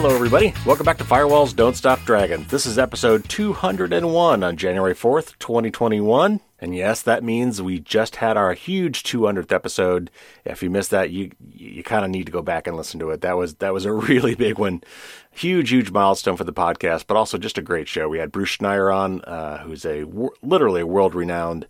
Hello, 0.00 0.14
everybody. 0.14 0.54
Welcome 0.64 0.86
back 0.86 0.98
to 0.98 1.04
Firewalls 1.04 1.56
Don't 1.56 1.74
Stop 1.74 1.98
Dragons. 2.04 2.46
This 2.52 2.66
is 2.66 2.78
episode 2.78 3.28
201 3.28 4.44
on 4.44 4.56
January 4.56 4.94
4th, 4.94 5.36
2021. 5.40 6.38
And 6.60 6.76
yes, 6.76 7.02
that 7.02 7.24
means 7.24 7.60
we 7.60 7.80
just 7.80 8.14
had 8.14 8.36
our 8.36 8.52
huge 8.52 9.02
200th 9.02 9.50
episode. 9.50 10.12
If 10.44 10.62
you 10.62 10.70
missed 10.70 10.92
that, 10.92 11.10
you 11.10 11.32
you 11.52 11.82
kind 11.82 12.04
of 12.04 12.12
need 12.12 12.26
to 12.26 12.32
go 12.32 12.42
back 12.42 12.68
and 12.68 12.76
listen 12.76 13.00
to 13.00 13.10
it. 13.10 13.22
That 13.22 13.36
was 13.36 13.56
that 13.56 13.74
was 13.74 13.86
a 13.86 13.92
really 14.08 14.36
big 14.36 14.56
one, 14.56 14.84
huge 15.32 15.70
huge 15.70 15.90
milestone 15.90 16.36
for 16.36 16.44
the 16.44 16.52
podcast, 16.52 17.08
but 17.08 17.16
also 17.16 17.36
just 17.36 17.58
a 17.58 17.62
great 17.62 17.88
show. 17.88 18.08
We 18.08 18.18
had 18.18 18.30
Bruce 18.30 18.56
Schneier 18.56 18.94
on, 18.94 19.22
uh, 19.22 19.64
who's 19.64 19.84
a 19.84 20.04
literally 20.42 20.84
world 20.84 21.16
renowned, 21.16 21.66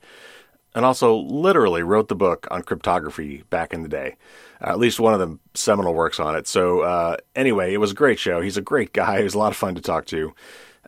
and 0.74 0.84
also 0.84 1.16
literally 1.16 1.82
wrote 1.82 2.08
the 2.08 2.14
book 2.14 2.46
on 2.50 2.62
cryptography 2.62 3.44
back 3.48 3.72
in 3.72 3.82
the 3.82 3.88
day. 3.88 4.16
At 4.60 4.78
least 4.78 5.00
one 5.00 5.14
of 5.14 5.20
the 5.20 5.38
seminal 5.54 5.94
works 5.94 6.18
on 6.18 6.36
it. 6.36 6.46
So 6.46 6.80
uh, 6.80 7.16
anyway, 7.36 7.72
it 7.72 7.78
was 7.78 7.92
a 7.92 7.94
great 7.94 8.18
show. 8.18 8.40
He's 8.40 8.56
a 8.56 8.62
great 8.62 8.92
guy. 8.92 9.16
He 9.18 9.24
was 9.24 9.34
a 9.34 9.38
lot 9.38 9.52
of 9.52 9.56
fun 9.56 9.74
to 9.74 9.80
talk 9.80 10.06
to. 10.06 10.34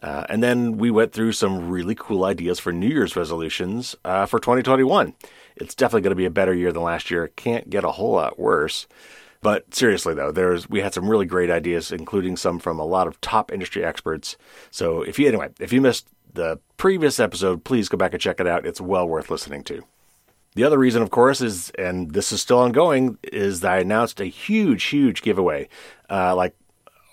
Uh, 0.03 0.25
and 0.29 0.43
then 0.43 0.79
we 0.79 0.91
went 0.91 1.13
through 1.13 1.33
some 1.33 1.69
really 1.69 1.95
cool 1.95 2.25
ideas 2.25 2.59
for 2.59 2.73
New 2.73 2.89
Year's 2.89 3.17
resolutions 3.17 3.95
uh, 4.05 4.27
for 4.27 4.41
2021. 4.41 5.15
It's 5.57 5.75
definitely 5.75 6.03
going 6.03 6.13
to 6.13 6.17
be 6.17 6.25
a 6.25 6.31
better 6.31 6.55
year 6.55 6.73
than 6.73 6.83
last 6.83 7.11
year. 7.11 7.29
Can't 7.29 7.69
get 7.69 7.85
a 7.85 7.91
whole 7.91 8.13
lot 8.13 8.39
worse. 8.39 8.87
But 9.43 9.75
seriously, 9.75 10.15
though, 10.15 10.33
there's 10.33 10.69
we 10.69 10.81
had 10.81 10.95
some 10.95 11.09
really 11.09 11.27
great 11.27 11.51
ideas, 11.51 11.93
including 11.93 12.37
some 12.37 12.59
from 12.59 12.79
a 12.79 12.85
lot 12.85 13.07
of 13.07 13.21
top 13.21 13.51
industry 13.53 13.85
experts. 13.85 14.37
So 14.71 15.03
if 15.03 15.19
you 15.19 15.29
anyway, 15.29 15.49
if 15.59 15.73
you 15.73 15.81
missed 15.81 16.09
the 16.33 16.61
previous 16.77 17.19
episode, 17.19 17.65
please 17.65 17.89
go 17.89 17.97
back 17.97 18.13
and 18.13 18.21
check 18.21 18.41
it 18.41 18.47
out. 18.47 18.67
It's 18.67 18.81
well 18.81 19.09
worth 19.09 19.31
listening 19.31 19.65
to. 19.65 19.83
The 20.55 20.65
other 20.65 20.79
reason, 20.79 21.03
of 21.03 21.11
course, 21.11 21.41
is, 21.41 21.71
and 21.71 22.13
this 22.13 22.33
is 22.33 22.43
still 22.43 22.59
ongoing, 22.59 23.19
is 23.23 23.61
that 23.61 23.73
I 23.73 23.79
announced 23.79 24.21
a 24.21 24.25
huge, 24.27 24.85
huge 24.85 25.23
giveaway. 25.23 25.69
Uh, 26.09 26.35
like 26.35 26.57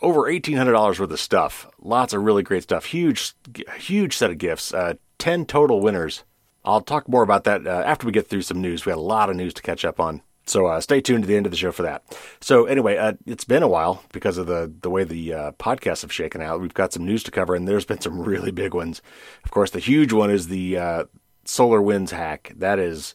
over 0.01 0.21
$1,800 0.21 0.99
worth 0.99 1.11
of 1.11 1.19
stuff. 1.19 1.67
Lots 1.79 2.13
of 2.13 2.23
really 2.23 2.43
great 2.43 2.63
stuff. 2.63 2.85
Huge, 2.85 3.33
huge 3.77 4.15
set 4.15 4.31
of 4.31 4.37
gifts. 4.37 4.73
Uh, 4.73 4.95
10 5.19 5.45
total 5.45 5.81
winners. 5.81 6.23
I'll 6.65 6.81
talk 6.81 7.07
more 7.07 7.23
about 7.23 7.45
that 7.45 7.65
uh, 7.65 7.83
after 7.85 8.05
we 8.05 8.11
get 8.11 8.27
through 8.27 8.41
some 8.41 8.61
news. 8.61 8.85
We 8.85 8.91
had 8.91 8.97
a 8.97 9.01
lot 9.01 9.29
of 9.29 9.35
news 9.35 9.53
to 9.55 9.61
catch 9.61 9.85
up 9.85 9.99
on. 9.99 10.21
So 10.45 10.67
uh, 10.67 10.79
stay 10.79 11.01
tuned 11.01 11.23
to 11.23 11.27
the 11.27 11.35
end 11.35 11.45
of 11.45 11.51
the 11.51 11.57
show 11.57 11.71
for 11.71 11.83
that. 11.83 12.03
So 12.39 12.65
anyway, 12.65 12.97
uh, 12.97 13.13
it's 13.25 13.43
been 13.43 13.63
a 13.63 13.67
while 13.67 14.03
because 14.13 14.37
of 14.37 14.47
the 14.47 14.71
the 14.81 14.89
way 14.89 15.03
the 15.03 15.33
uh, 15.33 15.51
podcasts 15.53 16.03
have 16.03 16.13
shaken 16.13 16.41
out. 16.41 16.61
We've 16.61 16.73
got 16.73 16.93
some 16.93 17.05
news 17.05 17.23
to 17.23 17.31
cover, 17.31 17.53
and 17.53 17.67
there's 17.67 17.85
been 17.85 17.99
some 17.99 18.21
really 18.23 18.51
big 18.51 18.73
ones. 18.73 19.01
Of 19.43 19.51
course, 19.51 19.71
the 19.71 19.79
huge 19.79 20.13
one 20.13 20.31
is 20.31 20.47
the 20.47 20.77
uh, 20.77 21.03
SolarWinds 21.45 22.11
hack. 22.11 22.53
That 22.55 22.79
is 22.79 23.13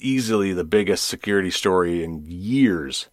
easily 0.00 0.52
the 0.52 0.64
biggest 0.64 1.06
security 1.06 1.50
story 1.50 2.04
in 2.04 2.22
years 2.26 3.08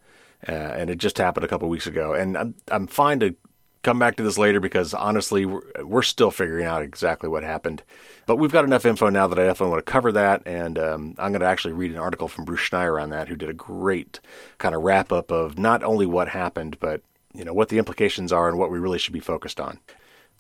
uh, 0.48 0.52
and 0.52 0.90
it 0.90 0.98
just 0.98 1.18
happened 1.18 1.46
a 1.46 1.48
couple 1.48 1.70
weeks 1.70 1.88
ago. 1.88 2.14
And 2.14 2.38
I'm 2.38 2.56
I'm 2.68 2.88
fine 2.88 3.20
to 3.22 3.36
come 3.82 4.00
back 4.00 4.16
to 4.16 4.24
this 4.24 4.38
later 4.38 4.60
because 4.60 4.94
honestly, 4.94 5.46
we're, 5.46 5.62
we're 5.84 6.02
still 6.02 6.32
figuring 6.32 6.66
out 6.66 6.82
exactly 6.82 7.30
what 7.30 7.44
happened. 7.44 7.84
But 8.26 8.38
we've 8.38 8.52
got 8.52 8.66
enough 8.66 8.86
info 8.86 9.10
now 9.10 9.28
that 9.28 9.40
I 9.40 9.46
definitely 9.46 9.72
want 9.72 9.86
to 9.86 9.92
cover 9.92 10.12
that, 10.14 10.42
and 10.46 10.80
um, 10.80 11.16
I'm 11.18 11.32
going 11.32 11.42
to 11.42 11.48
actually 11.48 11.74
read 11.74 11.92
an 11.92 11.98
article 11.98 12.28
from 12.28 12.46
Bruce 12.46 12.62
Schneier 12.62 13.02
on 13.02 13.10
that, 13.10 13.28
who 13.28 13.36
did 13.36 13.50
a 13.50 13.54
great 13.54 14.20
kind 14.58 14.74
of 14.74 14.82
wrap 14.82 15.12
up 15.12 15.32
of 15.32 15.58
not 15.58 15.84
only 15.84 16.06
what 16.06 16.30
happened, 16.30 16.80
but 16.80 17.02
you 17.34 17.44
know 17.44 17.54
what 17.54 17.70
the 17.70 17.78
implications 17.78 18.32
are 18.32 18.48
and 18.48 18.58
what 18.58 18.72
we 18.72 18.80
really 18.80 19.00
should 19.00 19.14
be 19.14 19.20
focused 19.20 19.60
on. 19.60 19.80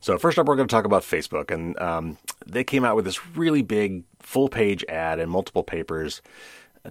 So 0.03 0.17
first 0.17 0.37
up, 0.37 0.47
we're 0.47 0.57
going 0.57 0.67
to 0.67 0.75
talk 0.75 0.83
about 0.83 1.03
Facebook, 1.03 1.49
and 1.49 1.79
um, 1.79 2.17
they 2.45 2.65
came 2.65 2.83
out 2.83 2.97
with 2.97 3.05
this 3.05 3.25
really 3.37 3.61
big 3.61 4.03
full 4.19 4.49
page 4.49 4.83
ad 4.89 5.17
in 5.17 5.29
multiple 5.29 5.63
papers 5.63 6.21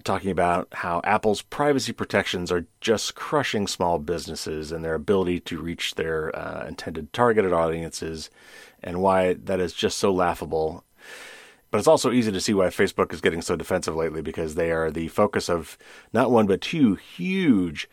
talking 0.03 0.31
about 0.31 0.67
how 0.71 0.99
Apple's 1.03 1.43
privacy 1.43 1.93
protections 1.93 2.51
are 2.51 2.65
just 2.81 3.13
crushing 3.13 3.67
small 3.67 3.99
businesses 3.99 4.71
and 4.71 4.83
their 4.83 4.95
ability 4.95 5.41
to 5.41 5.61
reach 5.61 5.93
their 5.93 6.35
uh, 6.35 6.65
intended 6.67 7.13
targeted 7.13 7.53
audiences, 7.53 8.31
and 8.81 8.99
why 8.99 9.35
that 9.35 9.59
is 9.59 9.73
just 9.73 9.99
so 9.99 10.11
laughable. 10.11 10.83
But 11.69 11.77
it's 11.77 11.87
also 11.87 12.11
easy 12.11 12.31
to 12.31 12.41
see 12.41 12.55
why 12.55 12.69
Facebook 12.69 13.13
is 13.13 13.21
getting 13.21 13.43
so 13.43 13.55
defensive 13.55 13.95
lately 13.95 14.23
because 14.23 14.55
they 14.55 14.71
are 14.71 14.89
the 14.89 15.07
focus 15.09 15.51
of 15.51 15.77
not 16.13 16.31
one 16.31 16.47
but 16.47 16.61
two 16.61 16.95
huge 16.95 17.87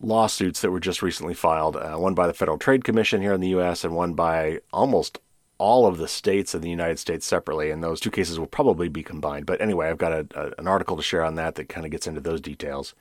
lawsuits 0.00 0.60
that 0.60 0.70
were 0.70 0.80
just 0.80 1.02
recently 1.02 1.34
filed 1.34 1.76
uh, 1.76 1.96
one 1.96 2.14
by 2.14 2.26
the 2.26 2.32
Federal 2.32 2.58
Trade 2.58 2.84
Commission 2.84 3.20
here 3.20 3.32
in 3.32 3.40
the 3.40 3.48
U.S., 3.48 3.84
and 3.84 3.94
one 3.94 4.14
by 4.14 4.60
almost 4.72 5.18
all 5.58 5.86
of 5.86 5.98
the 5.98 6.08
states 6.08 6.54
in 6.54 6.62
the 6.62 6.70
United 6.70 6.98
States 6.98 7.26
separately, 7.26 7.70
and 7.70 7.84
those 7.84 8.00
two 8.00 8.10
cases 8.10 8.38
will 8.38 8.46
probably 8.46 8.88
be 8.88 9.02
combined. 9.02 9.44
But 9.44 9.60
anyway, 9.60 9.88
I've 9.88 9.98
got 9.98 10.12
a, 10.12 10.26
a, 10.34 10.52
an 10.58 10.66
article 10.66 10.96
to 10.96 11.02
share 11.02 11.22
on 11.22 11.34
that 11.34 11.56
that 11.56 11.68
kind 11.68 11.84
of 11.84 11.92
gets 11.92 12.06
into 12.06 12.20
those 12.20 12.40
details. 12.40 12.94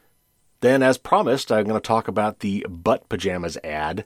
Then, 0.60 0.84
as 0.84 0.98
promised, 0.98 1.52
I'm 1.52 1.64
going 1.64 1.80
to 1.80 1.88
talk 1.88 2.10
about 2.10 2.40
the 2.40 2.66
butt 2.70 3.08
pajamas 3.08 3.58
ad. 3.64 4.04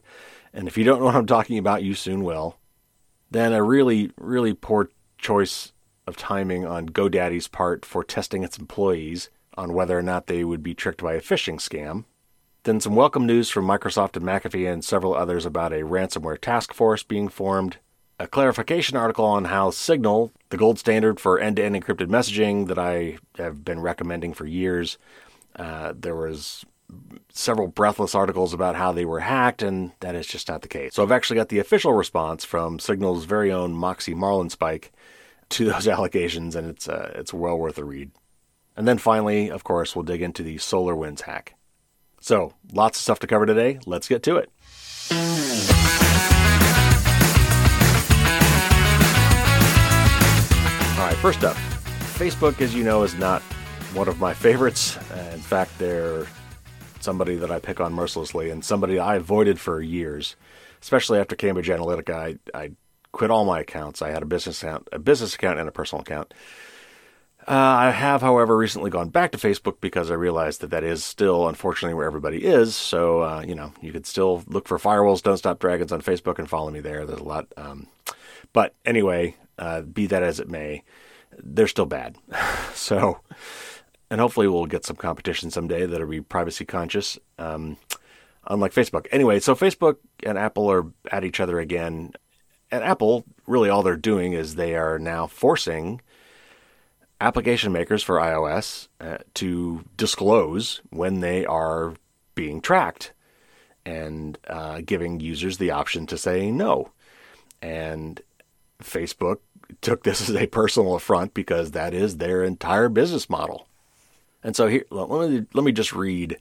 And 0.54 0.68
if 0.68 0.78
you 0.78 0.84
don't 0.84 1.00
know 1.00 1.06
what 1.06 1.16
I'm 1.16 1.25
talking 1.25 1.58
about, 1.58 1.81
you 1.81 1.96
soon 1.96 2.24
will. 2.24 2.58
Then, 3.31 3.54
a 3.54 3.64
really, 3.64 4.12
really 4.18 4.54
poor 4.54 4.90
choice 5.18 5.74
of 6.06 6.16
timing 6.16 6.64
on 6.64 6.90
GoDaddy's 6.90 7.48
part 7.48 7.86
for 7.86 8.04
testing 8.04 8.44
its 8.44 8.60
employees 8.60 9.31
on 9.56 9.74
whether 9.74 9.98
or 9.98 10.04
not 10.04 10.28
they 10.28 10.44
would 10.44 10.62
be 10.62 10.75
tricked 10.75 11.02
by 11.02 11.14
a 11.14 11.22
phishing 11.22 11.56
scam. 11.56 12.06
Then, 12.63 12.79
some 12.79 12.96
welcome 12.96 13.25
news 13.25 13.50
from 13.50 13.68
Microsoft 13.68 14.16
and 14.16 14.25
McAfee 14.25 14.72
and 14.72 14.85
several 14.85 15.13
others 15.13 15.46
about 15.46 15.74
a 15.74 15.81
ransomware 15.81 16.40
task 16.40 16.74
force 16.74 17.03
being 17.03 17.28
formed 17.28 17.75
a 18.19 18.25
clarification 18.25 18.96
article 18.96 19.25
on 19.25 19.46
how 19.46 19.69
Signal, 19.69 20.31
the 20.47 20.56
gold 20.56 20.79
standard 20.79 21.19
for 21.19 21.40
end 21.40 21.57
to 21.57 21.63
end 21.63 21.75
encrypted 21.75 22.07
messaging 22.07 22.68
that 22.68 22.79
I 22.79 23.18
have 23.38 23.66
been 23.66 23.81
recommending 23.81 24.34
for 24.34 24.46
years, 24.46 24.97
uh, 25.57 25.94
there 25.94 26.16
was 26.16 26.63
several 27.34 27.68
breathless 27.68 28.16
articles 28.16 28.53
about 28.53 28.78
how 28.78 28.94
they 28.94 29.03
were 29.03 29.19
hacked, 29.19 29.62
and 29.62 29.91
that 30.00 30.16
is 30.16 30.25
just 30.25 30.47
not 30.47 30.62
the 30.62 30.69
case. 30.69 30.94
So 30.94 31.03
I've 31.03 31.12
actually 31.12 31.35
got 31.35 31.50
the 31.50 31.59
official 31.59 31.91
response 31.91 32.45
from 32.45 32.80
Signal's 32.80 33.25
very 33.25 33.51
own 33.51 33.74
Moxie 33.74 34.16
Marlinspike 34.16 34.91
to 35.50 35.66
those 35.69 35.90
allegations, 35.90 36.56
and 36.56 36.69
it's 36.69 36.88
uh, 36.88 37.12
it's 37.16 37.34
well 37.34 37.57
worth 37.57 37.78
a 37.78 37.84
read. 37.84 38.12
And 38.78 38.88
then 38.88 39.00
finally, 39.00 39.51
of 39.51 39.66
course, 39.66 39.97
we'll 39.97 40.03
dig 40.03 40.22
into 40.22 40.44
the 40.44 40.56
SolarWinds 40.56 41.24
hack. 41.24 41.56
So 42.24 42.54
lots 42.72 42.98
of 42.98 43.04
stuff 43.04 43.20
to 43.20 43.28
cover 43.28 43.46
today. 43.46 43.82
Let's 43.86 44.08
get 44.08 44.24
to 44.24 44.38
it. 44.38 44.50
All 50.98 51.10
right, 51.10 51.18
First 51.18 51.44
up, 51.44 51.58
Facebook, 52.16 52.62
as 52.62 52.74
you 52.74 52.86
know, 52.86 53.04
is 53.04 53.14
not 53.16 53.42
one 53.92 54.08
of 54.08 54.22
my 54.22 54.34
favorites. 54.34 54.96
In 55.34 55.42
fact, 55.42 55.78
they're 55.78 56.26
somebody 57.02 57.36
that 57.36 57.52
I 57.52 57.60
pick 57.60 57.82
on 57.82 57.92
mercilessly 57.92 58.50
and 58.52 58.64
somebody 58.64 59.00
I 59.00 59.18
avoided 59.18 59.60
for 59.60 59.82
years, 59.82 60.38
especially 60.82 61.20
after 61.20 61.36
Cambridge 61.36 61.68
Analytica. 61.68 62.14
I, 62.14 62.58
I 62.58 62.72
quit 63.12 63.32
all 63.32 63.44
my 63.44 63.60
accounts. 63.60 64.02
I 64.02 64.12
had 64.12 64.24
a 64.24 64.26
business 64.26 64.64
account, 64.64 64.88
a 64.94 65.00
business 65.00 65.36
account, 65.36 65.60
and 65.60 65.68
a 65.68 65.74
personal 65.74 66.04
account. 66.04 66.34
Uh, 67.46 67.52
I 67.52 67.92
have, 67.92 68.22
however, 68.22 68.56
recently 68.56 68.90
gone 68.90 69.09
back 69.09 69.31
to 69.31 69.38
Facebook 69.38 69.81
because 69.81 70.09
I 70.09 70.14
realized 70.14 70.62
that 70.62 70.70
that 70.70 70.84
is 70.84 71.04
still, 71.04 71.50
unfortunately, 71.50 71.94
where 71.94 72.06
everybody 72.06 72.46
is. 72.46 72.76
So, 72.76 73.22
uh, 73.22 73.44
you 73.46 73.54
know, 73.54 73.74
you 73.81 73.92
could 73.92 74.06
still 74.06 74.44
look 74.48 74.68
for 74.68 74.78
Firewalls 74.78 75.22
Don't 75.22 75.38
Stop 75.38 75.59
Dragons 75.59 75.92
on 75.92 76.02
Facebook 76.02 76.40
and 76.40 76.50
follow 76.50 76.72
me 76.72 76.80
there. 76.80 77.06
There's 77.06 77.20
a 77.20 77.24
lot. 77.24 77.48
Um, 77.58 77.88
but 78.54 78.76
anyway, 78.86 79.36
uh, 79.59 79.81
be 79.81 80.06
that 80.08 80.24
as 80.24 80.40
it 80.40 80.48
may, 80.48 80.84
they're 81.38 81.68
still 81.68 81.86
bad. 81.86 82.16
so, 82.74 83.20
and 84.10 84.22
hopefully 84.22 84.48
we'll 84.48 84.66
get 84.66 84.86
some 84.86 84.96
competition 84.96 85.52
someday 85.52 85.86
that'll 85.86 86.08
be 86.08 86.22
privacy 86.22 86.64
conscious, 86.64 87.20
um, 87.40 87.75
unlike 88.48 88.74
Facebook. 88.74 89.08
Anyway, 89.12 89.42
so 89.42 89.54
Facebook 89.54 89.98
and 90.25 90.38
Apple 90.38 90.72
are 90.72 90.86
at 91.12 91.25
each 91.25 91.42
other 91.42 91.60
again. 91.60 92.14
And 92.72 92.84
Apple, 92.86 93.25
really 93.48 93.70
all 93.70 93.84
they're 93.84 93.98
doing 93.98 94.31
is 94.31 94.56
they 94.56 94.75
are 94.75 94.98
now 94.98 95.28
forcing 95.28 96.00
application 97.24 97.72
makers 97.72 98.04
for 98.04 98.18
iOS 98.18 98.90
uh, 99.00 99.18
to 99.36 99.86
disclose 99.96 100.81
when 100.90 101.22
they 101.22 101.46
are 101.46 101.94
being 102.36 102.60
tracked 102.60 103.14
and 103.86 104.38
uh, 104.48 104.81
giving 104.86 105.20
users 105.20 105.58
the 105.58 105.72
option 105.72 106.06
to 106.08 106.18
say 106.18 106.52
no. 106.52 106.92
And 107.62 108.22
Facebook 108.81 109.38
took 109.81 110.04
this 110.04 110.22
as 110.30 110.36
a 110.36 110.48
personal 110.48 110.96
affront 110.96 111.34
because 111.34 111.72
that 111.72 111.94
is 111.94 112.18
their 112.18 112.44
entire 112.44 112.90
business 112.90 113.30
model. 113.30 113.68
And 114.44 114.56
so 114.56 114.68
here, 114.68 114.84
let 114.90 115.30
me 115.30 115.46
let 115.54 115.64
me 115.64 115.72
just 115.72 115.94
read 115.94 116.38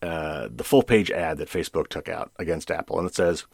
uh, 0.00 0.48
the 0.50 0.64
full 0.64 0.82
page 0.82 1.10
ad 1.10 1.36
that 1.36 1.50
Facebook 1.50 1.88
took 1.88 2.08
out 2.08 2.32
against 2.38 2.70
Apple, 2.70 2.98
and 2.98 3.08
it 3.08 3.14
says. 3.14 3.44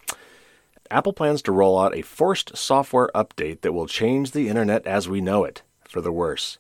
Apple 0.93 1.13
plans 1.13 1.41
to 1.41 1.53
roll 1.53 1.79
out 1.79 1.95
a 1.95 2.03
forced 2.03 2.57
software 2.57 3.11
update 3.15 3.61
that 3.61 3.73
will 3.73 3.87
change 3.87 4.33
the 4.33 4.49
internet 4.49 4.85
as 4.89 5.09
we 5.09 5.21
know 5.21 5.45
it, 5.45 5.63
for 5.91 6.01
the 6.01 6.13
worse. 6.13 6.59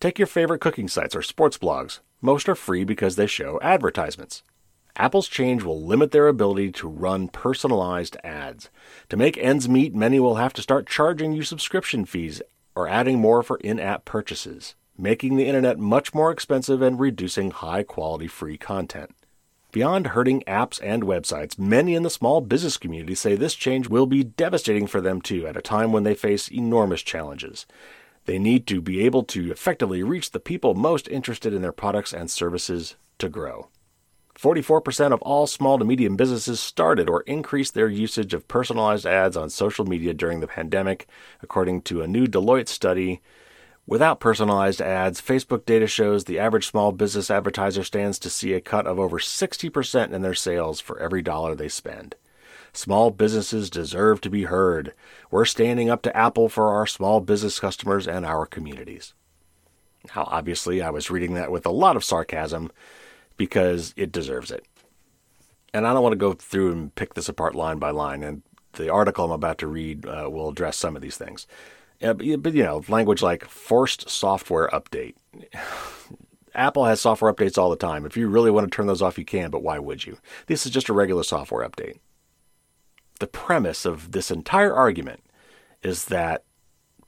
Take 0.00 0.18
your 0.18 0.26
favorite 0.26 0.60
cooking 0.60 0.88
sites 0.88 1.16
or 1.16 1.22
sports 1.22 1.56
blogs. 1.56 2.00
Most 2.20 2.48
are 2.48 2.54
free 2.54 2.84
because 2.84 3.16
they 3.16 3.26
show 3.26 3.58
advertisements. 3.62 4.42
Apple's 4.96 5.28
change 5.28 5.62
will 5.62 5.82
limit 5.82 6.10
their 6.10 6.28
ability 6.28 6.72
to 6.72 6.88
run 6.88 7.28
personalized 7.28 8.16
ads. 8.24 8.70
To 9.10 9.16
make 9.16 9.36
ends 9.38 9.68
meet, 9.68 9.94
many 9.94 10.18
will 10.18 10.36
have 10.36 10.54
to 10.54 10.62
start 10.62 10.86
charging 10.86 11.32
you 11.32 11.42
subscription 11.42 12.04
fees 12.04 12.40
or 12.74 12.88
adding 12.88 13.18
more 13.18 13.42
for 13.42 13.58
in 13.58 13.78
app 13.78 14.04
purchases, 14.04 14.74
making 14.96 15.36
the 15.36 15.46
internet 15.46 15.78
much 15.78 16.14
more 16.14 16.30
expensive 16.30 16.80
and 16.80 16.98
reducing 16.98 17.50
high 17.50 17.82
quality 17.82 18.26
free 18.26 18.56
content. 18.56 19.14
Beyond 19.72 20.08
hurting 20.08 20.42
apps 20.46 20.80
and 20.82 21.02
websites, 21.02 21.58
many 21.58 21.94
in 21.94 22.02
the 22.02 22.08
small 22.08 22.40
business 22.40 22.78
community 22.78 23.14
say 23.14 23.34
this 23.34 23.54
change 23.54 23.88
will 23.88 24.06
be 24.06 24.24
devastating 24.24 24.86
for 24.86 25.02
them 25.02 25.20
too 25.20 25.46
at 25.46 25.56
a 25.56 25.60
time 25.60 25.92
when 25.92 26.02
they 26.02 26.14
face 26.14 26.50
enormous 26.50 27.02
challenges. 27.02 27.66
They 28.26 28.38
need 28.38 28.66
to 28.66 28.80
be 28.80 29.04
able 29.04 29.22
to 29.24 29.50
effectively 29.50 30.02
reach 30.02 30.32
the 30.32 30.40
people 30.40 30.74
most 30.74 31.08
interested 31.08 31.54
in 31.54 31.62
their 31.62 31.72
products 31.72 32.12
and 32.12 32.30
services 32.30 32.96
to 33.18 33.28
grow. 33.28 33.68
44% 34.38 35.12
of 35.12 35.22
all 35.22 35.46
small 35.46 35.78
to 35.78 35.84
medium 35.84 36.16
businesses 36.16 36.60
started 36.60 37.08
or 37.08 37.22
increased 37.22 37.72
their 37.72 37.88
usage 37.88 38.34
of 38.34 38.48
personalized 38.48 39.06
ads 39.06 39.36
on 39.36 39.48
social 39.48 39.86
media 39.86 40.12
during 40.12 40.40
the 40.40 40.46
pandemic, 40.46 41.06
according 41.42 41.82
to 41.82 42.02
a 42.02 42.06
new 42.06 42.26
Deloitte 42.26 42.68
study. 42.68 43.22
Without 43.86 44.20
personalized 44.20 44.82
ads, 44.82 45.22
Facebook 45.22 45.64
data 45.64 45.86
shows 45.86 46.24
the 46.24 46.38
average 46.38 46.66
small 46.66 46.92
business 46.92 47.30
advertiser 47.30 47.84
stands 47.84 48.18
to 48.18 48.28
see 48.28 48.52
a 48.52 48.60
cut 48.60 48.86
of 48.86 48.98
over 48.98 49.18
60% 49.18 50.12
in 50.12 50.22
their 50.22 50.34
sales 50.34 50.80
for 50.80 50.98
every 50.98 51.22
dollar 51.22 51.54
they 51.54 51.68
spend. 51.68 52.16
Small 52.76 53.10
businesses 53.10 53.70
deserve 53.70 54.20
to 54.20 54.28
be 54.28 54.42
heard. 54.42 54.92
We're 55.30 55.46
standing 55.46 55.88
up 55.88 56.02
to 56.02 56.14
Apple 56.14 56.50
for 56.50 56.68
our 56.74 56.86
small 56.86 57.20
business 57.20 57.58
customers 57.58 58.06
and 58.06 58.26
our 58.26 58.44
communities. 58.44 59.14
Now, 60.14 60.28
obviously, 60.30 60.82
I 60.82 60.90
was 60.90 61.10
reading 61.10 61.32
that 61.34 61.50
with 61.50 61.64
a 61.64 61.70
lot 61.70 61.96
of 61.96 62.04
sarcasm 62.04 62.70
because 63.38 63.94
it 63.96 64.12
deserves 64.12 64.50
it. 64.50 64.66
And 65.72 65.86
I 65.86 65.94
don't 65.94 66.02
want 66.02 66.12
to 66.12 66.18
go 66.18 66.34
through 66.34 66.70
and 66.70 66.94
pick 66.94 67.14
this 67.14 67.30
apart 67.30 67.54
line 67.54 67.78
by 67.78 67.92
line, 67.92 68.22
and 68.22 68.42
the 68.74 68.90
article 68.90 69.24
I'm 69.24 69.30
about 69.30 69.56
to 69.58 69.66
read 69.66 70.04
uh, 70.04 70.28
will 70.30 70.50
address 70.50 70.76
some 70.76 70.96
of 70.96 71.00
these 71.00 71.16
things. 71.16 71.46
Uh, 72.02 72.12
but, 72.12 72.52
you 72.52 72.62
know, 72.62 72.84
language 72.88 73.22
like 73.22 73.46
forced 73.46 74.10
software 74.10 74.68
update. 74.68 75.14
Apple 76.54 76.84
has 76.84 77.00
software 77.00 77.32
updates 77.32 77.56
all 77.56 77.70
the 77.70 77.76
time. 77.76 78.04
If 78.04 78.18
you 78.18 78.28
really 78.28 78.50
want 78.50 78.70
to 78.70 78.76
turn 78.76 78.86
those 78.86 79.00
off, 79.00 79.16
you 79.16 79.24
can, 79.24 79.50
but 79.50 79.62
why 79.62 79.78
would 79.78 80.04
you? 80.04 80.18
This 80.46 80.66
is 80.66 80.72
just 80.72 80.90
a 80.90 80.92
regular 80.92 81.22
software 81.22 81.66
update. 81.66 82.00
The 83.18 83.26
premise 83.26 83.84
of 83.84 84.12
this 84.12 84.30
entire 84.30 84.74
argument 84.74 85.22
is 85.82 86.06
that 86.06 86.44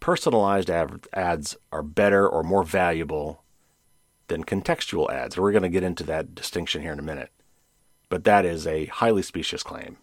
personalized 0.01 0.71
ad- 0.71 1.07
ads 1.13 1.57
are 1.73 1.83
better 1.83 2.27
or 2.29 2.43
more 2.43 2.65
valuable 2.65 3.43
than 4.29 4.45
contextual 4.45 5.11
ads. 5.11 5.37
We're 5.37 5.53
going 5.53 5.63
to 5.63 5.69
get 5.69 5.83
into 5.83 6.05
that 6.05 6.35
distinction 6.35 6.83
here 6.83 6.93
in 6.93 6.99
a 6.99 7.03
minute. 7.03 7.31
But 8.09 8.25
that 8.25 8.45
is 8.45 8.67
a 8.67 8.87
highly 8.87 9.23
specious 9.23 9.63
claim. 9.63 9.99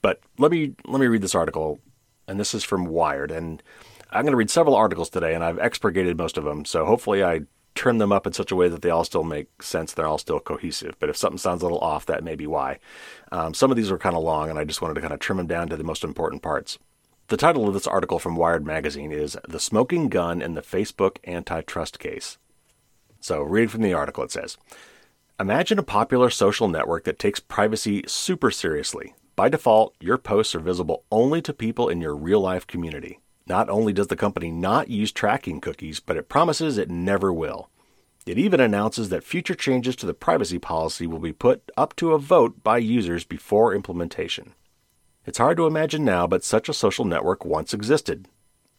But 0.00 0.20
let 0.38 0.50
me 0.50 0.74
let 0.86 1.00
me 1.00 1.06
read 1.06 1.22
this 1.22 1.34
article, 1.34 1.80
and 2.26 2.38
this 2.38 2.54
is 2.54 2.64
from 2.64 2.86
Wired, 2.86 3.30
and 3.30 3.62
I'm 4.10 4.22
going 4.22 4.32
to 4.32 4.36
read 4.36 4.50
several 4.50 4.74
articles 4.74 5.10
today, 5.10 5.34
and 5.34 5.42
I've 5.42 5.58
expurgated 5.58 6.16
most 6.16 6.38
of 6.38 6.44
them. 6.44 6.64
So 6.64 6.84
hopefully, 6.84 7.24
I 7.24 7.40
trim 7.78 7.98
them 7.98 8.12
up 8.12 8.26
in 8.26 8.32
such 8.32 8.50
a 8.50 8.56
way 8.56 8.68
that 8.68 8.82
they 8.82 8.90
all 8.90 9.04
still 9.04 9.22
make 9.22 9.62
sense. 9.62 9.92
They're 9.92 10.06
all 10.06 10.18
still 10.18 10.40
cohesive. 10.40 10.96
But 10.98 11.08
if 11.08 11.16
something 11.16 11.38
sounds 11.38 11.62
a 11.62 11.64
little 11.64 11.78
off, 11.78 12.06
that 12.06 12.24
may 12.24 12.34
be 12.34 12.46
why. 12.46 12.80
Um, 13.30 13.54
some 13.54 13.70
of 13.70 13.76
these 13.76 13.90
are 13.90 13.98
kind 13.98 14.16
of 14.16 14.24
long, 14.24 14.50
and 14.50 14.58
I 14.58 14.64
just 14.64 14.82
wanted 14.82 14.94
to 14.94 15.00
kind 15.00 15.12
of 15.12 15.20
trim 15.20 15.38
them 15.38 15.46
down 15.46 15.68
to 15.68 15.76
the 15.76 15.84
most 15.84 16.02
important 16.02 16.42
parts. 16.42 16.78
The 17.28 17.36
title 17.36 17.68
of 17.68 17.74
this 17.74 17.86
article 17.86 18.18
from 18.18 18.34
Wired 18.34 18.66
Magazine 18.66 19.12
is 19.12 19.36
The 19.46 19.60
Smoking 19.60 20.08
Gun 20.08 20.42
in 20.42 20.54
the 20.54 20.62
Facebook 20.62 21.18
Antitrust 21.26 22.00
Case. 22.00 22.36
So, 23.20 23.42
reading 23.42 23.68
from 23.68 23.82
the 23.82 23.94
article, 23.94 24.24
it 24.24 24.32
says 24.32 24.56
Imagine 25.38 25.78
a 25.78 25.84
popular 25.84 26.30
social 26.30 26.66
network 26.66 27.04
that 27.04 27.18
takes 27.18 27.38
privacy 27.38 28.02
super 28.08 28.50
seriously. 28.50 29.14
By 29.36 29.48
default, 29.48 29.94
your 30.00 30.18
posts 30.18 30.56
are 30.56 30.60
visible 30.60 31.04
only 31.12 31.40
to 31.42 31.52
people 31.52 31.88
in 31.88 32.00
your 32.00 32.16
real 32.16 32.40
life 32.40 32.66
community. 32.66 33.20
Not 33.48 33.70
only 33.70 33.94
does 33.94 34.08
the 34.08 34.16
company 34.16 34.50
not 34.50 34.88
use 34.88 35.10
tracking 35.10 35.60
cookies, 35.60 36.00
but 36.00 36.18
it 36.18 36.28
promises 36.28 36.76
it 36.76 36.90
never 36.90 37.32
will. 37.32 37.70
It 38.26 38.36
even 38.36 38.60
announces 38.60 39.08
that 39.08 39.24
future 39.24 39.54
changes 39.54 39.96
to 39.96 40.06
the 40.06 40.12
privacy 40.12 40.58
policy 40.58 41.06
will 41.06 41.18
be 41.18 41.32
put 41.32 41.70
up 41.74 41.96
to 41.96 42.12
a 42.12 42.18
vote 42.18 42.62
by 42.62 42.76
users 42.76 43.24
before 43.24 43.74
implementation. 43.74 44.52
It's 45.24 45.38
hard 45.38 45.56
to 45.56 45.66
imagine 45.66 46.04
now, 46.04 46.26
but 46.26 46.44
such 46.44 46.68
a 46.68 46.74
social 46.74 47.06
network 47.06 47.44
once 47.44 47.72
existed. 47.72 48.28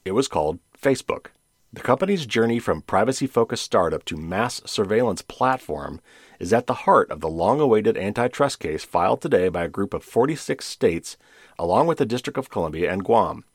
It 0.05 0.11
was 0.11 0.27
called 0.27 0.59
Facebook. 0.79 1.27
The 1.73 1.81
company's 1.81 2.27
journey 2.27 2.59
from 2.59 2.83
privacy 2.83 3.25
focused 3.25 3.63
startup 3.63 4.05
to 4.05 4.17
mass 4.17 4.61
surveillance 4.65 5.23
platform 5.23 5.99
is 6.39 6.53
at 6.53 6.67
the 6.67 6.85
heart 6.85 7.09
of 7.09 7.21
the 7.21 7.29
long 7.29 7.59
awaited 7.59 7.97
antitrust 7.97 8.59
case 8.59 8.83
filed 8.83 9.21
today 9.21 9.49
by 9.49 9.63
a 9.63 9.67
group 9.67 9.95
of 9.95 10.03
46 10.03 10.65
states, 10.65 11.17
along 11.57 11.87
with 11.87 11.97
the 11.97 12.05
District 12.05 12.37
of 12.37 12.49
Columbia 12.51 12.91
and 12.91 13.03
Guam. 13.03 13.45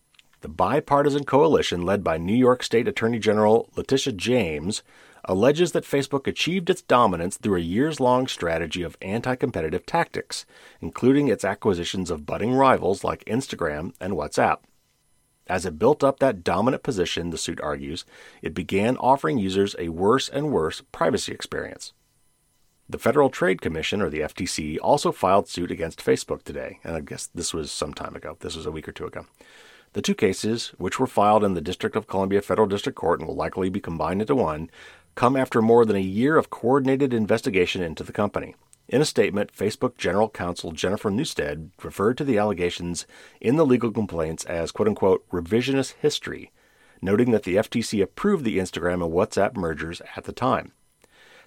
The 0.45 0.51
bipartisan 0.51 1.25
coalition, 1.25 1.87
led 1.87 2.05
by 2.05 2.19
New 2.19 2.37
York 2.37 2.63
State 2.63 2.87
Attorney 2.87 3.19
General 3.19 3.71
Letitia 3.77 4.13
James, 4.13 4.83
alleges 5.25 5.73
that 5.73 5.85
Facebook 5.85 6.27
achieved 6.27 6.69
its 6.69 6.83
dominance 6.83 7.39
through 7.39 7.57
a 7.57 7.61
years 7.61 7.99
long 7.99 8.27
strategy 8.27 8.83
of 8.83 8.99
anti 9.01 9.37
competitive 9.37 9.87
tactics, 9.87 10.45
including 10.83 11.29
its 11.29 11.47
acquisitions 11.47 12.11
of 12.11 12.27
budding 12.27 12.53
rivals 12.53 13.03
like 13.03 13.25
Instagram 13.25 13.95
and 13.99 14.13
WhatsApp. 14.13 14.59
As 15.47 15.65
it 15.65 15.79
built 15.79 16.05
up 16.05 16.19
that 16.19 16.45
dominant 16.45 16.83
position, 16.83 17.31
the 17.31 17.39
suit 17.39 17.59
argues, 17.63 18.05
it 18.43 18.53
began 18.53 18.99
offering 18.99 19.39
users 19.39 19.75
a 19.79 19.89
worse 19.89 20.29
and 20.29 20.53
worse 20.53 20.83
privacy 20.93 21.33
experience. 21.33 21.95
The 22.87 22.99
Federal 22.99 23.31
Trade 23.31 23.63
Commission, 23.63 24.03
or 24.03 24.11
the 24.11 24.21
FTC, 24.21 24.77
also 24.83 25.11
filed 25.11 25.49
suit 25.49 25.71
against 25.71 26.05
Facebook 26.05 26.43
today, 26.43 26.81
and 26.85 26.95
I 26.95 27.01
guess 27.01 27.29
this 27.29 27.55
was 27.55 27.73
some 27.73 27.95
time 27.95 28.15
ago. 28.15 28.37
This 28.41 28.57
was 28.57 28.67
a 28.67 28.71
week 28.71 28.87
or 28.87 28.93
two 28.93 29.07
ago. 29.07 29.25
The 29.95 30.03
two 30.03 30.15
cases, 30.15 30.73
which 30.77 30.99
were 30.99 31.07
filed 31.07 31.45
in 31.45 31.55
the 31.55 31.61
District 31.61 31.95
of 31.95 32.09
Columbia 32.09 32.43
Federal 32.43 32.67
District 32.67 32.99
Court 32.99 33.21
and 33.21 33.29
will 33.29 33.37
likely 33.37 33.69
be 33.69 33.81
combined 33.81 34.21
into 34.21 34.35
one, 34.35 34.69
come 35.15 35.37
after 35.37 35.63
more 35.63 35.85
than 35.85 35.95
a 35.95 36.01
year 36.01 36.37
of 36.37 36.51
coordinated 36.51 37.15
investigation 37.15 37.81
into 37.81 38.03
the 38.03 38.13
company. 38.13 38.57
In 38.89 39.01
a 39.01 39.05
statement, 39.05 39.53
Facebook 39.53 39.97
General 39.97 40.29
Counsel 40.29 40.73
Jennifer 40.73 41.11
Newstead 41.11 41.71
referred 41.85 42.19
to 42.19 42.25
the 42.25 42.39
allegations 42.39 43.07
in 43.41 43.55
the 43.55 43.65
legal 43.65 43.93
complaints 43.93 44.45
as 44.45 44.73
quote 44.73 44.89
unquote 44.89 45.29
revisionist 45.31 45.95
history, 46.01 46.51
noting 47.01 47.31
that 47.31 47.45
the 47.45 47.55
FTC 47.55 48.03
approved 48.03 48.45
the 48.45 48.59
Instagram 48.59 48.95
and 48.95 49.15
WhatsApp 49.15 49.57
mergers 49.57 50.03
at 50.17 50.25
the 50.25 50.33
time. 50.33 50.73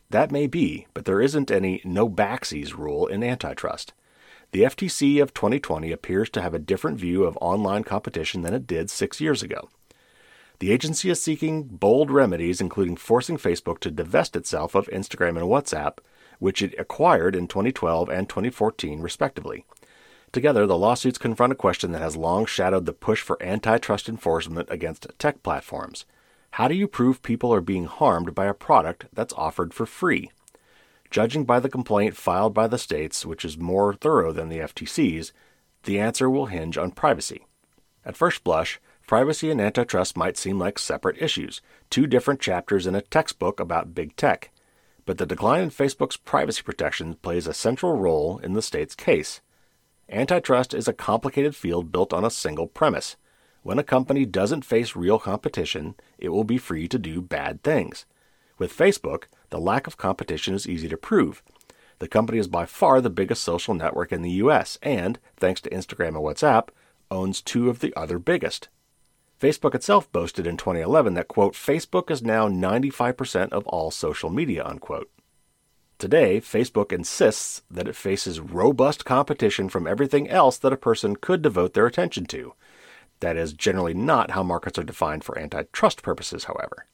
That 0.09 0.31
may 0.31 0.47
be, 0.47 0.87
but 0.93 1.03
there 1.03 1.19
isn't 1.19 1.51
any 1.51 1.81
no 1.83 2.07
backsies 2.07 2.77
rule 2.77 3.07
in 3.07 3.23
antitrust. 3.23 3.91
The 4.51 4.63
FTC 4.63 5.21
of 5.21 5.33
2020 5.33 5.91
appears 5.91 6.29
to 6.31 6.41
have 6.41 6.53
a 6.53 6.59
different 6.59 6.99
view 6.99 7.23
of 7.23 7.37
online 7.41 7.83
competition 7.83 8.41
than 8.41 8.53
it 8.53 8.67
did 8.67 8.89
six 8.89 9.19
years 9.19 9.43
ago. 9.43 9.69
The 10.59 10.71
agency 10.71 11.09
is 11.09 11.21
seeking 11.21 11.63
bold 11.63 12.09
remedies, 12.09 12.61
including 12.61 12.95
forcing 12.95 13.37
Facebook 13.37 13.79
to 13.79 13.91
divest 13.91 14.35
itself 14.35 14.73
of 14.73 14.87
Instagram 14.87 15.37
and 15.37 15.47
WhatsApp 15.47 15.99
which 16.39 16.61
it 16.61 16.75
acquired 16.77 17.35
in 17.35 17.47
2012 17.47 18.09
and 18.09 18.29
2014, 18.29 19.01
respectively. 19.01 19.65
Together, 20.31 20.65
the 20.67 20.77
lawsuits 20.77 21.17
confront 21.17 21.53
a 21.53 21.55
question 21.55 21.91
that 21.91 22.01
has 22.01 22.15
long 22.15 22.45
shadowed 22.45 22.85
the 22.85 22.93
push 22.93 23.21
for 23.21 23.41
antitrust 23.41 24.09
enforcement 24.09 24.67
against 24.69 25.07
tech 25.17 25.41
platforms. 25.41 26.05
How 26.51 26.67
do 26.67 26.75
you 26.75 26.87
prove 26.87 27.21
people 27.21 27.53
are 27.53 27.61
being 27.61 27.85
harmed 27.85 28.35
by 28.35 28.45
a 28.45 28.53
product 28.53 29.05
that's 29.13 29.33
offered 29.33 29.73
for 29.73 29.85
free? 29.85 30.31
Judging 31.09 31.45
by 31.45 31.59
the 31.59 31.69
complaint 31.69 32.15
filed 32.15 32.53
by 32.53 32.67
the 32.67 32.77
states, 32.77 33.25
which 33.25 33.45
is 33.45 33.57
more 33.57 33.93
thorough 33.93 34.31
than 34.31 34.49
the 34.49 34.59
FTC's, 34.59 35.33
the 35.83 35.99
answer 35.99 36.29
will 36.29 36.47
hinge 36.47 36.77
on 36.77 36.91
privacy. 36.91 37.45
At 38.05 38.17
first 38.17 38.43
blush, 38.43 38.79
privacy 39.05 39.49
and 39.49 39.61
antitrust 39.61 40.17
might 40.17 40.37
seem 40.37 40.59
like 40.59 40.79
separate 40.79 41.21
issues, 41.21 41.61
two 41.89 42.07
different 42.07 42.39
chapters 42.39 42.85
in 42.85 42.95
a 42.95 43.01
textbook 43.01 43.59
about 43.59 43.95
big 43.95 44.15
tech 44.15 44.51
but 45.07 45.17
the 45.17 45.25
decline 45.25 45.63
in 45.63 45.69
Facebook's 45.69 46.17
privacy 46.17 46.61
protections 46.61 47.15
plays 47.21 47.47
a 47.47 47.53
central 47.53 47.97
role 47.97 48.39
in 48.39 48.53
the 48.53 48.61
state's 48.61 48.93
case. 48.93 49.39
Antitrust 50.09 50.73
is 50.73 50.87
a 50.87 50.93
complicated 50.93 51.55
field 51.55 51.93
built 51.93 52.11
on 52.11 52.25
a 52.25 52.29
single 52.29 52.67
premise. 52.67 53.15
When 53.63 53.79
a 53.79 53.83
company 53.83 54.25
doesn't 54.25 54.65
face 54.65 54.97
real 54.97 55.17
competition, 55.17 55.95
it 56.17 56.29
will 56.29 56.43
be 56.43 56.57
free 56.57 56.89
to 56.89 56.99
do 56.99 57.21
bad 57.21 57.63
things. 57.63 58.05
With 58.57 58.75
Facebook, 58.75 59.23
the 59.49 59.59
lack 59.59 59.87
of 59.87 59.97
competition 59.97 60.53
is 60.53 60.67
easy 60.67 60.89
to 60.89 60.97
prove. 60.97 61.43
The 61.99 62.07
company 62.07 62.37
is 62.37 62.47
by 62.47 62.65
far 62.65 63.01
the 63.01 63.09
biggest 63.09 63.43
social 63.43 63.73
network 63.73 64.11
in 64.11 64.21
the 64.21 64.31
US 64.31 64.77
and, 64.81 65.19
thanks 65.35 65.61
to 65.61 65.69
Instagram 65.69 66.09
and 66.09 66.17
WhatsApp, 66.17 66.69
owns 67.09 67.41
two 67.41 67.69
of 67.69 67.79
the 67.79 67.93
other 67.95 68.19
biggest. 68.19 68.69
Facebook 69.39 69.75
itself 69.75 70.11
boasted 70.11 70.47
in 70.47 70.57
2011 70.57 71.13
that, 71.13 71.27
quote, 71.27 71.53
Facebook 71.53 72.09
is 72.09 72.23
now 72.23 72.47
95% 72.47 73.49
of 73.49 73.67
all 73.67 73.91
social 73.91 74.29
media, 74.29 74.65
unquote. 74.65 75.09
Today, 75.99 76.39
Facebook 76.39 76.91
insists 76.91 77.63
that 77.69 77.87
it 77.87 77.95
faces 77.95 78.39
robust 78.39 79.05
competition 79.05 79.69
from 79.69 79.87
everything 79.87 80.29
else 80.29 80.57
that 80.59 80.73
a 80.73 80.77
person 80.77 81.15
could 81.15 81.41
devote 81.41 81.73
their 81.73 81.87
attention 81.87 82.25
to. 82.27 82.53
That 83.19 83.37
is 83.37 83.53
generally 83.53 83.95
not 83.95 84.31
how 84.31 84.43
markets 84.43 84.77
are 84.77 84.83
defined 84.83 85.23
for 85.23 85.37
antitrust 85.39 86.03
purposes, 86.03 86.43
however. 86.43 86.85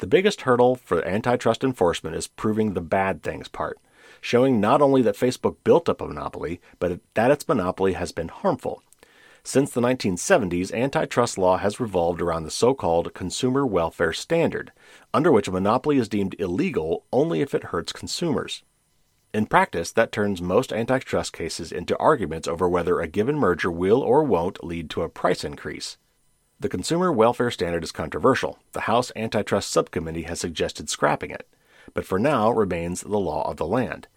The 0.00 0.06
biggest 0.06 0.42
hurdle 0.42 0.76
for 0.76 1.06
antitrust 1.06 1.64
enforcement 1.64 2.16
is 2.16 2.26
proving 2.26 2.74
the 2.74 2.80
bad 2.80 3.22
things 3.22 3.48
part, 3.48 3.78
showing 4.20 4.60
not 4.60 4.82
only 4.82 5.00
that 5.02 5.16
Facebook 5.16 5.56
built 5.64 5.88
up 5.88 6.00
a 6.00 6.06
monopoly, 6.06 6.60
but 6.78 7.00
that 7.14 7.30
its 7.30 7.48
monopoly 7.48 7.94
has 7.94 8.12
been 8.12 8.28
harmful 8.28 8.82
since 9.42 9.70
the 9.70 9.80
1970s, 9.80 10.72
antitrust 10.72 11.38
law 11.38 11.56
has 11.56 11.80
revolved 11.80 12.20
around 12.20 12.44
the 12.44 12.50
so 12.50 12.74
called 12.74 13.14
Consumer 13.14 13.66
Welfare 13.66 14.12
Standard, 14.12 14.72
under 15.14 15.32
which 15.32 15.48
a 15.48 15.52
monopoly 15.52 15.96
is 15.96 16.08
deemed 16.08 16.36
illegal 16.38 17.04
only 17.12 17.40
if 17.40 17.54
it 17.54 17.64
hurts 17.64 17.92
consumers. 17.92 18.62
In 19.32 19.46
practice, 19.46 19.92
that 19.92 20.12
turns 20.12 20.42
most 20.42 20.72
antitrust 20.72 21.32
cases 21.32 21.72
into 21.72 21.96
arguments 21.98 22.48
over 22.48 22.68
whether 22.68 23.00
a 23.00 23.08
given 23.08 23.36
merger 23.36 23.70
will 23.70 24.02
or 24.02 24.24
won't 24.24 24.64
lead 24.64 24.90
to 24.90 25.02
a 25.02 25.08
price 25.08 25.44
increase. 25.44 25.96
The 26.60 26.68
consumer 26.68 27.10
welfare 27.10 27.50
standard 27.50 27.82
is 27.82 27.90
controversial. 27.90 28.58
The 28.72 28.82
House 28.82 29.10
Antitrust 29.16 29.70
Subcommittee 29.70 30.24
has 30.24 30.40
suggested 30.40 30.90
scrapping 30.90 31.30
it, 31.30 31.48
but 31.94 32.04
for 32.04 32.18
now 32.18 32.50
remains 32.50 33.00
the 33.00 33.18
law 33.18 33.50
of 33.50 33.56
the 33.56 33.66
land. 33.66 34.08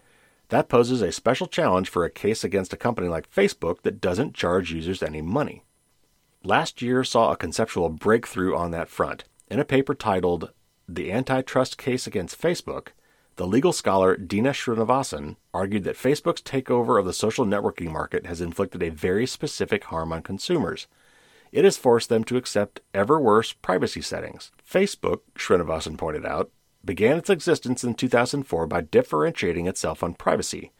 That 0.50 0.68
poses 0.68 1.02
a 1.02 1.14
special 1.14 1.48
challenge 1.48 1.88
for 1.88 2.04
a 2.04 2.10
case 2.10 2.44
against 2.44 2.74
a 2.74 2.78
company 2.78 3.08
like 3.08 3.34
Facebook 3.34 3.84
that 3.84 4.02
doesn't 4.02 4.36
charge 4.36 4.74
users 4.74 5.02
any 5.02 5.22
money. 5.22 5.64
Last 6.44 6.82
year 6.82 7.06
saw 7.06 7.32
a 7.32 7.38
conceptual 7.38 7.88
breakthrough 7.88 8.54
on 8.58 8.72
that 8.72 8.90
front. 8.90 9.24
In 9.50 9.62
a 9.62 9.66
paper 9.66 9.96
titled 9.96 10.52
The 10.86 11.14
Antitrust 11.14 11.78
Case 11.78 12.08
Against 12.08 12.42
Facebook, 12.42 12.90
the 13.38 13.48
legal 13.48 13.72
scholar 13.72 14.18
Dina 14.18 14.50
Srinivasan 14.50 15.38
argued 15.54 15.86
that 15.86 15.96
Facebook's 15.96 16.42
takeover 16.42 17.00
of 17.00 17.06
the 17.06 17.14
social 17.14 17.46
networking 17.46 17.90
market 17.90 18.26
has 18.26 18.42
inflicted 18.42 18.84
a 18.84 18.90
very 18.90 19.26
specific 19.26 19.86
harm 19.86 20.12
on 20.12 20.22
consumers. 20.22 20.88
It 21.54 21.66
has 21.66 21.78
forced 21.78 22.10
them 22.10 22.24
to 22.26 22.36
accept 22.36 22.82
ever 22.96 23.20
worse 23.20 23.54
privacy 23.54 24.02
settings. 24.02 24.52
Facebook, 24.68 25.20
Srinivasan 25.36 26.00
pointed 26.00 26.26
out, 26.26 26.50
began 26.84 27.18
its 27.18 27.30
existence 27.30 27.84
in 27.84 27.94
2004 27.94 28.66
by 28.66 28.82
differentiating 28.82 29.68
itself 29.68 30.02
on 30.02 30.16
privacy. 30.16 30.72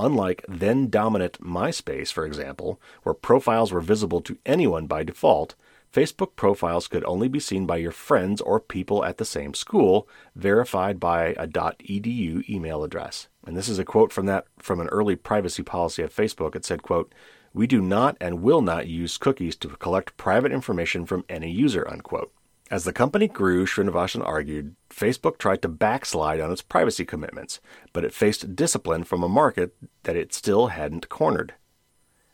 Unlike 0.00 0.44
then 0.48 0.90
dominant 0.90 1.40
MySpace, 1.40 2.12
for 2.12 2.26
example, 2.26 2.80
where 3.04 3.14
profiles 3.14 3.70
were 3.70 3.80
visible 3.80 4.20
to 4.22 4.36
anyone 4.44 4.88
by 4.88 5.04
default, 5.04 5.54
Facebook 5.92 6.34
profiles 6.34 6.88
could 6.88 7.04
only 7.04 7.28
be 7.28 7.38
seen 7.38 7.64
by 7.64 7.76
your 7.76 7.92
friends 7.92 8.40
or 8.40 8.58
people 8.58 9.04
at 9.04 9.18
the 9.18 9.24
same 9.24 9.54
school, 9.54 10.08
verified 10.34 10.98
by 10.98 11.34
a 11.38 11.46
.edu 11.46 12.48
email 12.48 12.82
address. 12.82 13.28
And 13.46 13.56
this 13.56 13.68
is 13.68 13.78
a 13.78 13.84
quote 13.84 14.12
from 14.12 14.26
that 14.26 14.46
from 14.58 14.80
an 14.80 14.88
early 14.88 15.14
privacy 15.14 15.62
policy 15.62 16.02
of 16.02 16.14
Facebook. 16.14 16.56
It 16.56 16.64
said, 16.64 16.82
quote, 16.82 17.12
"We 17.52 17.66
do 17.66 17.80
not 17.80 18.16
and 18.20 18.42
will 18.42 18.62
not 18.62 18.86
use 18.86 19.18
cookies 19.18 19.56
to 19.56 19.68
collect 19.68 20.16
private 20.16 20.52
information 20.52 21.06
from 21.06 21.24
any 21.28 21.50
user." 21.50 21.88
Unquote. 21.88 22.32
As 22.70 22.84
the 22.84 22.92
company 22.92 23.26
grew, 23.26 23.66
Srinivasan 23.66 24.24
argued, 24.24 24.76
Facebook 24.88 25.38
tried 25.38 25.60
to 25.62 25.68
backslide 25.68 26.40
on 26.40 26.52
its 26.52 26.62
privacy 26.62 27.04
commitments, 27.04 27.60
but 27.92 28.04
it 28.04 28.14
faced 28.14 28.54
discipline 28.54 29.02
from 29.02 29.24
a 29.24 29.28
market 29.28 29.74
that 30.04 30.14
it 30.14 30.32
still 30.32 30.68
hadn't 30.68 31.08
cornered. 31.08 31.54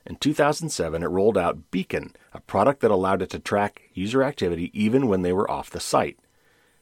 In 0.05 0.17
2007, 0.17 1.03
it 1.03 1.07
rolled 1.07 1.39
out 1.39 1.71
Beacon, 1.71 2.15
a 2.35 2.41
product 2.41 2.81
that 2.81 2.91
allowed 2.91 3.23
it 3.23 3.31
to 3.31 3.39
track 3.39 3.91
user 3.95 4.23
activity 4.23 4.71
even 4.79 5.09
when 5.09 5.23
they 5.23 5.33
were 5.33 5.51
off 5.51 5.71
the 5.71 5.81
site. 5.81 6.19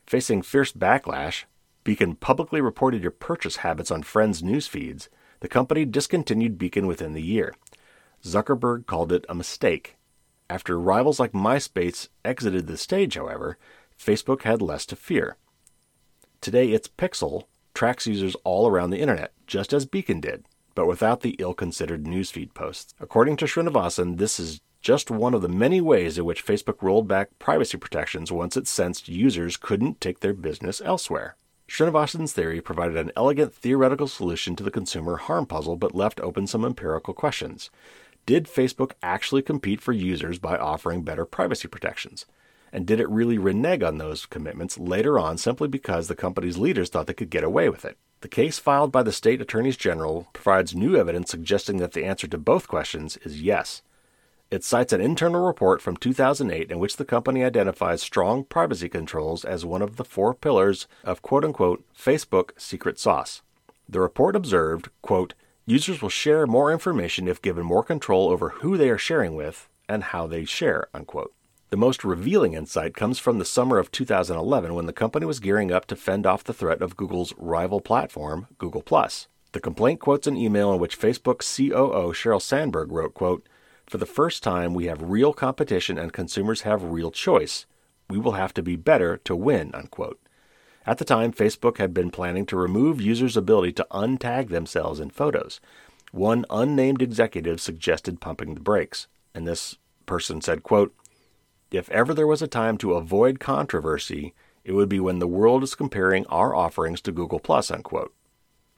Facing 0.04 0.42
fierce 0.42 0.72
backlash, 0.72 1.44
Beacon 1.84 2.16
publicly 2.16 2.60
reported 2.60 3.02
your 3.02 3.12
purchase 3.12 3.56
habits 3.56 3.90
on 3.90 4.02
friends' 4.02 4.42
news 4.42 4.66
feeds. 4.66 5.08
The 5.40 5.48
company 5.48 5.84
discontinued 5.84 6.58
Beacon 6.58 6.86
within 6.86 7.12
the 7.12 7.22
year. 7.22 7.54
Zuckerberg 8.24 8.86
called 8.86 9.12
it 9.12 9.26
a 9.28 9.34
mistake 9.34 9.96
after 10.50 10.78
rivals 10.78 11.18
like 11.18 11.32
MySpace 11.32 12.08
exited 12.24 12.66
the 12.66 12.76
stage, 12.76 13.14
however, 13.14 13.58
Facebook 13.98 14.42
had 14.42 14.60
less 14.60 14.84
to 14.86 14.96
fear. 14.96 15.36
Today, 16.40 16.70
its 16.70 16.88
Pixel 16.88 17.44
tracks 17.72 18.06
users 18.06 18.36
all 18.44 18.68
around 18.68 18.90
the 18.90 19.00
internet, 19.00 19.32
just 19.46 19.72
as 19.72 19.86
Beacon 19.86 20.20
did, 20.20 20.44
but 20.74 20.86
without 20.86 21.22
the 21.22 21.36
ill 21.38 21.54
considered 21.54 22.04
newsfeed 22.04 22.54
posts. 22.54 22.94
According 23.00 23.36
to 23.38 23.46
Srinivasan, 23.46 24.18
this 24.18 24.38
is 24.38 24.60
just 24.80 25.10
one 25.10 25.32
of 25.32 25.40
the 25.40 25.48
many 25.48 25.80
ways 25.80 26.18
in 26.18 26.24
which 26.24 26.44
Facebook 26.44 26.82
rolled 26.82 27.08
back 27.08 27.30
privacy 27.38 27.78
protections 27.78 28.30
once 28.30 28.56
it 28.56 28.68
sensed 28.68 29.08
users 29.08 29.56
couldn't 29.56 30.00
take 30.00 30.20
their 30.20 30.34
business 30.34 30.82
elsewhere. 30.84 31.36
Srinivasan's 31.66 32.34
theory 32.34 32.60
provided 32.60 32.96
an 32.98 33.10
elegant 33.16 33.54
theoretical 33.54 34.06
solution 34.06 34.54
to 34.56 34.62
the 34.62 34.70
consumer 34.70 35.16
harm 35.16 35.46
puzzle 35.46 35.76
but 35.76 35.94
left 35.94 36.20
open 36.20 36.46
some 36.46 36.64
empirical 36.64 37.14
questions. 37.14 37.70
Did 38.26 38.46
Facebook 38.46 38.92
actually 39.02 39.42
compete 39.42 39.82
for 39.82 39.92
users 39.92 40.38
by 40.38 40.56
offering 40.56 41.02
better 41.02 41.26
privacy 41.26 41.68
protections? 41.68 42.24
And 42.72 42.86
did 42.86 42.98
it 42.98 43.08
really 43.10 43.36
renege 43.36 43.82
on 43.82 43.98
those 43.98 44.24
commitments 44.24 44.78
later 44.78 45.18
on 45.18 45.36
simply 45.36 45.68
because 45.68 46.08
the 46.08 46.16
company's 46.16 46.56
leaders 46.56 46.88
thought 46.88 47.06
they 47.06 47.12
could 47.12 47.28
get 47.28 47.44
away 47.44 47.68
with 47.68 47.84
it? 47.84 47.98
The 48.22 48.28
case 48.28 48.58
filed 48.58 48.90
by 48.90 49.02
the 49.02 49.12
state 49.12 49.42
attorneys 49.42 49.76
general 49.76 50.28
provides 50.32 50.74
new 50.74 50.96
evidence 50.96 51.30
suggesting 51.30 51.76
that 51.76 51.92
the 51.92 52.06
answer 52.06 52.26
to 52.28 52.38
both 52.38 52.66
questions 52.66 53.18
is 53.18 53.42
yes. 53.42 53.82
It 54.50 54.64
cites 54.64 54.94
an 54.94 55.02
internal 55.02 55.46
report 55.46 55.82
from 55.82 55.98
2008 55.98 56.70
in 56.70 56.78
which 56.78 56.96
the 56.96 57.04
company 57.04 57.44
identifies 57.44 58.00
strong 58.00 58.44
privacy 58.44 58.88
controls 58.88 59.44
as 59.44 59.66
one 59.66 59.82
of 59.82 59.96
the 59.96 60.04
four 60.04 60.32
pillars 60.32 60.86
of 61.04 61.20
quote 61.20 61.44
unquote 61.44 61.84
Facebook 61.94 62.52
secret 62.56 62.98
sauce. 62.98 63.42
The 63.86 64.00
report 64.00 64.34
observed, 64.34 64.88
quote, 65.02 65.34
Users 65.66 66.02
will 66.02 66.10
share 66.10 66.46
more 66.46 66.70
information 66.70 67.26
if 67.26 67.40
given 67.40 67.64
more 67.64 67.82
control 67.82 68.28
over 68.28 68.50
who 68.50 68.76
they 68.76 68.90
are 68.90 68.98
sharing 68.98 69.34
with 69.34 69.70
and 69.88 70.04
how 70.04 70.26
they 70.26 70.44
share. 70.44 70.88
Unquote. 70.92 71.32
The 71.70 71.78
most 71.78 72.04
revealing 72.04 72.52
insight 72.52 72.94
comes 72.94 73.18
from 73.18 73.38
the 73.38 73.46
summer 73.46 73.78
of 73.78 73.90
2011 73.90 74.74
when 74.74 74.84
the 74.84 74.92
company 74.92 75.24
was 75.24 75.40
gearing 75.40 75.72
up 75.72 75.86
to 75.86 75.96
fend 75.96 76.26
off 76.26 76.44
the 76.44 76.52
threat 76.52 76.82
of 76.82 76.98
Google's 76.98 77.32
rival 77.38 77.80
platform, 77.80 78.46
Google+. 78.58 78.82
The 79.52 79.60
complaint 79.60 80.00
quotes 80.00 80.26
an 80.26 80.36
email 80.36 80.70
in 80.70 80.80
which 80.80 81.00
Facebook 81.00 81.38
COO 81.38 82.12
Sheryl 82.12 82.42
Sandberg 82.42 82.92
wrote, 82.92 83.14
quote, 83.14 83.48
For 83.86 83.96
the 83.96 84.04
first 84.04 84.42
time, 84.42 84.74
we 84.74 84.84
have 84.84 85.00
real 85.00 85.32
competition 85.32 85.96
and 85.96 86.12
consumers 86.12 86.60
have 86.60 86.82
real 86.84 87.10
choice. 87.10 87.64
We 88.10 88.18
will 88.18 88.32
have 88.32 88.52
to 88.54 88.62
be 88.62 88.76
better 88.76 89.16
to 89.24 89.34
win, 89.34 89.70
unquote. 89.74 90.20
At 90.86 90.98
the 90.98 91.04
time, 91.04 91.32
Facebook 91.32 91.78
had 91.78 91.94
been 91.94 92.10
planning 92.10 92.44
to 92.46 92.56
remove 92.56 93.00
users' 93.00 93.36
ability 93.36 93.72
to 93.74 93.86
untag 93.90 94.50
themselves 94.50 95.00
in 95.00 95.10
photos. 95.10 95.60
One 96.12 96.44
unnamed 96.50 97.00
executive 97.00 97.60
suggested 97.60 98.20
pumping 98.20 98.54
the 98.54 98.60
brakes, 98.60 99.08
and 99.34 99.48
this 99.48 99.76
person 100.06 100.40
said, 100.40 100.62
quote, 100.62 100.94
If 101.70 101.90
ever 101.90 102.12
there 102.12 102.26
was 102.26 102.42
a 102.42 102.46
time 102.46 102.76
to 102.78 102.94
avoid 102.94 103.40
controversy, 103.40 104.34
it 104.62 104.72
would 104.72 104.88
be 104.88 105.00
when 105.00 105.18
the 105.18 105.26
world 105.26 105.62
is 105.62 105.74
comparing 105.74 106.26
our 106.26 106.54
offerings 106.54 107.00
to 107.02 107.12
Google 107.12 107.40
Plus, 107.40 107.70
unquote. 107.70 108.14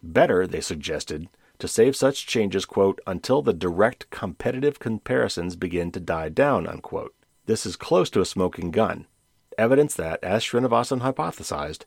Better, 0.02 0.46
they 0.46 0.60
suggested, 0.60 1.28
to 1.58 1.68
save 1.68 1.96
such 1.96 2.26
changes, 2.26 2.64
quote, 2.64 3.00
until 3.06 3.42
the 3.42 3.52
direct 3.52 4.10
competitive 4.10 4.78
comparisons 4.78 5.56
begin 5.56 5.90
to 5.92 6.00
die 6.00 6.28
down, 6.28 6.66
unquote. 6.66 7.14
This 7.46 7.66
is 7.66 7.76
close 7.76 8.10
to 8.10 8.20
a 8.20 8.26
smoking 8.26 8.70
gun. 8.70 9.06
Evidence 9.58 9.94
that, 9.94 10.22
as 10.22 10.44
Srinivasan 10.44 11.00
hypothesized, 11.00 11.84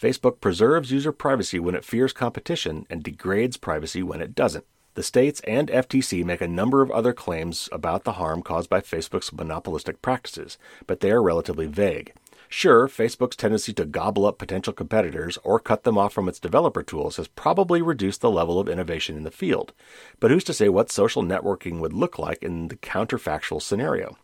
Facebook 0.00 0.40
preserves 0.40 0.90
user 0.90 1.12
privacy 1.12 1.58
when 1.58 1.74
it 1.74 1.84
fears 1.84 2.14
competition 2.14 2.86
and 2.88 3.02
degrades 3.02 3.58
privacy 3.58 4.02
when 4.02 4.22
it 4.22 4.34
doesn't. 4.34 4.64
The 4.94 5.02
states 5.02 5.42
and 5.46 5.68
FTC 5.68 6.24
make 6.24 6.40
a 6.40 6.48
number 6.48 6.80
of 6.80 6.90
other 6.90 7.12
claims 7.12 7.68
about 7.70 8.04
the 8.04 8.12
harm 8.12 8.42
caused 8.42 8.70
by 8.70 8.80
Facebook's 8.80 9.30
monopolistic 9.30 10.00
practices, 10.00 10.56
but 10.86 11.00
they 11.00 11.10
are 11.10 11.22
relatively 11.22 11.66
vague. 11.66 12.14
Sure, 12.48 12.88
Facebook's 12.88 13.36
tendency 13.36 13.74
to 13.74 13.84
gobble 13.84 14.24
up 14.24 14.38
potential 14.38 14.72
competitors 14.72 15.38
or 15.44 15.60
cut 15.60 15.84
them 15.84 15.98
off 15.98 16.14
from 16.14 16.30
its 16.30 16.40
developer 16.40 16.82
tools 16.82 17.18
has 17.18 17.28
probably 17.28 17.82
reduced 17.82 18.22
the 18.22 18.30
level 18.30 18.58
of 18.58 18.70
innovation 18.70 19.18
in 19.18 19.24
the 19.24 19.30
field. 19.30 19.74
But 20.18 20.30
who's 20.30 20.44
to 20.44 20.54
say 20.54 20.70
what 20.70 20.90
social 20.90 21.22
networking 21.22 21.78
would 21.78 21.92
look 21.92 22.18
like 22.18 22.42
in 22.42 22.68
the 22.68 22.76
counterfactual 22.76 23.60
scenario? 23.60 24.16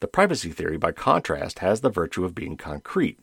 The 0.00 0.08
privacy 0.08 0.52
theory, 0.52 0.78
by 0.78 0.92
contrast, 0.92 1.58
has 1.58 1.82
the 1.82 1.90
virtue 1.90 2.24
of 2.24 2.34
being 2.34 2.56
concrete. 2.56 3.18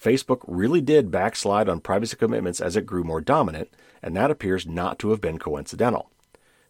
Facebook 0.00 0.40
really 0.46 0.80
did 0.80 1.10
backslide 1.10 1.68
on 1.68 1.80
privacy 1.80 2.16
commitments 2.16 2.60
as 2.60 2.76
it 2.76 2.86
grew 2.86 3.04
more 3.04 3.20
dominant, 3.20 3.72
and 4.02 4.16
that 4.16 4.30
appears 4.30 4.66
not 4.66 4.98
to 4.98 5.10
have 5.10 5.20
been 5.20 5.38
coincidental. 5.38 6.10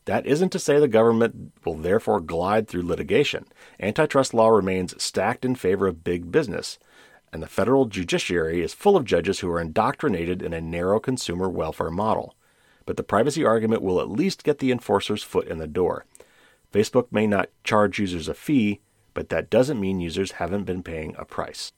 That 0.05 0.27
isn't 0.27 0.51
to 0.51 0.59
say 0.59 0.79
the 0.79 0.89
government 0.89 1.53
will 1.65 1.77
therefore 1.77 2.21
glide 2.21 2.69
through 2.69 2.87
litigation. 2.87 3.47
Antitrust 3.81 4.35
law 4.35 4.49
remains 4.49 5.03
stacked 5.03 5.45
in 5.45 5.55
favor 5.55 5.87
of 5.87 6.05
big 6.05 6.31
business, 6.31 6.79
and 7.33 7.43
the 7.43 7.49
federal 7.49 7.87
judiciary 7.87 8.63
is 8.63 8.75
full 8.75 8.97
of 8.97 9.05
judges 9.05 9.41
who 9.41 9.51
are 9.51 9.61
indoctrinated 9.61 10.43
in 10.43 10.53
a 10.53 10.61
narrow 10.61 11.01
consumer 11.01 11.49
welfare 11.49 11.91
model. 11.91 12.37
But 12.87 12.99
the 12.99 13.03
privacy 13.03 13.45
argument 13.45 13.83
will 13.83 14.01
at 14.01 14.11
least 14.11 14.45
get 14.45 14.59
the 14.59 14.71
enforcer's 14.71 15.23
foot 15.23 15.49
in 15.49 15.59
the 15.59 15.67
door. 15.67 16.05
Facebook 16.73 17.07
may 17.11 17.27
not 17.27 17.49
charge 17.65 17.99
users 17.99 18.29
a 18.29 18.35
fee, 18.35 18.81
but 19.15 19.31
that 19.31 19.49
doesn't 19.49 19.81
mean 19.81 20.01
users 20.01 20.33
haven't 20.33 20.65
been 20.65 20.83
paying 20.83 21.15
a 21.17 21.25
price. 21.25 21.73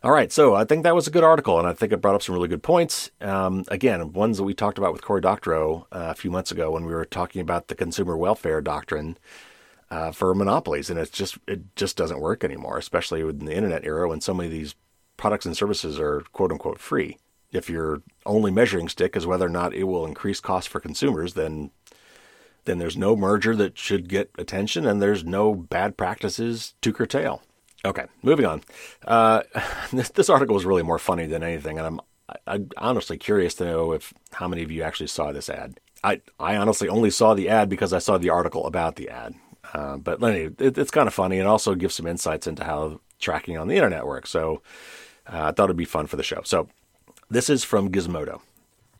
All 0.00 0.12
right, 0.12 0.30
so 0.30 0.54
I 0.54 0.64
think 0.64 0.84
that 0.84 0.94
was 0.94 1.08
a 1.08 1.10
good 1.10 1.24
article, 1.24 1.58
and 1.58 1.66
I 1.66 1.72
think 1.72 1.92
it 1.92 2.00
brought 2.00 2.14
up 2.14 2.22
some 2.22 2.32
really 2.32 2.46
good 2.46 2.62
points. 2.62 3.10
Um, 3.20 3.64
again, 3.66 4.12
ones 4.12 4.36
that 4.36 4.44
we 4.44 4.54
talked 4.54 4.78
about 4.78 4.92
with 4.92 5.02
Cory 5.02 5.20
Doctorow 5.20 5.88
uh, 5.90 6.10
a 6.10 6.14
few 6.14 6.30
months 6.30 6.52
ago 6.52 6.70
when 6.70 6.84
we 6.84 6.94
were 6.94 7.04
talking 7.04 7.40
about 7.40 7.66
the 7.66 7.74
consumer 7.74 8.16
welfare 8.16 8.60
doctrine 8.60 9.18
uh, 9.90 10.12
for 10.12 10.32
monopolies, 10.36 10.88
and 10.88 11.00
it's 11.00 11.10
just 11.10 11.38
it 11.48 11.74
just 11.74 11.96
doesn't 11.96 12.20
work 12.20 12.44
anymore, 12.44 12.78
especially 12.78 13.22
in 13.22 13.44
the 13.44 13.54
internet 13.56 13.84
era 13.84 14.08
when 14.08 14.20
so 14.20 14.32
many 14.32 14.46
of 14.46 14.52
these 14.52 14.76
products 15.16 15.46
and 15.46 15.56
services 15.56 15.98
are 15.98 16.20
quote 16.32 16.52
unquote 16.52 16.78
free. 16.78 17.18
If 17.50 17.68
your 17.68 18.02
only 18.24 18.52
measuring 18.52 18.88
stick 18.88 19.16
is 19.16 19.26
whether 19.26 19.46
or 19.46 19.50
not 19.50 19.74
it 19.74 19.84
will 19.84 20.06
increase 20.06 20.38
costs 20.38 20.70
for 20.70 20.78
consumers, 20.78 21.34
then 21.34 21.72
then 22.66 22.78
there's 22.78 22.96
no 22.96 23.16
merger 23.16 23.56
that 23.56 23.76
should 23.76 24.08
get 24.08 24.30
attention, 24.38 24.86
and 24.86 25.02
there's 25.02 25.24
no 25.24 25.56
bad 25.56 25.96
practices 25.96 26.74
to 26.82 26.92
curtail. 26.92 27.42
Okay, 27.88 28.04
moving 28.22 28.44
on. 28.44 28.62
Uh, 29.06 29.42
this, 29.92 30.10
this 30.10 30.28
article 30.28 30.56
is 30.56 30.66
really 30.66 30.82
more 30.82 30.98
funny 30.98 31.26
than 31.26 31.42
anything, 31.42 31.78
and 31.78 31.86
I'm 31.86 32.00
I, 32.46 32.56
am 32.56 32.68
honestly 32.76 33.16
curious 33.16 33.54
to 33.54 33.64
know 33.64 33.92
if 33.92 34.12
how 34.32 34.46
many 34.46 34.62
of 34.62 34.70
you 34.70 34.82
actually 34.82 35.06
saw 35.06 35.32
this 35.32 35.48
ad. 35.48 35.80
I, 36.04 36.20
I 36.38 36.56
honestly 36.56 36.88
only 36.88 37.10
saw 37.10 37.34
the 37.34 37.48
ad 37.48 37.70
because 37.70 37.92
I 37.94 37.98
saw 37.98 38.18
the 38.18 38.28
article 38.28 38.66
about 38.66 38.96
the 38.96 39.08
ad. 39.08 39.34
Uh, 39.72 39.96
but 39.96 40.22
anyway, 40.22 40.54
it, 40.58 40.76
it's 40.76 40.90
kind 40.90 41.08
of 41.08 41.14
funny 41.14 41.38
and 41.38 41.48
also 41.48 41.74
gives 41.74 41.94
some 41.94 42.06
insights 42.06 42.46
into 42.46 42.64
how 42.64 43.00
tracking 43.18 43.56
on 43.56 43.68
the 43.68 43.76
internet 43.76 44.06
works. 44.06 44.30
So 44.30 44.62
uh, 45.26 45.44
I 45.44 45.52
thought 45.52 45.64
it'd 45.64 45.76
be 45.76 45.84
fun 45.84 46.06
for 46.06 46.16
the 46.16 46.22
show. 46.22 46.42
So 46.44 46.68
this 47.30 47.50
is 47.50 47.64
from 47.64 47.90
Gizmodo. 47.90 48.40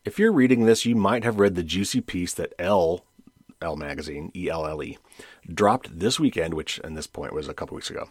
If 0.04 0.18
you're 0.18 0.33
reading 0.33 0.64
this, 0.64 0.87
you 0.87 0.97
might 0.97 1.25
have 1.25 1.38
read 1.38 1.54
the 1.54 1.62
juicy 1.62 2.00
piece 2.00 2.33
that 2.35 2.54
L 2.59 3.04
Elle 3.61 3.76
Magazine, 3.76 4.30
E 4.35 4.49
L 4.49 4.66
L 4.66 4.83
E, 4.83 4.99
dropped 5.52 5.99
this 5.99 6.18
weekend, 6.18 6.54
which 6.54 6.78
at 6.80 6.95
this 6.95 7.07
point 7.07 7.33
was 7.33 7.49
a 7.49 7.54
couple 7.54 7.75
weeks 7.75 7.90
ago, 7.90 8.09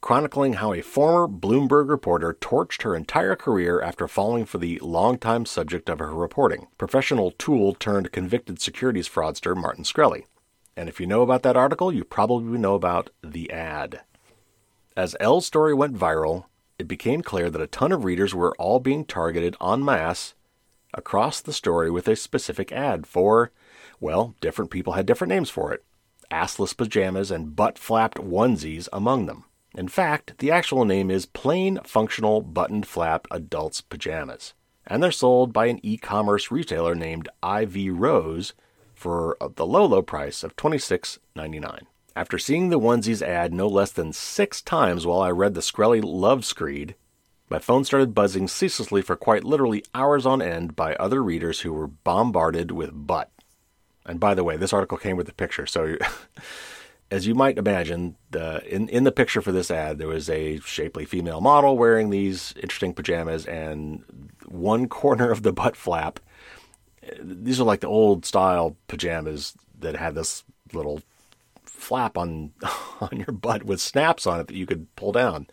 chronicling 0.00 0.54
how 0.54 0.72
a 0.72 0.80
former 0.80 1.26
Bloomberg 1.26 1.88
reporter 1.88 2.36
torched 2.40 2.82
her 2.82 2.94
entire 2.94 3.34
career 3.34 3.80
after 3.80 4.06
falling 4.06 4.44
for 4.44 4.58
the 4.58 4.78
longtime 4.80 5.44
subject 5.44 5.88
of 5.88 5.98
her 5.98 6.14
reporting, 6.14 6.68
professional 6.78 7.32
tool 7.32 7.74
turned 7.74 8.12
convicted 8.12 8.60
securities 8.60 9.08
fraudster 9.08 9.56
Martin 9.56 9.84
Shkreli. 9.84 10.24
And 10.76 10.88
if 10.88 11.00
you 11.00 11.06
know 11.06 11.22
about 11.22 11.42
that 11.42 11.56
article, 11.56 11.92
you 11.92 12.04
probably 12.04 12.58
know 12.58 12.74
about 12.74 13.10
the 13.22 13.50
ad. 13.50 14.02
As 14.96 15.16
Elle's 15.20 15.46
story 15.46 15.74
went 15.74 15.96
viral, 15.96 16.44
it 16.78 16.86
became 16.86 17.22
clear 17.22 17.50
that 17.50 17.60
a 17.60 17.66
ton 17.66 17.90
of 17.90 18.04
readers 18.04 18.34
were 18.34 18.54
all 18.56 18.78
being 18.78 19.04
targeted 19.04 19.56
en 19.60 19.84
masse 19.84 20.34
across 20.94 21.40
the 21.40 21.52
story 21.52 21.90
with 21.90 22.06
a 22.06 22.16
specific 22.16 22.70
ad 22.70 23.06
for, 23.06 23.50
well, 24.00 24.34
different 24.40 24.70
people 24.70 24.92
had 24.92 25.06
different 25.06 25.30
names 25.30 25.50
for 25.50 25.72
it 25.72 25.84
assless 26.30 26.76
pajamas 26.76 27.30
and 27.30 27.56
butt 27.56 27.78
flapped 27.78 28.18
onesies 28.18 28.88
among 28.92 29.26
them. 29.26 29.44
In 29.74 29.88
fact, 29.88 30.38
the 30.38 30.50
actual 30.50 30.84
name 30.84 31.10
is 31.10 31.26
Plain 31.26 31.80
Functional 31.84 32.40
Buttoned 32.40 32.86
Flap 32.86 33.26
Adults 33.30 33.80
Pajamas, 33.80 34.54
and 34.86 35.02
they're 35.02 35.12
sold 35.12 35.52
by 35.52 35.66
an 35.66 35.78
e 35.82 35.96
commerce 35.96 36.50
retailer 36.50 36.94
named 36.94 37.28
IV 37.44 37.76
Rose 37.98 38.54
for 38.94 39.36
the 39.56 39.66
low, 39.66 39.84
low 39.84 40.02
price 40.02 40.42
of 40.42 40.56
$26.99. 40.56 41.82
After 42.16 42.38
seeing 42.38 42.70
the 42.70 42.80
onesies 42.80 43.22
ad 43.22 43.52
no 43.52 43.68
less 43.68 43.92
than 43.92 44.12
six 44.12 44.60
times 44.60 45.06
while 45.06 45.20
I 45.20 45.30
read 45.30 45.54
the 45.54 45.60
Shkreli 45.60 46.02
love 46.02 46.44
screed, 46.44 46.96
my 47.48 47.58
phone 47.58 47.84
started 47.84 48.14
buzzing 48.14 48.48
ceaselessly 48.48 49.02
for 49.02 49.16
quite 49.16 49.44
literally 49.44 49.84
hours 49.94 50.26
on 50.26 50.42
end 50.42 50.74
by 50.74 50.94
other 50.96 51.22
readers 51.22 51.60
who 51.60 51.72
were 51.72 51.86
bombarded 51.86 52.72
with 52.72 53.06
butt. 53.06 53.30
And 54.04 54.18
by 54.18 54.34
the 54.34 54.44
way, 54.44 54.56
this 54.56 54.72
article 54.72 54.98
came 54.98 55.16
with 55.16 55.28
a 55.28 55.34
picture, 55.34 55.66
so 55.66 55.96
as 57.10 57.26
you 57.26 57.34
might 57.34 57.58
imagine, 57.58 58.16
the, 58.30 58.62
in 58.66 58.88
in 58.88 59.04
the 59.04 59.12
picture 59.12 59.40
for 59.40 59.52
this 59.52 59.70
ad, 59.70 59.98
there 59.98 60.08
was 60.08 60.28
a 60.28 60.58
shapely 60.60 61.04
female 61.04 61.40
model 61.40 61.78
wearing 61.78 62.10
these 62.10 62.52
interesting 62.60 62.92
pajamas, 62.92 63.46
and 63.46 64.04
one 64.46 64.88
corner 64.88 65.30
of 65.30 65.42
the 65.42 65.52
butt 65.52 65.76
flap. 65.76 66.20
These 67.20 67.60
are 67.60 67.64
like 67.64 67.80
the 67.80 67.88
old 67.88 68.26
style 68.26 68.76
pajamas 68.88 69.54
that 69.78 69.96
had 69.96 70.14
this 70.14 70.44
little 70.72 71.00
flap 71.64 72.18
on 72.18 72.52
on 73.00 73.10
your 73.12 73.32
butt 73.32 73.64
with 73.64 73.80
snaps 73.80 74.26
on 74.26 74.40
it 74.40 74.48
that 74.48 74.56
you 74.56 74.66
could 74.66 74.94
pull 74.96 75.12
down. 75.12 75.46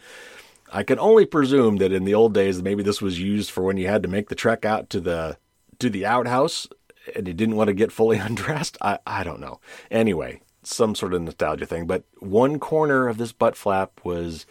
I 0.72 0.84
can 0.84 1.00
only 1.00 1.26
presume 1.26 1.78
that 1.78 1.94
in 1.94 2.04
the 2.04 2.16
old 2.16 2.34
days 2.34 2.62
maybe 2.62 2.84
this 2.84 3.02
was 3.02 3.20
used 3.20 3.52
for 3.52 3.64
when 3.64 3.78
you 3.78 3.88
had 3.88 4.04
to 4.04 4.10
make 4.10 4.28
the 4.28 4.36
trek 4.36 4.66
out 4.66 4.90
to 4.90 5.00
the 5.00 5.38
to 5.80 5.90
the 5.90 6.06
outhouse 6.06 6.68
and 7.16 7.28
you 7.28 7.34
didn't 7.34 7.56
want 7.56 7.68
to 7.70 7.74
get 7.74 7.92
fully 7.92 8.18
undressed. 8.30 8.78
I 8.82 9.00
I 9.08 9.24
don't 9.24 9.40
know. 9.40 9.62
Anyway, 9.90 10.42
some 10.66 10.96
sort 10.96 11.14
of 11.14 11.22
nostalgia 11.22 11.66
thing, 11.66 11.88
but 11.88 12.04
one 12.20 12.60
corner 12.60 13.08
of 13.08 13.18
this 13.18 13.32
butt 13.32 13.56
flap 13.56 14.02
was 14.04 14.46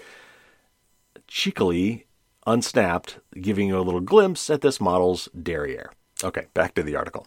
cheekily 1.26 2.06
unsnapped, 2.46 3.18
giving 3.40 3.68
you 3.68 3.78
a 3.78 3.82
little 3.82 4.00
glimpse 4.00 4.50
at 4.50 4.60
this 4.60 4.80
model's 4.80 5.28
derriere. 5.40 5.90
Okay, 6.22 6.46
back 6.54 6.74
to 6.74 6.82
the 6.82 6.96
article. 6.96 7.26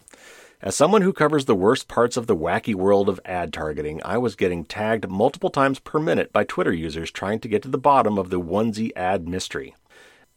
As 0.61 0.75
someone 0.75 1.03
who 1.03 1.13
covers 1.13 1.45
the 1.45 1.55
worst 1.55 1.87
parts 1.87 2.17
of 2.17 2.25
the 2.25 2.35
wacky 2.35 2.73
world 2.73 3.09
of 3.09 3.19
ad 3.25 3.53
targeting, 3.53 4.01
I 4.03 4.17
was 4.17 4.35
getting 4.35 4.65
tagged 4.65 5.07
multiple 5.07 5.51
times 5.51 5.77
per 5.77 5.99
minute 5.99 6.33
by 6.33 6.45
Twitter 6.45 6.73
users 6.73 7.11
trying 7.11 7.39
to 7.41 7.47
get 7.47 7.61
to 7.61 7.67
the 7.67 7.77
bottom 7.77 8.17
of 8.17 8.31
the 8.31 8.39
onesie 8.39 8.91
ad 8.95 9.27
mystery. 9.27 9.75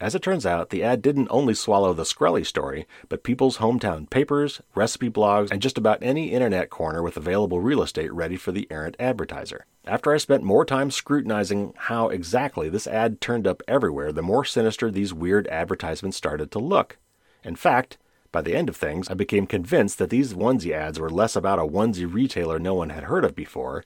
As 0.01 0.15
it 0.15 0.23
turns 0.23 0.47
out, 0.47 0.71
the 0.71 0.81
ad 0.81 1.03
didn't 1.03 1.27
only 1.29 1.53
swallow 1.53 1.93
the 1.93 2.05
Shkreli 2.05 2.43
story, 2.43 2.87
but 3.07 3.21
people's 3.21 3.59
hometown 3.59 4.09
papers, 4.09 4.59
recipe 4.73 5.11
blogs, 5.11 5.51
and 5.51 5.61
just 5.61 5.77
about 5.77 5.99
any 6.01 6.31
internet 6.31 6.71
corner 6.71 7.03
with 7.03 7.17
available 7.17 7.59
real 7.59 7.83
estate 7.83 8.11
ready 8.11 8.35
for 8.35 8.51
the 8.51 8.67
errant 8.71 8.95
advertiser. 8.99 9.67
After 9.85 10.11
I 10.11 10.17
spent 10.17 10.41
more 10.41 10.65
time 10.65 10.89
scrutinizing 10.89 11.75
how 11.77 12.09
exactly 12.09 12.67
this 12.67 12.87
ad 12.87 13.21
turned 13.21 13.45
up 13.45 13.61
everywhere, 13.67 14.11
the 14.11 14.23
more 14.23 14.43
sinister 14.43 14.89
these 14.89 15.13
weird 15.13 15.47
advertisements 15.49 16.17
started 16.17 16.49
to 16.49 16.59
look. 16.59 16.97
In 17.43 17.55
fact, 17.55 17.99
by 18.31 18.41
the 18.41 18.55
end 18.55 18.69
of 18.69 18.75
things, 18.75 19.07
I 19.07 19.13
became 19.13 19.45
convinced 19.45 19.99
that 19.99 20.09
these 20.09 20.33
onesie 20.33 20.71
ads 20.71 20.99
were 20.99 21.11
less 21.11 21.35
about 21.35 21.59
a 21.59 21.63
onesie 21.63 22.11
retailer 22.11 22.57
no 22.57 22.73
one 22.73 22.89
had 22.89 23.03
heard 23.03 23.23
of 23.23 23.35
before, 23.35 23.85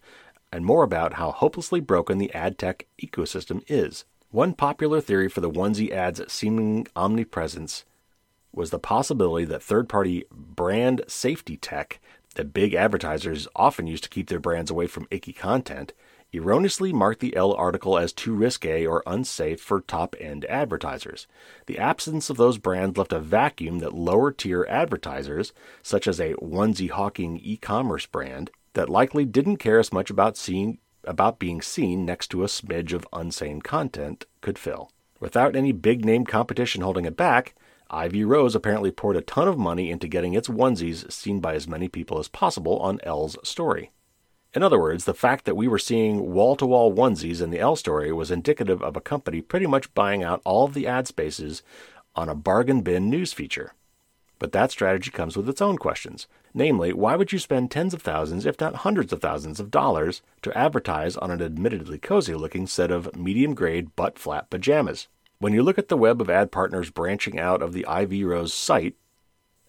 and 0.50 0.64
more 0.64 0.84
about 0.84 1.16
how 1.16 1.32
hopelessly 1.32 1.82
broken 1.82 2.20
the 2.20 2.34
ad 2.34 2.58
tech 2.58 2.88
ecosystem 3.04 3.66
is. 3.68 4.06
One 4.36 4.54
popular 4.54 5.00
theory 5.00 5.30
for 5.30 5.40
the 5.40 5.50
onesie 5.50 5.94
ads' 5.94 6.30
seeming 6.30 6.88
omnipresence 6.94 7.86
was 8.52 8.70
the 8.70 8.80
possibility 8.80 9.46
that 9.46 9.64
third 9.64 9.88
party 9.88 10.26
brand 10.30 11.04
safety 11.08 11.56
tech 11.56 12.02
that 12.36 12.54
big 12.54 12.74
advertisers 12.74 13.48
often 13.56 13.88
use 13.88 14.02
to 14.02 14.10
keep 14.10 14.28
their 14.28 14.42
brands 14.42 14.70
away 14.70 14.88
from 14.88 15.08
icky 15.10 15.32
content 15.32 15.94
erroneously 16.34 16.92
marked 16.92 17.22
the 17.22 17.34
Elle 17.34 17.54
article 17.54 17.98
as 17.98 18.12
too 18.12 18.36
risque 18.36 18.86
or 18.86 19.04
unsafe 19.08 19.62
for 19.62 19.80
top 19.80 20.18
end 20.20 20.44
advertisers. 20.50 21.28
The 21.68 21.80
absence 21.80 22.30
of 22.30 22.36
those 22.36 22.58
brands 22.58 22.98
left 22.98 23.14
a 23.14 23.22
vacuum 23.22 23.80
that 23.80 23.94
lower 23.94 24.34
tier 24.34 24.66
advertisers, 24.68 25.54
such 25.82 26.08
as 26.10 26.20
a 26.20 26.34
onesie 26.34 26.90
hawking 26.90 27.40
e 27.42 27.56
commerce 27.56 28.06
brand, 28.06 28.52
that 28.74 28.90
likely 28.90 29.24
didn't 29.24 29.58
care 29.60 29.80
as 29.80 29.94
much 29.94 30.10
about 30.10 30.36
seeing 30.36 30.80
about 31.08 31.40
being 31.40 31.62
seen 31.62 32.06
next 32.06 32.28
to 32.30 32.44
a 32.44 32.48
smidge 32.48 32.94
of 32.94 33.08
unsane 33.12 33.62
content 33.62 34.26
could 34.42 34.58
fill. 34.58 34.92
Without 35.20 35.56
any 35.56 35.72
big 35.72 36.04
name 36.04 36.26
competition 36.26 36.82
holding 36.82 37.06
it 37.06 37.18
back, 37.18 37.56
Ivy 37.90 38.26
Rose 38.26 38.56
apparently 38.56 38.92
poured 38.92 39.16
a 39.16 39.22
ton 39.22 39.48
of 39.48 39.58
money 39.58 39.92
into 39.92 40.08
getting 40.08 40.34
its 40.34 40.48
onesies 40.48 41.12
seen 41.12 41.40
by 41.40 41.54
as 41.54 41.68
many 41.68 41.88
people 41.88 42.20
as 42.20 42.28
possible 42.28 42.80
on 42.80 43.00
Elle's 43.04 43.38
story. 43.48 43.92
In 44.54 44.64
other 44.64 44.80
words, 44.80 45.06
the 45.06 45.14
fact 45.14 45.46
that 45.46 45.56
we 45.56 45.68
were 45.68 45.78
seeing 45.78 46.32
wall 46.32 46.56
to 46.56 46.66
wall 46.66 46.94
onesies 46.94 47.42
in 47.42 47.52
the 47.52 47.60
L 47.60 47.76
story 47.76 48.12
was 48.12 48.32
indicative 48.32 48.82
of 48.82 48.96
a 48.96 49.02
company 49.02 49.42
pretty 49.42 49.68
much 49.68 49.94
buying 49.94 50.24
out 50.24 50.42
all 50.46 50.66
of 50.66 50.74
the 50.74 50.88
ad 50.88 51.08
spaces 51.08 51.62
on 52.16 52.30
a 52.30 52.36
bargain 52.36 52.82
bin 52.82 53.10
news 53.10 53.34
feature. 53.34 53.74
But 54.40 54.52
that 54.54 54.72
strategy 54.72 55.12
comes 55.12 55.36
with 55.38 55.50
its 55.50 55.62
own 55.62 55.78
questions. 55.78 56.28
Namely, 56.58 56.94
why 56.94 57.18
would 57.18 57.34
you 57.34 57.38
spend 57.38 57.70
tens 57.70 57.94
of 57.94 58.02
thousands, 58.02 58.46
if 58.46 58.62
not 58.62 58.78
hundreds 58.78 59.12
of 59.12 59.20
thousands 59.20 59.60
of 59.60 59.70
dollars 59.70 60.22
to 60.42 60.58
advertise 60.58 61.18
on 61.18 61.30
an 61.30 61.42
admittedly 61.42 61.98
cozy 61.98 62.34
looking 62.34 62.66
set 62.66 62.92
of 62.92 63.14
medium 63.14 63.54
grade 63.54 63.94
butt 63.98 64.18
flap 64.18 64.50
pajamas? 64.50 65.10
When 65.40 65.52
you 65.52 65.62
look 65.62 65.78
at 65.78 65.90
the 65.90 65.98
web 65.98 66.22
of 66.22 66.30
ad 66.30 66.54
partners 66.54 66.90
branching 66.90 67.38
out 67.38 67.62
of 67.62 67.74
the 67.74 67.86
Ivy 67.86 68.24
Rose 68.24 68.54
site, 68.54 68.96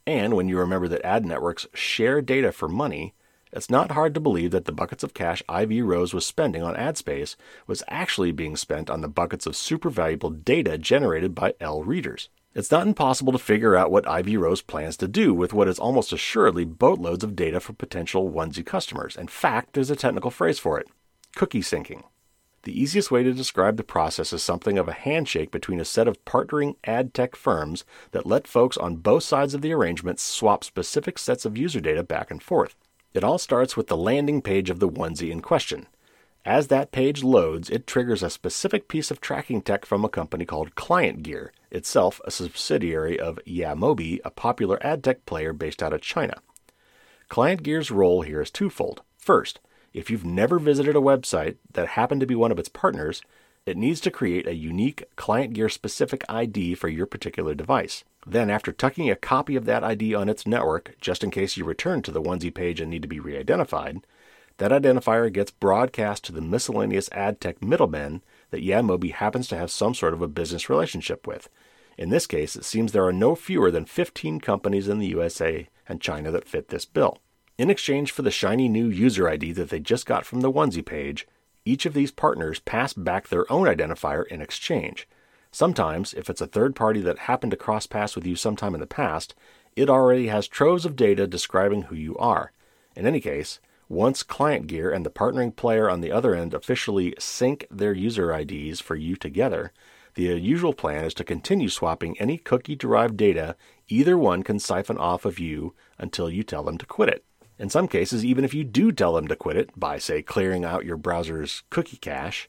and 0.07 0.35
when 0.37 0.49
you 0.49 0.61
remember 0.61 0.87
that 0.87 1.05
ad 1.05 1.27
networks 1.27 1.66
share 1.75 2.22
data 2.22 2.53
for 2.53 2.68
money, 2.68 3.14
it's 3.53 3.68
not 3.68 3.90
hard 3.90 4.14
to 4.14 4.20
believe 4.20 4.53
that 4.53 4.66
the 4.66 4.70
buckets 4.70 5.03
of 5.03 5.12
cash 5.12 5.42
Ivy 5.49 5.83
Rose 5.83 6.14
was 6.14 6.25
spending 6.25 6.62
on 6.62 6.77
ad 6.77 6.96
space 6.96 7.37
was 7.66 7.83
actually 7.88 8.31
being 8.31 8.55
spent 8.55 8.90
on 8.90 9.01
the 9.01 9.09
buckets 9.09 9.44
of 9.44 9.57
super 9.57 9.90
valuable 9.90 10.31
data 10.31 10.79
generated 10.79 11.35
by 11.35 11.55
Elle 11.59 11.83
readers. 11.83 12.29
It's 12.57 12.71
not 12.71 12.87
impossible 12.87 13.35
to 13.35 13.38
figure 13.38 13.77
out 13.77 13.90
what 13.90 14.07
IV 14.07 14.40
Rose 14.40 14.62
plans 14.62 14.97
to 14.97 15.07
do 15.07 15.35
with 15.35 15.53
what 15.53 15.69
is 15.69 15.79
almost 15.79 16.11
assuredly 16.11 16.64
boatloads 16.64 17.23
of 17.23 17.37
data 17.37 17.61
for 17.61 17.75
potential 17.75 18.31
onesie 18.31 18.64
customers. 18.64 19.14
In 19.14 19.29
fact, 19.29 19.75
there's 19.75 19.90
a 19.90 19.95
technical 19.95 20.31
phrase 20.31 20.59
for 20.59 20.81
it 20.81 20.88
cookie 21.35 21.61
syncing. 21.61 22.05
The 22.62 22.81
easiest 22.81 23.11
way 23.11 23.23
to 23.23 23.35
describe 23.35 23.77
the 23.77 23.85
process 23.85 24.33
is 24.33 24.42
something 24.42 24.79
of 24.79 24.88
a 24.88 24.95
handshake 24.95 25.51
between 25.51 25.81
a 25.81 25.85
set 25.85 26.09
of 26.09 26.25
partnering 26.25 26.77
ad 26.85 27.12
tech 27.12 27.37
firms 27.37 27.85
that 28.12 28.25
let 28.25 28.49
folks 28.49 28.79
on 28.79 28.97
both 28.97 29.25
sides 29.25 29.53
of 29.53 29.61
the 29.61 29.75
arrangement 29.75 30.19
swap 30.19 30.64
specific 30.64 31.19
sets 31.19 31.45
of 31.45 31.59
user 31.59 31.81
data 31.81 32.03
back 32.03 32.31
and 32.31 32.42
forth. 32.42 32.75
It 33.12 33.23
all 33.23 33.37
starts 33.37 33.77
with 33.77 33.88
the 33.88 33.99
landing 33.99 34.40
page 34.40 34.71
of 34.71 34.81
the 34.81 34.88
onesie 34.88 35.31
in 35.31 35.42
question. 35.42 35.88
As 36.46 36.68
that 36.68 36.92
page 36.92 37.24
loads, 37.24 37.68
it 37.70 37.88
triggers 37.88 38.22
a 38.22 38.30
specific 38.30 38.87
piece 38.87 39.11
of 39.11 39.20
tracking 39.20 39.61
tech 39.61 39.85
from 39.85 40.04
a 40.04 40.09
company 40.09 40.44
called 40.44 40.76
Client 40.76 41.24
Gear, 41.24 41.52
itself 41.72 42.20
a 42.24 42.30
subsidiary 42.30 43.18
of 43.18 43.40
Yeahmobi, 43.44 44.20
a 44.24 44.30
popular 44.30 44.78
ad 44.80 45.02
tech 45.02 45.26
player 45.26 45.52
based 45.52 45.82
out 45.82 45.92
of 45.92 46.02
China. 46.02 46.35
Client 47.28 47.64
Gear's 47.64 47.90
role 47.90 48.22
here 48.22 48.40
is 48.40 48.52
twofold. 48.52 49.02
First, 49.18 49.59
if 49.92 50.09
you've 50.09 50.24
never 50.24 50.61
visited 50.61 50.94
a 50.94 51.00
website 51.00 51.56
that 51.72 51.88
happened 51.88 52.20
to 52.20 52.28
be 52.28 52.37
one 52.37 52.52
of 52.52 52.61
its 52.61 52.68
partners, 52.68 53.22
it 53.66 53.76
needs 53.76 54.00
to 54.02 54.12
create 54.12 54.46
a 54.46 54.54
unique 54.54 55.02
Client 55.16 55.52
Gear 55.52 55.68
specific 55.68 56.22
ID 56.28 56.76
for 56.76 56.87
your 56.87 57.06
particular 57.06 57.56
device. 57.56 58.04
Then, 58.24 58.50
after 58.50 58.70
tucking 58.70 59.11
a 59.11 59.16
copy 59.16 59.56
of 59.56 59.64
that 59.64 59.82
ID 59.82 60.14
on 60.14 60.28
its 60.28 60.46
network, 60.46 60.94
just 61.00 61.24
in 61.24 61.32
case 61.32 61.56
you 61.56 61.64
return 61.64 62.02
to 62.02 62.12
the 62.12 62.22
onesie 62.22 62.54
page 62.54 62.80
and 62.80 62.88
need 62.88 63.02
to 63.02 63.09
be 63.09 63.18
re 63.18 63.37
identified, 63.37 63.98
that 64.59 64.71
identifier 64.71 65.33
gets 65.33 65.51
broadcast 65.51 66.25
to 66.25 66.33
the 66.33 66.40
miscellaneous 66.40 67.09
ad 67.12 67.40
tech 67.40 67.62
middlemen 67.62 68.23
that 68.51 68.64
Yeahmobi 68.64 69.12
happens 69.12 69.49
to 69.49 69.57
have 69.57 69.71
some 69.71 69.95
sort 69.95 70.14
of 70.14 70.23
a 70.23 70.29
business 70.29 70.71
relationship 70.71 71.27
with. 71.27 71.49
In 71.99 72.11
this 72.11 72.27
case, 72.27 72.57
it 72.57 72.64
seems 72.64 72.92
there 72.92 73.07
are 73.07 73.12
no 73.12 73.35
fewer 73.35 73.71
than 73.71 73.85
15 73.85 74.40
companies 74.40 74.88
in 74.88 74.99
the 74.99 75.09
USA 75.09 75.69
and 75.88 76.01
China 76.01 76.31
that 76.31 76.49
fit 76.49 76.69
this 76.69 76.85
bill. 76.85 77.19
In 77.59 77.71
exchange 77.71 78.12
for 78.12 78.23
the 78.23 78.31
shiny 78.31 78.69
new 78.69 78.88
user 78.88 79.29
ID 79.29 79.53
that 79.53 79.71
they 79.71 79.81
just 79.81 80.05
got 80.05 80.27
from 80.27 80.40
the 80.40 80.53
onesie 80.53 80.85
page, 80.85 81.27
each 81.64 81.87
of 81.87 81.95
these 81.95 82.11
partners 82.11 82.61
pass 82.61 82.92
back 82.92 83.29
their 83.29 83.51
own 83.51 83.66
identifier 83.66 84.27
in 84.27 84.42
exchange. 84.42 85.09
Sometimes, 85.51 86.12
if 86.12 86.29
it's 86.29 86.42
a 86.42 86.47
third 86.47 86.77
party 86.77 87.01
that 87.01 87.21
happened 87.21 87.51
to 87.51 87.57
cross 87.57 87.87
paths 87.87 88.14
with 88.14 88.27
you 88.27 88.37
sometime 88.37 88.75
in 88.75 88.81
the 88.81 88.87
past, 88.87 89.35
it 89.75 89.88
already 89.88 90.27
has 90.27 90.47
troves 90.47 90.85
of 90.85 90.97
data 90.97 91.27
describing 91.27 91.83
who 91.83 91.97
you 91.97 92.16
are. 92.19 92.53
In 92.95 93.07
any 93.07 93.21
case, 93.21 93.59
once 93.88 94.22
Client 94.22 94.66
Gear 94.66 94.90
and 94.90 95.07
the 95.07 95.11
partnering 95.11 95.55
player 95.55 95.88
on 95.88 96.01
the 96.01 96.11
other 96.11 96.35
end 96.35 96.55
officially 96.55 97.14
sync 97.18 97.66
their 97.70 97.92
user 97.92 98.33
IDs 98.33 98.81
for 98.81 98.96
you 98.96 99.16
together, 99.16 99.72
the 100.14 100.25
usual 100.40 100.72
plan 100.72 101.05
is 101.05 101.14
to 101.14 101.25
continue 101.25 101.68
swapping 101.68 102.18
any 102.18 102.38
cookie 102.38 102.75
derived 102.75 103.16
data 103.16 103.55
either 103.88 104.16
one 104.16 104.42
can 104.42 104.59
siphon 104.59 104.99
off 104.99 105.25
of 105.25 105.38
you 105.38 105.75
until 105.99 106.31
you 106.31 106.42
tell 106.42 106.64
them 106.64 106.79
to 106.79 106.87
quit 106.87 107.09
it. 107.09 107.25
In 107.59 107.70
some 107.70 107.88
cases, 107.88 108.25
even 108.25 108.44
if 108.44 108.53
you 108.53 108.64
do 108.64 108.92
tell 108.92 109.14
them 109.14 109.29
to 109.29 109.37
quit 109.37 109.57
it 109.57 109.70
by, 109.79 109.99
say, 109.99 110.22
clearing 110.22 110.64
out 110.64 110.85
your 110.85 110.96
browser's 110.96 111.62
cookie 111.70 111.96
cache, 111.96 112.49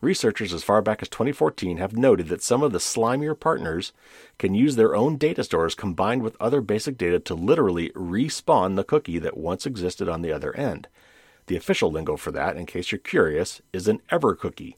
researchers 0.00 0.54
as 0.54 0.62
far 0.62 0.80
back 0.80 1.02
as 1.02 1.08
2014 1.08 1.76
have 1.76 1.96
noted 1.96 2.28
that 2.28 2.42
some 2.42 2.62
of 2.62 2.72
the 2.72 2.78
slimier 2.78 3.38
partners 3.38 3.92
can 4.38 4.54
use 4.54 4.76
their 4.76 4.94
own 4.94 5.16
data 5.16 5.44
stores 5.44 5.74
combined 5.74 6.22
with 6.22 6.36
other 6.40 6.60
basic 6.60 6.96
data 6.96 7.18
to 7.18 7.34
literally 7.34 7.90
respawn 7.90 8.76
the 8.76 8.84
cookie 8.84 9.18
that 9.18 9.36
once 9.36 9.66
existed 9.66 10.08
on 10.08 10.22
the 10.22 10.32
other 10.32 10.56
end. 10.56 10.88
The 11.46 11.56
official 11.56 11.90
lingo 11.90 12.16
for 12.16 12.30
that, 12.32 12.56
in 12.56 12.66
case 12.66 12.92
you're 12.92 12.98
curious, 12.98 13.60
is 13.72 13.88
an 13.88 14.00
evercookie, 14.10 14.74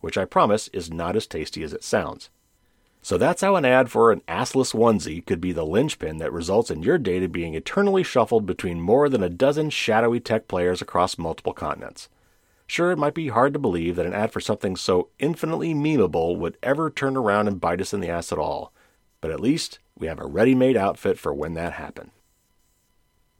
which 0.00 0.18
I 0.18 0.24
promise 0.24 0.68
is 0.68 0.90
not 0.90 1.16
as 1.16 1.26
tasty 1.26 1.62
as 1.62 1.72
it 1.72 1.84
sounds. 1.84 2.30
So 3.02 3.18
that's 3.18 3.42
how 3.42 3.56
an 3.56 3.66
ad 3.66 3.90
for 3.90 4.10
an 4.10 4.22
assless 4.26 4.72
onesie 4.72 5.26
could 5.26 5.38
be 5.38 5.52
the 5.52 5.66
linchpin 5.66 6.16
that 6.18 6.32
results 6.32 6.70
in 6.70 6.82
your 6.82 6.96
data 6.96 7.28
being 7.28 7.54
eternally 7.54 8.02
shuffled 8.02 8.46
between 8.46 8.80
more 8.80 9.10
than 9.10 9.22
a 9.22 9.28
dozen 9.28 9.68
shadowy 9.68 10.20
tech 10.20 10.48
players 10.48 10.80
across 10.80 11.18
multiple 11.18 11.52
continents. 11.52 12.08
Sure, 12.74 12.90
it 12.90 12.98
might 12.98 13.14
be 13.14 13.28
hard 13.28 13.52
to 13.52 13.58
believe 13.60 13.94
that 13.94 14.04
an 14.04 14.12
ad 14.12 14.32
for 14.32 14.40
something 14.40 14.74
so 14.74 15.08
infinitely 15.20 15.72
memeable 15.72 16.36
would 16.36 16.58
ever 16.60 16.90
turn 16.90 17.16
around 17.16 17.46
and 17.46 17.60
bite 17.60 17.80
us 17.80 17.94
in 17.94 18.00
the 18.00 18.08
ass 18.08 18.32
at 18.32 18.38
all, 18.40 18.72
but 19.20 19.30
at 19.30 19.38
least 19.38 19.78
we 19.96 20.08
have 20.08 20.18
a 20.18 20.26
ready 20.26 20.56
made 20.56 20.76
outfit 20.76 21.16
for 21.16 21.32
when 21.32 21.54
that 21.54 21.74
happened. 21.74 22.10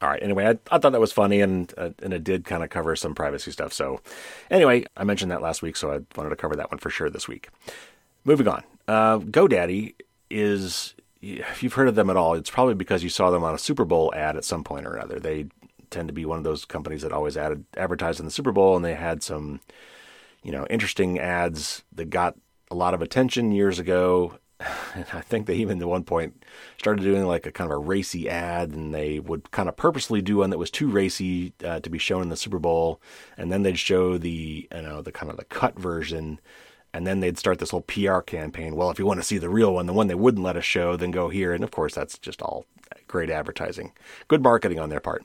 All 0.01 0.09
right, 0.09 0.23
anyway, 0.23 0.47
I, 0.47 0.51
I 0.71 0.79
thought 0.79 0.93
that 0.93 1.01
was 1.01 1.11
funny 1.11 1.41
and, 1.41 1.75
uh, 1.77 1.91
and 2.01 2.13
it 2.13 2.23
did 2.23 2.45
kind 2.45 2.63
of 2.63 2.71
cover 2.71 2.95
some 2.95 3.13
privacy 3.13 3.51
stuff. 3.51 3.73
So, 3.73 4.01
anyway, 4.53 4.85
I 4.97 5.03
mentioned 5.03 5.33
that 5.33 5.43
last 5.43 5.63
week, 5.63 5.75
so 5.75 5.91
I 5.91 5.99
wanted 6.17 6.31
to 6.31 6.37
cover 6.37 6.55
that 6.55 6.71
one 6.71 6.79
for 6.79 6.91
sure 6.91 7.11
this 7.11 7.27
week. 7.27 7.49
Moving 8.25 8.47
on. 8.47 8.63
Uh, 8.87 9.19
GoDaddy 9.19 9.97
is, 10.31 10.95
if 11.21 11.61
you've 11.61 11.75
heard 11.75 11.89
of 11.89 11.97
them 11.97 12.09
at 12.09 12.17
all, 12.17 12.35
it's 12.35 12.51
probably 12.51 12.75
because 12.75 13.03
you 13.03 13.11
saw 13.11 13.33
them 13.33 13.43
on 13.43 13.53
a 13.53 13.59
Super 13.59 13.85
Bowl 13.85 14.15
ad 14.15 14.37
at 14.37 14.45
some 14.45 14.63
point 14.63 14.87
or 14.87 14.95
another. 14.95 15.19
They 15.19 15.47
tend 15.91 16.09
to 16.09 16.15
be 16.15 16.25
one 16.25 16.39
of 16.39 16.45
those 16.45 16.65
companies 16.65 17.03
that 17.03 17.13
always 17.13 17.37
added 17.37 17.65
advertised 17.77 18.21
in 18.21 18.27
the 18.27 18.33
Super 18.33 18.53
Bowl, 18.53 18.77
and 18.77 18.85
they 18.85 18.95
had 18.95 19.23
some, 19.23 19.61
you 20.43 20.53
know, 20.53 20.67
interesting 20.71 21.19
ads 21.19 21.85
that 21.93 22.11
got 22.11 22.37
a 22.71 22.75
lot 22.75 22.95
of 22.95 23.03
attention 23.03 23.53
years 23.53 23.79
ago. 23.79 24.39
And 24.95 25.07
I 25.13 25.21
think 25.23 25.47
they 25.47 25.57
even 25.57 25.83
at 25.83 25.89
one 25.89 26.05
point 26.05 26.45
started 26.79 27.03
doing 27.03 27.25
like 27.27 27.47
a 27.47 27.51
kind 27.51 27.69
of 27.69 27.77
a 27.77 27.81
racy 27.81 28.29
ad, 28.29 28.71
and 28.71 28.95
they 28.95 29.19
would 29.19 29.51
kind 29.51 29.69
of 29.69 29.77
purposely 29.77 30.23
do 30.23 30.37
one 30.37 30.51
that 30.51 30.59
was 30.59 30.71
too 30.71 30.89
racy 30.89 31.53
uh, 31.65 31.81
to 31.81 31.91
be 31.91 31.99
shown 31.99 32.23
in 32.23 32.29
the 32.29 32.37
Super 32.37 32.61
Bowl, 32.61 33.01
and 33.37 33.51
then 33.51 33.63
they'd 33.63 33.79
show 33.79 34.17
the 34.17 34.69
you 34.73 34.83
know 34.83 35.03
the 35.03 35.11
kind 35.11 35.31
of 35.31 35.37
the 35.37 35.45
cut 35.45 35.77
version 35.77 36.41
and 36.95 37.09
then 37.09 37.19
they'd 37.19 37.37
start 37.37 37.59
this 37.59 37.71
whole 37.71 37.81
PR 37.81 38.21
campaign. 38.21 38.77
Well, 38.77 38.89
if 38.89 39.01
you 39.01 39.05
want 39.05 39.19
to 39.19 39.27
see 39.27 39.37
the 39.37 39.49
real 39.49 39.75
one, 39.75 39.87
the 39.87 39.93
one 39.93 40.07
they 40.07 40.15
wouldn't 40.15 40.45
let 40.45 40.57
us 40.57 40.65
show, 40.65 40.97
then 40.97 41.11
go 41.11 41.29
here. 41.29 41.53
And 41.53 41.65
of 41.65 41.73
course, 41.73 41.93
that's 41.93 42.17
just 42.19 42.41
all 42.41 42.67
great 43.09 43.31
advertising, 43.31 43.93
good 44.29 44.43
marketing 44.43 44.79
on 44.79 44.91
their 44.91 45.01
part. 45.01 45.25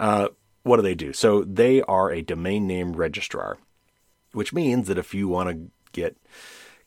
Uh, 0.00 0.28
what 0.62 0.76
do 0.76 0.82
they 0.82 0.94
do? 0.94 1.12
So 1.12 1.44
they 1.44 1.82
are 1.82 2.10
a 2.10 2.22
domain 2.22 2.66
name 2.66 2.94
registrar, 2.94 3.58
which 4.32 4.52
means 4.52 4.88
that 4.88 4.98
if 4.98 5.14
you 5.14 5.28
want 5.28 5.50
to 5.50 5.70
get 5.92 6.16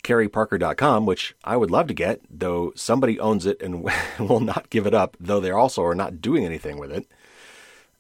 careyparker.com, 0.04 1.06
which 1.06 1.36
I 1.44 1.56
would 1.56 1.70
love 1.70 1.88
to 1.88 1.94
get, 1.94 2.22
though 2.28 2.74
somebody 2.76 3.20
owns 3.20 3.46
it 3.46 3.62
and 3.62 3.84
will 4.20 4.40
not 4.40 4.72
give 4.72 4.88
it 4.88 4.96
up, 4.96 5.16
though 5.20 5.40
they 5.40 5.52
also 5.52 5.84
are 5.84 5.96
not 5.96 6.22
doing 6.22 6.44
anything 6.44 6.80
with 6.80 6.92
it, 6.92 7.08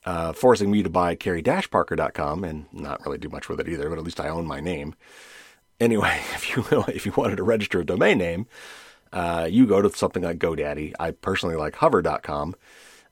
uh, 0.03 0.33
forcing 0.33 0.71
me 0.71 0.81
to 0.81 0.89
buy 0.89 1.13
carey-parker.com 1.13 2.43
and 2.43 2.65
not 2.73 3.05
really 3.05 3.19
do 3.19 3.29
much 3.29 3.47
with 3.47 3.59
it 3.59 3.69
either, 3.69 3.89
but 3.89 3.99
at 3.99 4.03
least 4.03 4.19
I 4.19 4.29
own 4.29 4.47
my 4.47 4.59
name. 4.59 4.95
Anyway, 5.79 6.19
if 6.33 6.55
you 6.55 6.65
if 6.87 7.05
you 7.05 7.13
wanted 7.15 7.35
to 7.35 7.43
register 7.43 7.79
a 7.79 7.85
domain 7.85 8.17
name, 8.17 8.47
uh, 9.11 9.47
you 9.49 9.67
go 9.67 9.79
to 9.79 9.89
something 9.91 10.23
like 10.23 10.39
GoDaddy. 10.39 10.93
I 10.99 11.11
personally 11.11 11.55
like 11.55 11.75
Hover.com, 11.75 12.55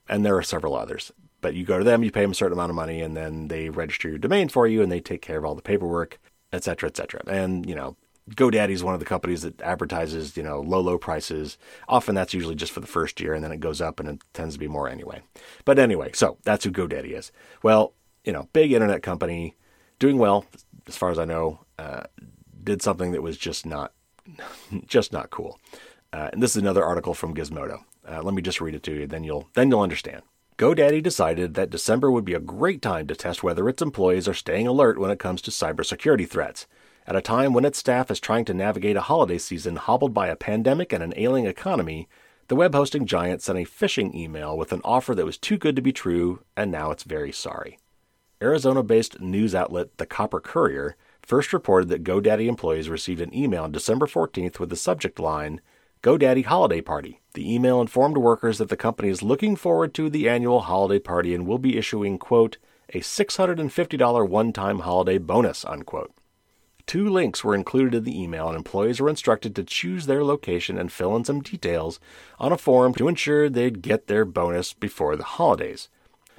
and 0.10 0.26
there 0.26 0.36
are 0.36 0.44
several 0.44 0.76
others. 0.76 1.12
But 1.42 1.56
you 1.56 1.66
go 1.66 1.78
to 1.78 1.84
them, 1.84 2.04
you 2.04 2.12
pay 2.12 2.22
them 2.22 2.32
a 2.32 2.36
certain 2.36 2.54
amount 2.54 2.70
of 2.70 2.76
money, 2.76 3.02
and 3.02 3.18
then 3.18 3.48
they 3.48 3.70
register 3.70 4.10
your 4.10 4.18
domain 4.18 4.48
for 4.48 4.68
you, 4.68 4.82
and 4.82 4.92
they 4.92 5.00
take 5.00 5.22
care 5.22 5.38
of 5.38 5.46
all 5.46 5.56
the 5.56 5.62
paperwork, 5.62 6.20
et 6.54 6.64
cetera, 6.64 6.88
et 6.88 6.96
cetera. 6.96 7.22
And 7.28 7.68
you 7.68 7.76
know, 7.76 7.98
GoDaddy 8.30 8.70
is 8.70 8.84
one 8.84 8.94
of 8.94 9.00
the 9.00 9.06
companies 9.06 9.42
that 9.42 9.62
advertises, 9.62 10.38
you 10.38 10.44
know, 10.44 10.62
low, 10.62 10.80
low 10.80 10.98
prices. 10.98 11.58
Often 11.90 12.16
that's 12.16 12.34
usually 12.34 12.56
just 12.56 12.72
for 12.72 12.80
the 12.80 12.88
first 12.88 13.20
year, 13.20 13.34
and 13.34 13.44
then 13.44 13.52
it 13.52 13.60
goes 13.60 13.82
up, 13.82 14.00
and 14.00 14.08
it 14.08 14.24
tends 14.34 14.56
to 14.56 14.60
be 14.60 14.68
more 14.68 14.88
anyway. 14.88 15.22
But 15.66 15.80
anyway, 15.80 16.12
so 16.14 16.38
that's 16.44 16.64
who 16.64 16.72
GoDaddy 16.72 17.18
is. 17.18 17.32
Well, 17.64 17.94
you 18.24 18.32
know, 18.32 18.48
big 18.54 18.72
internet 18.72 19.02
company, 19.02 19.56
doing 20.00 20.18
well 20.18 20.46
as 20.88 20.96
far 20.96 21.10
as 21.10 21.20
I 21.20 21.26
know. 21.26 21.60
Uh, 21.80 22.04
did 22.64 22.82
something 22.82 23.12
that 23.12 23.24
was 23.24 23.38
just 23.38 23.66
not 23.66 23.94
just 24.86 25.12
not 25.12 25.30
cool. 25.30 25.60
Uh, 26.14 26.30
and 26.34 26.44
this 26.44 26.52
is 26.52 26.62
another 26.62 26.84
article 26.84 27.14
from 27.14 27.34
Gizmodo. 27.34 27.84
Uh, 28.08 28.22
let 28.22 28.34
me 28.34 28.42
just 28.42 28.62
read 28.62 28.76
it 28.76 28.84
to 28.84 28.94
you, 28.94 29.08
then 29.08 29.24
you'll 29.24 29.48
then 29.54 29.70
you'll 29.70 29.82
understand. 29.82 30.22
GoDaddy 30.62 31.02
decided 31.02 31.56
that 31.56 31.72
December 31.72 32.12
would 32.12 32.24
be 32.24 32.36
a 32.36 32.40
great 32.40 32.84
time 32.84 33.08
to 33.08 33.16
test 33.16 33.42
whether 33.42 33.68
its 33.68 33.82
employees 33.82 34.28
are 34.28 34.36
staying 34.36 34.68
alert 34.68 35.00
when 35.00 35.10
it 35.10 35.18
comes 35.18 35.42
to 35.42 35.50
cybersecurity 35.50 36.30
threats. 36.30 36.68
At 37.08 37.16
a 37.16 37.22
time 37.22 37.54
when 37.54 37.66
its 37.66 37.80
staff 37.80 38.12
is 38.12 38.20
trying 38.20 38.46
to 38.46 38.54
navigate 38.54 38.96
a 38.96 39.02
holiday 39.02 39.40
season 39.40 39.76
hobbled 39.78 40.14
by 40.14 40.28
a 40.28 40.36
pandemic 40.36 40.94
and 40.94 41.02
an 41.02 41.16
ailing 41.18 41.48
economy, 41.48 42.08
the 42.48 42.56
web 42.56 42.76
hosting 42.76 43.08
giant 43.08 43.42
sent 43.42 43.58
a 43.58 43.64
phishing 43.64 44.14
email 44.14 44.56
with 44.56 44.72
an 44.72 44.82
offer 44.84 45.16
that 45.16 45.26
was 45.26 45.40
too 45.40 45.58
good 45.58 45.76
to 45.78 45.82
be 45.82 45.92
true, 45.92 46.44
and 46.56 46.70
now 46.72 46.92
it's 46.92 47.06
very 47.06 47.32
sorry. 47.32 47.80
Arizona 48.40 48.84
based 48.84 49.20
news 49.20 49.56
outlet 49.56 49.98
The 49.98 50.06
Copper 50.06 50.40
Courier 50.40 50.96
first 51.24 51.54
reported 51.54 51.90
that 51.90 52.04
GoDaddy 52.04 52.46
employees 52.46 52.88
received 52.88 53.22
an 53.22 53.34
email 53.34 53.64
on 53.64 53.72
December 53.72 54.06
14th 54.06 54.60
with 54.60 54.70
the 54.70 54.76
subject 54.76 55.20
line, 55.20 55.60
GoDaddy 56.04 56.46
Holiday 56.46 56.82
Party. 56.82 57.22
The 57.36 57.54
email 57.54 57.80
informed 57.80 58.18
workers 58.18 58.58
that 58.58 58.70
the 58.70 58.76
company 58.76 59.10
is 59.10 59.22
looking 59.22 59.56
forward 59.56 59.94
to 59.94 60.10
the 60.10 60.28
annual 60.28 60.62
holiday 60.62 60.98
party 60.98 61.36
and 61.36 61.46
will 61.46 61.60
be 61.60 61.78
issuing, 61.78 62.18
quote, 62.18 62.58
a 62.90 63.02
$650 63.02 64.28
one 64.28 64.52
time 64.52 64.80
holiday 64.80 65.20
bonus, 65.20 65.64
unquote. 65.64 66.12
Two 66.88 67.08
links 67.08 67.44
were 67.44 67.54
included 67.54 67.94
in 67.94 68.04
the 68.04 68.20
email, 68.20 68.48
and 68.48 68.58
employees 68.58 69.00
were 69.00 69.10
instructed 69.10 69.56
to 69.56 69.64
choose 69.64 70.08
their 70.08 70.24
location 70.24 70.80
and 70.80 70.92
fill 70.92 71.16
in 71.16 71.24
some 71.24 71.40
details 71.40 72.00
on 72.40 72.52
a 72.52 72.58
form 72.58 72.96
to 72.96 73.08
ensure 73.08 73.48
they'd 73.48 73.84
get 73.84 74.08
their 74.08 74.26
bonus 74.26 74.74
before 74.74 75.16
the 75.16 75.24
holidays. 75.24 75.88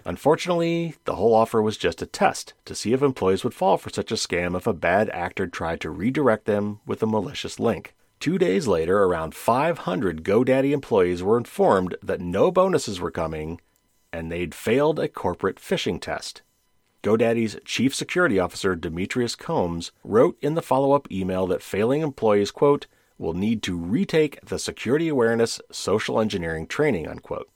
Unfortunately, 0.04 0.96
the 1.04 1.14
whole 1.14 1.34
offer 1.34 1.62
was 1.62 1.76
just 1.76 2.02
a 2.02 2.06
test 2.06 2.52
to 2.64 2.74
see 2.74 2.92
if 2.92 3.00
employees 3.00 3.44
would 3.44 3.54
fall 3.54 3.78
for 3.78 3.90
such 3.90 4.10
a 4.10 4.16
scam 4.16 4.56
if 4.56 4.66
a 4.66 4.72
bad 4.72 5.08
actor 5.10 5.46
tried 5.46 5.80
to 5.82 5.90
redirect 5.90 6.46
them 6.46 6.80
with 6.84 7.00
a 7.00 7.06
malicious 7.06 7.60
link. 7.60 7.94
Two 8.22 8.38
days 8.38 8.68
later, 8.68 9.02
around 9.02 9.34
500 9.34 10.22
GoDaddy 10.22 10.70
employees 10.70 11.24
were 11.24 11.36
informed 11.36 11.96
that 12.04 12.20
no 12.20 12.52
bonuses 12.52 13.00
were 13.00 13.10
coming 13.10 13.60
and 14.12 14.30
they'd 14.30 14.54
failed 14.54 15.00
a 15.00 15.08
corporate 15.08 15.56
phishing 15.56 16.00
test. 16.00 16.40
GoDaddy's 17.02 17.56
chief 17.64 17.92
security 17.92 18.38
officer, 18.38 18.76
Demetrius 18.76 19.34
Comes, 19.34 19.90
wrote 20.04 20.38
in 20.40 20.54
the 20.54 20.62
follow 20.62 20.92
up 20.92 21.10
email 21.10 21.48
that 21.48 21.64
failing 21.64 22.00
employees, 22.00 22.52
quote, 22.52 22.86
will 23.18 23.34
need 23.34 23.60
to 23.64 23.76
retake 23.76 24.38
the 24.46 24.60
security 24.60 25.08
awareness 25.08 25.60
social 25.72 26.20
engineering 26.20 26.68
training, 26.68 27.08
unquote. 27.08 27.50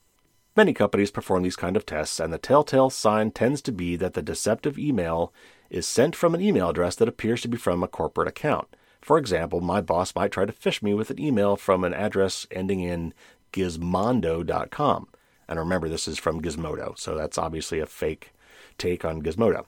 Many 0.57 0.73
companies 0.73 1.11
perform 1.11 1.43
these 1.43 1.55
kind 1.55 1.77
of 1.77 1.85
tests, 1.85 2.19
and 2.19 2.33
the 2.33 2.37
telltale 2.37 2.89
sign 2.89 3.31
tends 3.31 3.61
to 3.61 3.71
be 3.71 3.95
that 3.95 4.15
the 4.15 4.21
deceptive 4.21 4.77
email 4.77 5.31
is 5.69 5.87
sent 5.87 6.13
from 6.13 6.35
an 6.35 6.41
email 6.41 6.71
address 6.71 6.97
that 6.97 7.07
appears 7.07 7.41
to 7.43 7.47
be 7.47 7.55
from 7.55 7.83
a 7.83 7.87
corporate 7.87 8.27
account. 8.27 8.67
For 9.07 9.17
example, 9.17 9.61
my 9.61 9.79
boss 9.79 10.13
might 10.15 10.33
try 10.33 10.43
to 10.43 10.51
phish 10.51 10.83
me 10.83 10.93
with 10.93 11.09
an 11.09 11.17
email 11.17 11.55
from 11.55 11.85
an 11.85 11.93
address 11.93 12.45
ending 12.51 12.81
in 12.81 13.13
gizmondo.com. 13.53 15.07
And 15.47 15.57
remember, 15.57 15.87
this 15.87 16.09
is 16.09 16.17
from 16.17 16.41
Gizmodo, 16.41 16.99
so 16.99 17.15
that's 17.15 17.37
obviously 17.37 17.79
a 17.79 17.85
fake 17.85 18.33
take 18.77 19.05
on 19.05 19.21
Gizmodo. 19.21 19.65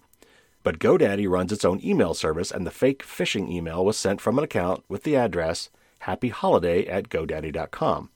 But 0.62 0.78
GoDaddy 0.78 1.30
runs 1.30 1.54
its 1.54 1.64
own 1.64 1.80
email 1.82 2.14
service, 2.14 2.52
and 2.52 2.68
the 2.68 2.70
fake 2.70 3.02
phishing 3.02 3.50
email 3.50 3.86
was 3.86 3.98
sent 3.98 4.20
from 4.20 4.38
an 4.38 4.44
account 4.44 4.84
with 4.90 5.04
the 5.04 5.16
address 5.16 5.70
happyholiday 6.02 6.92
at 6.92 7.08
godaddy.com. 7.08 8.10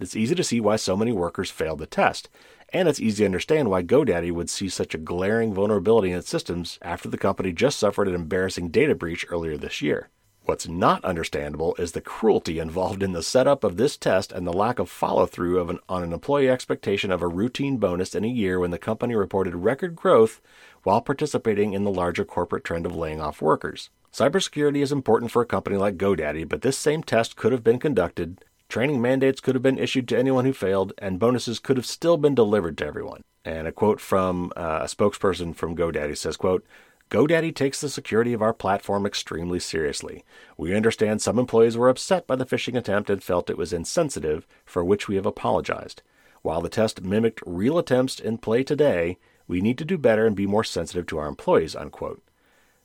It's 0.00 0.16
easy 0.16 0.34
to 0.34 0.42
see 0.42 0.60
why 0.60 0.76
so 0.76 0.96
many 0.96 1.12
workers 1.12 1.50
failed 1.50 1.80
the 1.80 1.84
test, 1.84 2.30
and 2.70 2.88
it's 2.88 3.00
easy 3.00 3.18
to 3.22 3.26
understand 3.26 3.68
why 3.68 3.82
GoDaddy 3.82 4.32
would 4.32 4.48
see 4.48 4.70
such 4.70 4.94
a 4.94 4.98
glaring 4.98 5.52
vulnerability 5.52 6.10
in 6.10 6.16
its 6.16 6.30
systems 6.30 6.78
after 6.80 7.10
the 7.10 7.18
company 7.18 7.52
just 7.52 7.78
suffered 7.78 8.08
an 8.08 8.14
embarrassing 8.14 8.70
data 8.70 8.94
breach 8.94 9.26
earlier 9.28 9.58
this 9.58 9.82
year. 9.82 10.08
What's 10.44 10.66
not 10.66 11.04
understandable 11.04 11.76
is 11.78 11.92
the 11.92 12.00
cruelty 12.00 12.58
involved 12.58 13.00
in 13.02 13.12
the 13.12 13.22
setup 13.22 13.62
of 13.62 13.76
this 13.76 13.96
test 13.96 14.32
and 14.32 14.44
the 14.44 14.52
lack 14.52 14.80
of 14.80 14.90
follow 14.90 15.24
through 15.24 15.68
an, 15.68 15.78
on 15.88 16.02
an 16.02 16.12
employee 16.12 16.50
expectation 16.50 17.12
of 17.12 17.22
a 17.22 17.28
routine 17.28 17.76
bonus 17.76 18.12
in 18.16 18.24
a 18.24 18.28
year 18.28 18.58
when 18.58 18.72
the 18.72 18.78
company 18.78 19.14
reported 19.14 19.54
record 19.54 19.94
growth 19.94 20.40
while 20.82 21.00
participating 21.00 21.74
in 21.74 21.84
the 21.84 21.92
larger 21.92 22.24
corporate 22.24 22.64
trend 22.64 22.86
of 22.86 22.96
laying 22.96 23.20
off 23.20 23.40
workers. 23.40 23.90
Cybersecurity 24.12 24.82
is 24.82 24.90
important 24.90 25.30
for 25.30 25.42
a 25.42 25.46
company 25.46 25.76
like 25.76 25.96
GoDaddy, 25.96 26.48
but 26.48 26.62
this 26.62 26.76
same 26.76 27.04
test 27.04 27.36
could 27.36 27.52
have 27.52 27.62
been 27.62 27.78
conducted, 27.78 28.44
training 28.68 29.00
mandates 29.00 29.40
could 29.40 29.54
have 29.54 29.62
been 29.62 29.78
issued 29.78 30.08
to 30.08 30.18
anyone 30.18 30.44
who 30.44 30.52
failed, 30.52 30.92
and 30.98 31.20
bonuses 31.20 31.60
could 31.60 31.76
have 31.76 31.86
still 31.86 32.16
been 32.16 32.34
delivered 32.34 32.76
to 32.78 32.86
everyone. 32.86 33.22
And 33.44 33.68
a 33.68 33.72
quote 33.72 34.00
from 34.00 34.52
uh, 34.56 34.80
a 34.82 34.86
spokesperson 34.86 35.54
from 35.54 35.76
GoDaddy 35.76 36.16
says, 36.18 36.36
quote, 36.36 36.66
GoDaddy 37.12 37.54
takes 37.54 37.78
the 37.78 37.90
security 37.90 38.32
of 38.32 38.40
our 38.40 38.54
platform 38.54 39.04
extremely 39.04 39.60
seriously. 39.60 40.24
We 40.56 40.74
understand 40.74 41.20
some 41.20 41.38
employees 41.38 41.76
were 41.76 41.90
upset 41.90 42.26
by 42.26 42.36
the 42.36 42.46
phishing 42.46 42.74
attempt 42.74 43.10
and 43.10 43.22
felt 43.22 43.50
it 43.50 43.58
was 43.58 43.70
insensitive, 43.74 44.46
for 44.64 44.82
which 44.82 45.08
we 45.08 45.16
have 45.16 45.26
apologized. 45.26 46.00
While 46.40 46.62
the 46.62 46.70
test 46.70 47.02
mimicked 47.02 47.42
real 47.44 47.76
attempts 47.76 48.18
in 48.18 48.38
play 48.38 48.64
today, 48.64 49.18
we 49.46 49.60
need 49.60 49.76
to 49.76 49.84
do 49.84 49.98
better 49.98 50.26
and 50.26 50.34
be 50.34 50.46
more 50.46 50.64
sensitive 50.64 51.04
to 51.08 51.18
our 51.18 51.28
employees. 51.28 51.76
Unquote. 51.76 52.22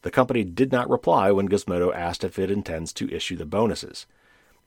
The 0.01 0.11
company 0.11 0.43
did 0.43 0.73
not 0.73 0.89
reply 0.89 1.31
when 1.31 1.47
Gizmodo 1.47 1.95
asked 1.95 2.25
if 2.25 2.37
it 2.37 2.51
intends 2.51 2.91
to 2.93 3.09
issue 3.09 3.37
the 3.37 3.45
bonuses. 3.45 4.07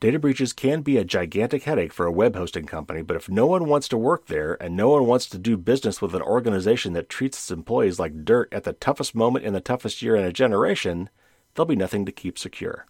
Data 0.01 0.19
breaches 0.19 0.55
can 0.55 0.81
be 0.81 0.97
a 0.97 1.05
gigantic 1.05 1.65
headache 1.65 1.93
for 1.93 2.07
a 2.07 2.13
web 2.13 2.35
hosting 2.35 2.65
company, 2.65 3.03
but 3.03 3.17
if 3.19 3.29
no 3.29 3.47
one 3.47 3.67
wants 3.67 3.87
to 3.89 3.99
work 3.99 4.27
there 4.27 4.57
and 4.63 4.75
no 4.75 4.89
one 4.89 5.05
wants 5.05 5.27
to 5.27 5.37
do 5.37 5.59
business 5.59 6.01
with 6.01 6.15
an 6.15 6.23
organization 6.23 6.95
that 6.95 7.11
treats 7.11 7.37
its 7.37 7.51
employees 7.51 7.99
like 7.99 8.25
dirt 8.25 8.49
at 8.51 8.65
the 8.65 8.73
toughest 8.73 9.15
moment 9.15 9.45
in 9.45 9.53
the 9.53 9.61
toughest 9.61 10.01
year 10.01 10.17
in 10.17 10.25
a 10.25 10.33
generation, 10.33 11.11
there'll 11.55 11.67
be 11.67 11.77
nothing 11.77 12.07
to 12.07 12.13
keep 12.13 12.39
secure. 12.39 12.87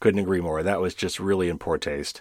Couldn't 0.00 0.20
agree 0.20 0.42
more. 0.42 0.62
That 0.62 0.82
was 0.82 0.94
just 0.94 1.18
really 1.18 1.48
in 1.48 1.56
poor 1.56 1.78
taste. 1.78 2.20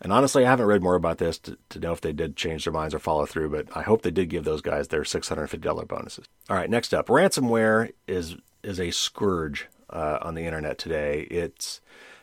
And 0.00 0.12
honestly, 0.12 0.46
I 0.46 0.50
haven't 0.50 0.66
read 0.66 0.82
more 0.82 0.94
about 0.94 1.18
this 1.18 1.36
to, 1.40 1.58
to, 1.70 1.80
know 1.80 1.92
if 1.92 2.00
they 2.00 2.12
did 2.12 2.36
change 2.36 2.64
their 2.64 2.72
minds 2.72 2.94
or 2.94 3.00
follow 3.00 3.26
through, 3.26 3.50
but 3.50 3.76
I 3.76 3.82
hope 3.82 4.02
they 4.02 4.12
did 4.12 4.30
give 4.30 4.44
those 4.44 4.62
guys 4.62 4.88
their 4.88 5.02
$650 5.02 5.88
bonuses. 5.88 6.24
All 6.48 6.56
right, 6.56 6.70
next 6.70 6.94
up, 6.94 7.08
ransomware 7.08 7.90
is 8.06 8.36
is 8.62 8.78
a 8.78 8.92
scourge 8.92 9.66
uh, 9.90 10.18
on 10.22 10.34
the 10.34 10.44
internet 10.44 10.78
today. 10.78 11.22
It's 11.30 11.80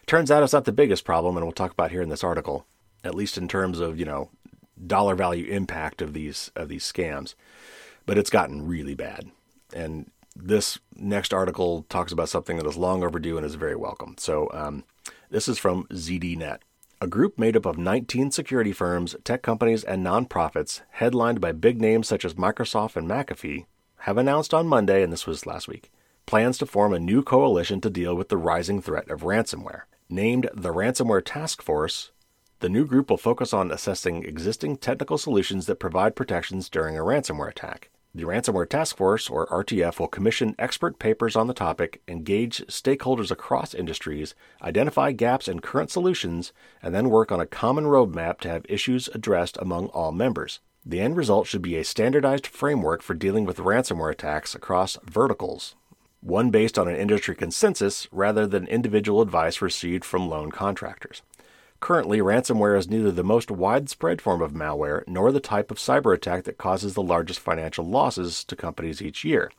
Turns 0.07 0.31
out 0.31 0.41
it's 0.41 0.53
not 0.53 0.63
the 0.63 0.71
biggest 0.71 1.03
problem, 1.03 1.35
and 1.35 1.45
we'll 1.45 1.51
talk 1.51 1.73
about 1.73 1.91
here 1.91 2.01
in 2.01 2.07
this 2.07 2.23
article, 2.23 2.65
at 3.03 3.13
least 3.13 3.37
in 3.37 3.49
terms 3.49 3.81
of, 3.81 3.99
you 3.99 4.05
know, 4.05 4.29
dollar 4.85 5.15
value 5.15 5.45
impact 5.51 6.01
of 6.01 6.13
these 6.13 6.49
of 6.55 6.69
these 6.69 6.89
scams. 6.89 7.35
But 8.05 8.17
it's 8.17 8.29
gotten 8.29 8.65
really 8.65 8.95
bad. 8.95 9.29
And 9.73 10.09
this 10.33 10.79
next 10.95 11.33
article 11.33 11.85
talks 11.89 12.13
about 12.13 12.29
something 12.29 12.55
that 12.55 12.65
is 12.65 12.77
long 12.77 13.03
overdue 13.03 13.35
and 13.35 13.45
is 13.45 13.55
very 13.55 13.75
welcome. 13.75 14.15
So 14.17 14.49
um, 14.53 14.85
this 15.29 15.49
is 15.49 15.57
from 15.57 15.83
ZDNet. 15.87 16.59
A 17.01 17.07
group 17.07 17.37
made 17.37 17.57
up 17.57 17.65
of 17.65 17.77
19 17.77 18.31
security 18.31 18.71
firms, 18.71 19.13
tech 19.25 19.41
companies, 19.41 19.83
and 19.83 20.05
nonprofits, 20.05 20.81
headlined 20.91 21.41
by 21.41 21.51
big 21.51 21.81
names 21.81 22.07
such 22.07 22.23
as 22.23 22.35
Microsoft 22.35 22.95
and 22.95 23.09
McAfee, 23.09 23.65
have 24.01 24.17
announced 24.17 24.53
on 24.53 24.67
Monday, 24.67 25.03
and 25.03 25.11
this 25.11 25.27
was 25.27 25.45
last 25.45 25.67
week, 25.67 25.91
plans 26.25 26.57
to 26.59 26.65
form 26.65 26.93
a 26.93 26.99
new 26.99 27.21
coalition 27.21 27.81
to 27.81 27.89
deal 27.89 28.15
with 28.15 28.29
the 28.29 28.37
rising 28.37 28.81
threat 28.81 29.09
of 29.11 29.21
ransomware. 29.21 29.81
Named 30.09 30.49
the 30.53 30.69
Ransomware 30.73 31.21
Task 31.21 31.61
Force, 31.61 32.11
the 32.61 32.69
new 32.69 32.85
group 32.85 33.09
will 33.09 33.17
focus 33.17 33.53
on 33.53 33.71
assessing 33.71 34.23
existing 34.23 34.77
technical 34.77 35.17
solutions 35.17 35.65
that 35.65 35.81
provide 35.81 36.15
protections 36.15 36.69
during 36.69 36.97
a 36.97 37.01
ransomware 37.01 37.49
attack. 37.49 37.89
The 38.15 38.23
Ransomware 38.23 38.69
Task 38.69 38.95
Force, 38.95 39.29
or 39.29 39.47
RTF, 39.47 39.99
will 39.99 40.07
commission 40.07 40.55
expert 40.57 40.97
papers 40.97 41.35
on 41.35 41.47
the 41.47 41.53
topic, 41.53 42.01
engage 42.07 42.65
stakeholders 42.67 43.31
across 43.31 43.73
industries, 43.73 44.33
identify 44.61 45.11
gaps 45.11 45.49
in 45.49 45.59
current 45.59 45.91
solutions, 45.91 46.53
and 46.81 46.95
then 46.95 47.09
work 47.09 47.29
on 47.29 47.41
a 47.41 47.45
common 47.45 47.83
roadmap 47.83 48.39
to 48.39 48.49
have 48.49 48.65
issues 48.69 49.09
addressed 49.13 49.57
among 49.57 49.87
all 49.87 50.13
members. 50.13 50.61
The 50.85 51.01
end 51.01 51.17
result 51.17 51.47
should 51.47 51.61
be 51.61 51.75
a 51.75 51.83
standardized 51.83 52.47
framework 52.47 53.01
for 53.01 53.13
dealing 53.13 53.43
with 53.43 53.57
ransomware 53.57 54.13
attacks 54.13 54.55
across 54.55 54.97
verticals, 55.03 55.75
one 56.21 56.49
based 56.49 56.77
on 56.77 56.87
an 56.87 56.95
industry 56.95 57.35
consensus 57.35 58.07
rather 58.11 58.47
than 58.47 58.67
individual 58.67 59.21
advice 59.21 59.61
received 59.61 60.03
from 60.03 60.29
lone 60.29 60.51
contractors. 60.51 61.21
Currently, 61.79 62.19
ransomware 62.19 62.77
is 62.77 62.89
neither 62.89 63.11
the 63.11 63.23
most 63.23 63.51
widespread 63.51 64.19
form 64.19 64.41
of 64.41 64.51
malware 64.51 65.03
nor 65.07 65.31
the 65.31 65.39
type 65.39 65.69
of 65.69 65.77
cyber 65.77 66.13
attack 66.13 66.45
that 66.45 66.57
causes 66.57 66.95
the 66.95 67.03
largest 67.03 67.39
financial 67.39 67.85
losses 67.85 68.43
to 68.45 68.55
companies 68.55 69.01
each 69.01 69.23
year. 69.23 69.51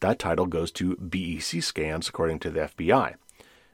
That 0.00 0.18
title 0.18 0.46
goes 0.46 0.70
to 0.72 0.96
BEC 0.96 1.62
scams, 1.62 2.08
according 2.08 2.40
to 2.40 2.50
the 2.50 2.60
FBI. 2.60 3.14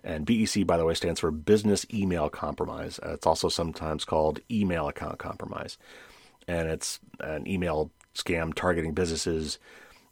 And 0.05 0.25
BEC, 0.25 0.65
by 0.65 0.77
the 0.77 0.85
way, 0.85 0.95
stands 0.95 1.21
for 1.21 1.33
Business 1.33 1.85
Email 1.93 2.29
Compromise. 2.29 3.01
Uh, 3.05 3.15
it's 3.15 3.27
also 3.27 3.49
sometimes 3.49 4.05
called 4.05 4.41
Email 4.51 4.87
Account 4.89 5.19
Compromise. 5.19 5.77
And 6.47 6.69
it's 6.69 7.01
an 7.19 7.49
email 7.49 7.91
scam 8.15 8.55
targeting 8.55 8.95
businesses 8.95 9.59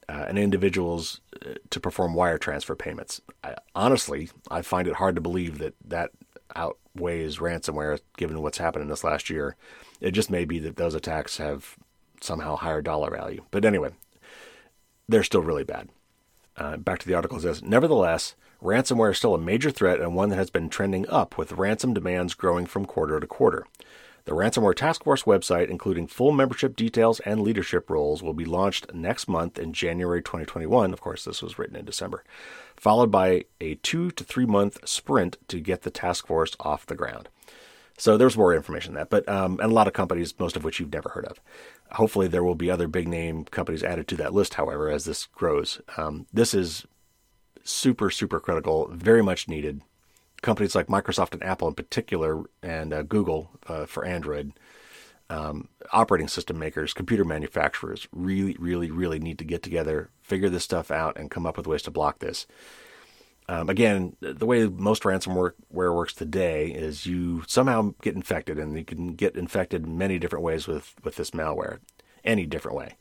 uh, 0.08 0.26
and 0.28 0.38
individuals 0.38 1.20
uh, 1.44 1.54
to 1.70 1.80
perform 1.80 2.14
wire 2.14 2.38
transfer 2.38 2.74
payments. 2.74 3.20
I, 3.42 3.56
honestly, 3.74 4.30
I 4.50 4.62
find 4.62 4.86
it 4.86 4.94
hard 4.94 5.16
to 5.16 5.20
believe 5.20 5.58
that 5.58 5.74
that 5.84 6.10
outweighs 6.54 7.38
ransomware 7.38 8.00
given 8.16 8.40
what's 8.40 8.58
happened 8.58 8.82
in 8.82 8.88
this 8.88 9.04
last 9.04 9.28
year. 9.30 9.56
It 10.00 10.12
just 10.12 10.30
may 10.30 10.44
be 10.44 10.58
that 10.60 10.76
those 10.76 10.94
attacks 10.94 11.38
have 11.38 11.76
somehow 12.20 12.56
higher 12.56 12.82
dollar 12.82 13.10
value. 13.10 13.44
But 13.50 13.64
anyway, 13.64 13.90
they're 15.08 15.22
still 15.22 15.42
really 15.42 15.64
bad. 15.64 15.88
Uh, 16.56 16.76
back 16.76 16.98
to 17.00 17.06
the 17.06 17.14
article 17.14 17.38
says, 17.38 17.62
nevertheless, 17.62 18.34
ransomware 18.62 19.10
is 19.10 19.18
still 19.18 19.34
a 19.34 19.38
major 19.38 19.70
threat 19.70 20.00
and 20.00 20.14
one 20.14 20.30
that 20.30 20.36
has 20.36 20.50
been 20.50 20.68
trending 20.68 21.08
up 21.08 21.36
with 21.36 21.52
ransom 21.52 21.92
demands 21.92 22.34
growing 22.34 22.64
from 22.64 22.86
quarter 22.86 23.20
to 23.20 23.26
quarter. 23.26 23.66
The 24.26 24.32
Ransomware 24.32 24.74
Task 24.74 25.04
Force 25.04 25.22
website, 25.22 25.68
including 25.68 26.08
full 26.08 26.32
membership 26.32 26.74
details 26.74 27.20
and 27.20 27.42
leadership 27.42 27.88
roles, 27.88 28.24
will 28.24 28.34
be 28.34 28.44
launched 28.44 28.92
next 28.92 29.28
month 29.28 29.56
in 29.56 29.72
January 29.72 30.20
2021. 30.20 30.92
Of 30.92 31.00
course, 31.00 31.24
this 31.24 31.42
was 31.42 31.60
written 31.60 31.76
in 31.76 31.84
December, 31.84 32.24
followed 32.76 33.12
by 33.12 33.44
a 33.60 33.76
two 33.76 34.10
to 34.10 34.24
three 34.24 34.44
month 34.44 34.86
sprint 34.86 35.36
to 35.46 35.60
get 35.60 35.82
the 35.82 35.92
task 35.92 36.26
force 36.26 36.56
off 36.58 36.86
the 36.86 36.96
ground. 36.96 37.28
So 37.98 38.16
there's 38.16 38.36
more 38.36 38.52
information 38.52 38.94
on 38.94 38.94
that, 38.96 39.10
but 39.10 39.28
um, 39.28 39.60
and 39.60 39.70
a 39.70 39.74
lot 39.74 39.86
of 39.86 39.92
companies, 39.92 40.36
most 40.40 40.56
of 40.56 40.64
which 40.64 40.80
you've 40.80 40.92
never 40.92 41.10
heard 41.10 41.26
of. 41.26 41.40
Hopefully, 41.92 42.26
there 42.26 42.42
will 42.42 42.56
be 42.56 42.68
other 42.68 42.88
big 42.88 43.06
name 43.06 43.44
companies 43.44 43.84
added 43.84 44.08
to 44.08 44.16
that 44.16 44.34
list. 44.34 44.54
However, 44.54 44.90
as 44.90 45.04
this 45.04 45.26
grows, 45.26 45.80
um, 45.96 46.26
this 46.32 46.52
is 46.52 46.84
super 47.62 48.10
super 48.10 48.40
critical, 48.40 48.88
very 48.90 49.22
much 49.22 49.46
needed 49.46 49.82
companies 50.42 50.74
like 50.74 50.86
Microsoft 50.86 51.32
and 51.32 51.42
Apple 51.42 51.68
in 51.68 51.74
particular, 51.74 52.44
and 52.62 52.92
uh, 52.92 53.02
Google 53.02 53.50
uh, 53.66 53.86
for 53.86 54.04
Android, 54.04 54.52
um, 55.28 55.68
operating 55.92 56.28
system 56.28 56.58
makers, 56.58 56.94
computer 56.94 57.24
manufacturers 57.24 58.06
really, 58.12 58.56
really, 58.58 58.90
really 58.90 59.18
need 59.18 59.38
to 59.38 59.44
get 59.44 59.62
together, 59.62 60.10
figure 60.22 60.48
this 60.48 60.64
stuff 60.64 60.90
out, 60.90 61.16
and 61.16 61.30
come 61.30 61.46
up 61.46 61.56
with 61.56 61.66
ways 61.66 61.82
to 61.82 61.90
block 61.90 62.20
this. 62.20 62.46
Um, 63.48 63.68
again, 63.68 64.16
the 64.20 64.46
way 64.46 64.66
most 64.66 65.04
ransomware 65.04 65.52
works 65.70 66.14
today 66.14 66.66
is 66.66 67.06
you 67.06 67.44
somehow 67.46 67.94
get 68.02 68.16
infected, 68.16 68.58
and 68.58 68.76
you 68.76 68.84
can 68.84 69.14
get 69.14 69.36
infected 69.36 69.86
many 69.86 70.18
different 70.18 70.44
ways 70.44 70.66
with, 70.66 70.94
with 71.04 71.16
this 71.16 71.30
malware, 71.30 71.78
any 72.24 72.44
different 72.44 72.76
way. 72.76 72.96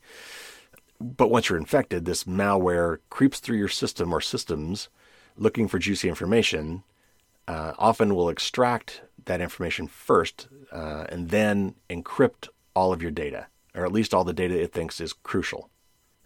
But 1.00 1.30
once 1.30 1.48
you're 1.48 1.58
infected, 1.58 2.04
this 2.04 2.24
malware 2.24 2.98
creeps 3.10 3.40
through 3.40 3.58
your 3.58 3.68
system 3.68 4.12
or 4.12 4.20
systems 4.20 4.88
looking 5.36 5.68
for 5.68 5.78
juicy 5.78 6.08
information 6.08 6.82
uh, 7.48 7.72
often 7.78 8.14
will 8.14 8.28
extract 8.28 9.02
that 9.24 9.40
information 9.40 9.86
first 9.86 10.48
uh, 10.72 11.04
and 11.08 11.30
then 11.30 11.74
encrypt 11.88 12.48
all 12.74 12.92
of 12.92 13.02
your 13.02 13.10
data, 13.10 13.46
or 13.74 13.84
at 13.84 13.92
least 13.92 14.14
all 14.14 14.24
the 14.24 14.32
data 14.32 14.60
it 14.60 14.72
thinks 14.72 15.00
is 15.00 15.12
crucial. 15.12 15.70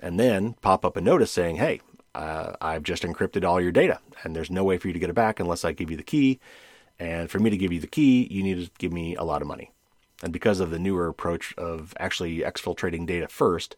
And 0.01 0.19
then 0.19 0.55
pop 0.63 0.85
up 0.85 0.97
a 0.97 1.01
notice 1.01 1.31
saying, 1.31 1.57
hey, 1.57 1.81
uh, 2.15 2.55
I've 2.61 2.83
just 2.83 3.03
encrypted 3.03 3.45
all 3.45 3.61
your 3.61 3.73
data, 3.73 4.01
and 4.23 4.35
there's 4.35 4.51
no 4.51 4.65
way 4.65 4.79
for 4.79 4.89
you 4.89 4.93
to 4.95 4.99
get 4.99 5.11
it 5.11 5.15
back 5.15 5.39
unless 5.39 5.65
I 5.65 5.73
give 5.73 5.91
you 5.91 5.97
the 5.97 6.03
key. 6.03 6.41
And 6.99 7.31
for 7.31 7.39
me 7.39 7.51
to 7.51 7.57
give 7.57 7.73
you 7.73 7.81
the 7.81 7.87
key, 7.87 8.29
you 8.31 8.43
need 8.43 8.65
to 8.65 8.71
give 8.79 8.93
me 8.93 9.15
a 9.15 9.25
lot 9.25 9.43
of 9.43 9.49
money. 9.49 9.71
And 10.23 10.33
because 10.33 10.61
of 10.61 10.71
the 10.71 10.79
newer 10.79 11.09
approach 11.09 11.55
of 11.57 11.95
actually 11.99 12.39
exfiltrating 12.39 13.07
data 13.07 13.29
first, 13.29 13.77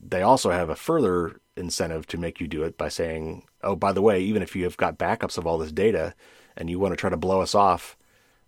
they 0.00 0.22
also 0.22 0.50
have 0.50 0.70
a 0.70 0.76
further 0.76 1.40
incentive 1.56 2.06
to 2.06 2.18
make 2.18 2.40
you 2.40 2.48
do 2.48 2.62
it 2.62 2.78
by 2.78 2.88
saying, 2.88 3.42
oh, 3.62 3.76
by 3.76 3.92
the 3.92 4.00
way, 4.00 4.20
even 4.22 4.42
if 4.42 4.56
you 4.56 4.64
have 4.64 4.78
got 4.78 4.98
backups 4.98 5.36
of 5.36 5.46
all 5.46 5.58
this 5.58 5.72
data, 5.72 6.14
and 6.56 6.70
you 6.70 6.78
want 6.78 6.92
to 6.92 6.96
try 6.96 7.10
to 7.10 7.16
blow 7.16 7.40
us 7.40 7.54
off 7.54 7.96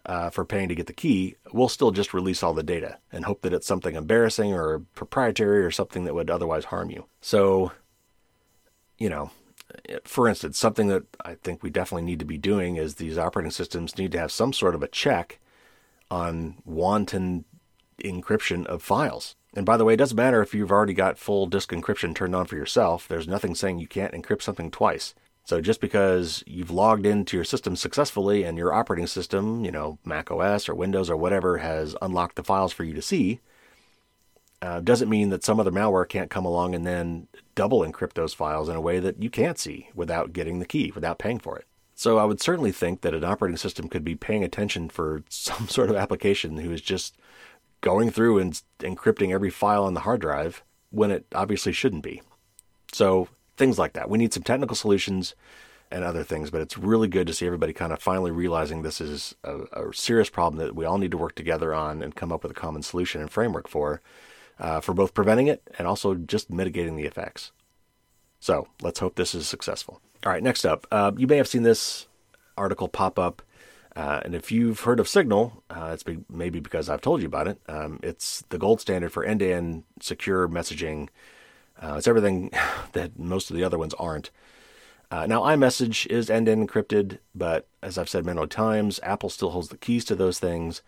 uh, 0.04 0.30
for 0.30 0.44
paying 0.44 0.68
to 0.68 0.74
get 0.74 0.86
the 0.86 0.92
key, 0.92 1.36
we'll 1.52 1.68
still 1.68 1.90
just 1.90 2.14
release 2.14 2.42
all 2.42 2.54
the 2.54 2.62
data 2.62 2.98
and 3.12 3.24
hope 3.24 3.42
that 3.42 3.52
it's 3.52 3.66
something 3.66 3.94
embarrassing 3.94 4.52
or 4.52 4.80
proprietary 4.94 5.64
or 5.64 5.70
something 5.70 6.04
that 6.04 6.14
would 6.14 6.30
otherwise 6.30 6.66
harm 6.66 6.90
you. 6.90 7.06
So, 7.20 7.72
you 8.98 9.08
know, 9.08 9.30
for 10.04 10.28
instance, 10.28 10.58
something 10.58 10.88
that 10.88 11.04
I 11.24 11.34
think 11.34 11.62
we 11.62 11.70
definitely 11.70 12.04
need 12.04 12.18
to 12.18 12.24
be 12.24 12.38
doing 12.38 12.76
is 12.76 12.96
these 12.96 13.18
operating 13.18 13.52
systems 13.52 13.96
need 13.96 14.12
to 14.12 14.18
have 14.18 14.32
some 14.32 14.52
sort 14.52 14.74
of 14.74 14.82
a 14.82 14.88
check 14.88 15.38
on 16.10 16.56
wanton 16.64 17.44
encryption 18.02 18.66
of 18.66 18.82
files. 18.82 19.36
And 19.54 19.64
by 19.64 19.76
the 19.76 19.84
way, 19.84 19.94
it 19.94 19.98
doesn't 19.98 20.16
matter 20.16 20.42
if 20.42 20.54
you've 20.54 20.72
already 20.72 20.94
got 20.94 21.18
full 21.18 21.46
disk 21.46 21.70
encryption 21.70 22.14
turned 22.14 22.34
on 22.34 22.46
for 22.46 22.56
yourself. 22.56 23.06
There's 23.06 23.28
nothing 23.28 23.54
saying 23.54 23.78
you 23.78 23.86
can't 23.86 24.14
encrypt 24.14 24.42
something 24.42 24.70
twice 24.70 25.14
So 25.44 25.61
just 25.61 25.81
because 25.81 26.44
you've 26.46 26.70
logged 26.70 27.05
into 27.05 27.37
your 27.37 27.44
system 27.44 27.74
successfully 27.74 28.44
and 28.44 28.57
your 28.57 28.72
operating 28.72 29.09
system, 29.09 29.64
you 29.64 29.72
know, 29.72 29.98
Mac 30.05 30.31
OS 30.31 30.68
or 30.68 30.74
Windows 30.74 31.11
or 31.11 31.16
whatever, 31.16 31.59
has 31.59 31.96
unlocked 32.00 32.37
the 32.37 32.44
files 32.44 32.72
for 32.72 32.85
you 32.85 32.94
to 32.94 33.02
see, 33.02 33.40
uh, 34.62 34.81
doesn't 34.81 35.09
mean 35.09 35.31
that 35.31 35.42
some 35.42 35.59
other 35.59 35.72
malware 35.72 36.09
can't 36.09 36.31
come 36.31 36.44
along 36.44 36.74
and 36.74 36.87
then 36.87 37.26
double 37.57 37.81
encrypt 37.81 38.14
those 38.14 38.33
files 38.33 38.68
in 38.68 38.76
a 38.76 38.81
way 38.81 39.00
that 39.00 39.20
you 39.20 39.28
can't 39.28 39.59
see 39.59 39.88
without 39.94 40.33
getting 40.33 40.61
the 40.61 40.66
key, 40.66 40.92
without 40.94 41.18
paying 41.18 41.40
for 41.40 41.59
it. 41.59 41.66
So 41.96 42.18
I 42.18 42.24
would 42.24 42.40
certainly 42.40 42.72
think 42.72 43.00
that 43.00 43.14
an 43.14 43.24
operating 43.24 43.57
system 43.57 43.88
could 43.88 44.05
be 44.05 44.14
paying 44.14 44.44
attention 44.44 44.88
for 44.88 45.24
some 45.28 45.66
sort 45.68 45.90
of 45.90 45.96
application 45.96 46.59
who 46.59 46.70
is 46.70 46.81
just 46.81 47.16
going 47.81 48.11
through 48.11 48.38
and 48.38 48.62
encrypting 48.78 49.33
every 49.33 49.50
file 49.50 49.85
on 49.85 49.94
the 49.94 50.00
hard 50.00 50.20
drive 50.20 50.62
when 50.90 51.11
it 51.11 51.26
obviously 51.35 51.72
shouldn't 51.72 52.05
be. 52.05 52.22
So 52.92 53.28
things 53.56 53.78
like 53.78 53.92
that. 53.94 54.10
We 54.10 54.18
need 54.18 54.32
some 54.32 54.42
technical 54.42 54.76
solutions 54.76 55.34
and 55.90 56.04
other 56.04 56.24
things, 56.24 56.50
but 56.50 56.62
it's 56.62 56.78
really 56.78 57.08
good 57.08 57.26
to 57.26 57.34
see 57.34 57.46
everybody 57.46 57.72
kind 57.72 57.92
of 57.92 58.00
finally 58.00 58.30
realizing 58.30 58.82
this 58.82 59.00
is 59.00 59.34
a, 59.44 59.60
a 59.72 59.94
serious 59.94 60.30
problem 60.30 60.64
that 60.64 60.74
we 60.74 60.84
all 60.84 60.98
need 60.98 61.10
to 61.10 61.18
work 61.18 61.34
together 61.34 61.74
on 61.74 62.02
and 62.02 62.16
come 62.16 62.32
up 62.32 62.42
with 62.42 62.52
a 62.52 62.54
common 62.54 62.82
solution 62.82 63.20
and 63.20 63.30
framework 63.30 63.68
for 63.68 64.00
uh, 64.58 64.80
for 64.80 64.94
both 64.94 65.14
preventing 65.14 65.48
it 65.48 65.62
and 65.78 65.88
also 65.88 66.14
just 66.14 66.50
mitigating 66.50 66.96
the 66.96 67.04
effects. 67.04 67.52
So 68.40 68.68
let's 68.80 69.00
hope 69.00 69.14
this 69.16 69.34
is 69.34 69.48
successful. 69.48 70.00
All 70.24 70.32
right, 70.32 70.42
next 70.42 70.64
up, 70.64 70.86
uh, 70.90 71.12
you 71.16 71.26
may 71.26 71.36
have 71.36 71.48
seen 71.48 71.62
this 71.62 72.06
article 72.56 72.88
pop 72.88 73.18
up. 73.18 73.42
Uh, 73.94 74.20
and 74.24 74.34
if 74.34 74.50
you've 74.50 74.80
heard 74.80 75.00
of 75.00 75.08
Signal, 75.08 75.62
uh, 75.68 75.90
it's 75.92 76.02
be, 76.02 76.18
maybe 76.30 76.60
because 76.60 76.88
I've 76.88 77.02
told 77.02 77.20
you 77.20 77.26
about 77.26 77.48
it. 77.48 77.60
Um, 77.68 78.00
it's 78.02 78.42
the 78.48 78.58
gold 78.58 78.80
standard 78.80 79.12
for 79.12 79.24
end 79.24 79.40
to 79.40 79.52
end 79.52 79.84
secure 80.00 80.48
messaging. 80.48 81.08
Uh, 81.83 81.95
it's 81.97 82.09
everything 82.09 82.51
that 82.92 83.18
most 83.18 83.51
of 83.51 83.57
the 83.57 83.64
other 83.64 83.79
ones 83.79 83.95
aren't. 83.95 84.31
Uh, 85.11 85.27
now, 85.27 85.42
iMessage 85.42 86.07
is 86.07 86.31
end 86.31 86.47
to 86.47 86.53
end 86.53 86.66
encrypted, 86.66 87.18
but 87.35 87.68
as 87.83 87.99
I've 87.99 88.09
said 88.09 88.25
many 88.25 88.47
times, 88.47 88.99
Apple 89.03 89.29
still 89.29 89.51
holds 89.51 89.68
the 89.68 89.77
keys 89.77 90.07
to 90.07 90.14
those 90.14 90.38
things. 90.38 90.81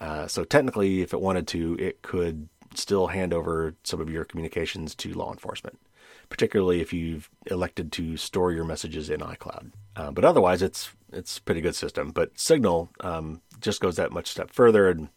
Uh, 0.00 0.26
so 0.26 0.42
technically, 0.42 1.00
if 1.00 1.12
it 1.12 1.20
wanted 1.20 1.46
to, 1.48 1.76
it 1.78 2.02
could 2.02 2.48
still 2.74 3.08
hand 3.08 3.32
over 3.32 3.74
some 3.84 4.00
of 4.00 4.10
your 4.10 4.24
communications 4.24 4.96
to 4.96 5.14
law 5.14 5.30
enforcement, 5.30 5.78
particularly 6.28 6.80
if 6.80 6.92
you've 6.92 7.30
elected 7.46 7.92
to 7.92 8.16
store 8.16 8.52
your 8.52 8.64
messages 8.64 9.10
in 9.10 9.20
iCloud. 9.20 9.70
Uh, 9.94 10.10
but 10.10 10.24
otherwise, 10.24 10.60
it's 10.60 10.90
it's 11.12 11.38
a 11.38 11.42
pretty 11.42 11.60
good 11.60 11.76
system. 11.76 12.10
But 12.10 12.38
Signal 12.38 12.90
um, 13.00 13.42
just 13.60 13.80
goes 13.80 13.94
that 13.94 14.10
much 14.10 14.28
step 14.28 14.50
further, 14.50 14.88
and 14.88 15.08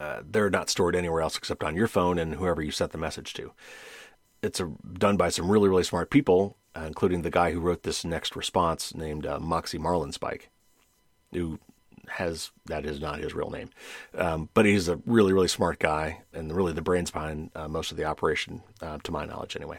uh, 0.00 0.22
they're 0.28 0.50
not 0.50 0.70
stored 0.70 0.96
anywhere 0.96 1.20
else 1.20 1.36
except 1.36 1.62
on 1.62 1.76
your 1.76 1.86
phone 1.86 2.18
and 2.18 2.34
whoever 2.34 2.62
you 2.62 2.70
sent 2.70 2.92
the 2.92 2.98
message 2.98 3.34
to. 3.34 3.52
It's 4.42 4.60
a, 4.60 4.70
done 4.92 5.16
by 5.16 5.30
some 5.30 5.50
really 5.50 5.68
really 5.68 5.84
smart 5.84 6.10
people, 6.10 6.56
uh, 6.76 6.84
including 6.86 7.22
the 7.22 7.30
guy 7.30 7.52
who 7.52 7.60
wrote 7.60 7.82
this 7.82 8.04
next 8.04 8.36
response 8.36 8.94
named 8.94 9.26
uh, 9.26 9.38
Moxie 9.38 9.78
Marlinspike, 9.78 10.42
who 11.32 11.58
has 12.08 12.50
that 12.66 12.86
is 12.86 13.00
not 13.00 13.18
his 13.18 13.34
real 13.34 13.50
name, 13.50 13.70
um, 14.14 14.48
but 14.54 14.64
he's 14.64 14.88
a 14.88 15.00
really 15.06 15.32
really 15.32 15.48
smart 15.48 15.78
guy 15.78 16.22
and 16.32 16.54
really 16.54 16.72
the 16.72 16.82
brains 16.82 17.10
behind 17.10 17.50
uh, 17.54 17.68
most 17.68 17.90
of 17.90 17.96
the 17.96 18.04
operation, 18.04 18.62
uh, 18.80 18.98
to 19.02 19.12
my 19.12 19.24
knowledge, 19.24 19.56
anyway. 19.56 19.78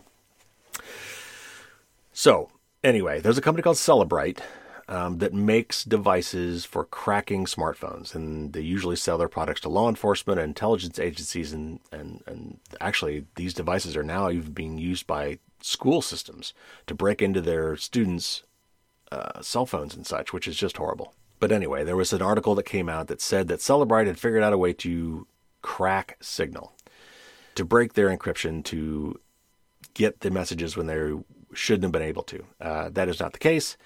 So 2.14 2.50
anyway, 2.84 3.22
there's 3.22 3.38
a 3.38 3.42
company 3.42 3.64
called 3.64 3.78
Cellebrite 3.78 4.40
um, 4.90 5.20
that 5.20 5.36
makes 5.36 5.84
devices 5.84 6.66
for 6.66 6.84
cracking 6.84 7.46
smartphones, 7.46 8.16
and 8.16 8.54
they 8.54 8.62
usually 8.62 8.96
sell 8.96 9.20
their 9.20 9.30
products 9.30 9.62
to 9.62 9.70
law 9.70 9.88
enforcement 9.88 10.40
and 10.40 10.50
intelligence 10.50 10.98
agencies, 10.98 11.54
and 11.54 11.80
and 11.92 12.24
and 12.26 12.60
actually 12.82 13.26
these 13.36 13.54
devices 13.54 13.96
are 13.96 14.04
now 14.04 14.32
even 14.32 14.52
being 14.52 14.80
used 14.80 15.06
by 15.06 15.38
school 15.62 16.02
systems 16.02 16.54
to 16.88 16.96
break 16.96 17.22
into 17.22 17.40
their 17.40 17.78
students' 17.78 18.44
uh, 19.12 19.42
cell 19.42 19.68
phones 19.68 19.96
and 19.96 20.08
such, 20.08 20.34
which 20.34 20.48
is 20.48 20.58
just 20.58 20.78
horrible. 20.78 21.14
But 21.40 21.52
anyway, 21.52 21.84
there 21.84 21.96
was 21.96 22.12
an 22.12 22.24
article 22.24 22.56
that 22.56 22.64
came 22.64 22.90
out 22.90 23.08
that 23.08 23.22
said 23.22 23.48
that 23.48 23.60
Cellebrite 23.60 24.08
had 24.08 24.20
figured 24.20 24.44
out 24.44 24.54
a 24.54 24.58
way 24.58 24.74
to 24.74 25.28
crack 25.62 26.18
Signal, 26.20 26.74
to 27.54 27.64
break 27.64 27.94
their 27.94 28.10
encryption, 28.10 28.64
to 28.66 29.20
get 29.94 30.22
the 30.22 30.32
messages 30.32 30.76
when 30.76 30.88
they 30.88 31.14
shouldn't 31.54 31.84
have 31.84 31.92
been 31.92 32.02
able 32.02 32.24
to. 32.24 32.44
Uh, 32.60 32.90
that 32.90 33.08
is 33.08 33.20
not 33.20 33.34
the 33.34 33.40
case. 33.40 33.78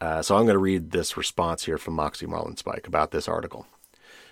Uh, 0.00 0.22
so 0.22 0.36
I'm 0.36 0.44
going 0.44 0.54
to 0.54 0.58
read 0.58 0.90
this 0.90 1.16
response 1.16 1.64
here 1.64 1.78
from 1.78 1.94
Moxie 1.94 2.26
Marlinspike 2.26 2.86
about 2.86 3.10
this 3.10 3.28
article 3.28 3.66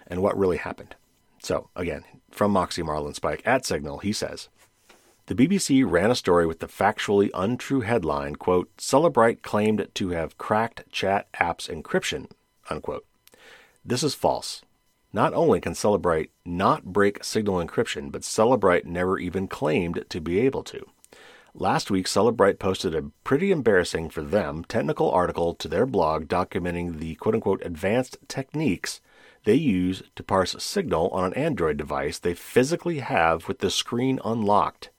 and 0.07 0.23
what 0.23 0.39
really 0.39 0.59
happened. 0.59 0.95
So 1.41 1.71
again, 1.75 2.05
from 2.31 2.53
Moxie 2.53 2.83
Marlinspike 2.83 3.43
at 3.45 3.67
Signal, 3.67 3.99
he 3.99 4.13
says, 4.13 4.49
the 5.27 5.35
BBC 5.35 5.85
ran 5.85 6.13
a 6.13 6.15
story 6.15 6.47
with 6.47 6.61
the 6.61 6.69
factually 6.69 7.31
untrue 7.35 7.81
headline, 7.81 8.37
quote, 8.37 8.71
Cellebrite 8.77 9.43
claimed 9.43 9.89
to 9.95 10.11
have 10.11 10.39
cracked 10.39 10.85
chat 10.93 11.27
apps 11.33 11.69
encryption, 11.69 12.29
Unquote. 12.71 13.05
This 13.85 14.03
is 14.03 14.15
false. 14.15 14.63
Not 15.13 15.35
only 15.35 15.61
can 15.61 15.73
Cellebrite 15.73 16.31
not 16.45 16.85
break 16.85 17.25
signal 17.25 17.65
encryption, 17.65 18.11
but 18.11 18.23
Cellebrite 18.23 18.85
never 18.85 19.19
even 19.19 19.49
claimed 19.49 20.05
to 20.09 20.21
be 20.21 20.41
able 20.41 20.63
to. 20.65 20.87
Last 21.59 21.91
week, 21.91 22.05
Cellebrite 22.05 22.59
posted 22.59 22.95
a 22.95 23.11
pretty 23.25 23.51
embarrassing 23.51 24.11
for 24.11 24.21
them 24.21 24.63
technical 24.65 25.11
article 25.11 25.55
to 25.55 25.69
their 25.69 25.87
blog 25.87 26.29
documenting 26.29 26.99
the 26.99 27.15
quote 27.15 27.35
unquote 27.35 27.63
advanced 27.65 28.19
techniques 28.29 29.01
they 29.45 29.55
use 29.55 30.03
to 30.17 30.23
parse 30.23 30.55
signal 30.59 31.09
on 31.15 31.25
an 31.25 31.33
Android 31.33 31.79
device 31.79 32.19
they 32.19 32.35
physically 32.35 32.99
have 32.99 33.49
with 33.49 33.61
the 33.61 33.71
screen 33.71 34.21
unlocked. 34.23 34.91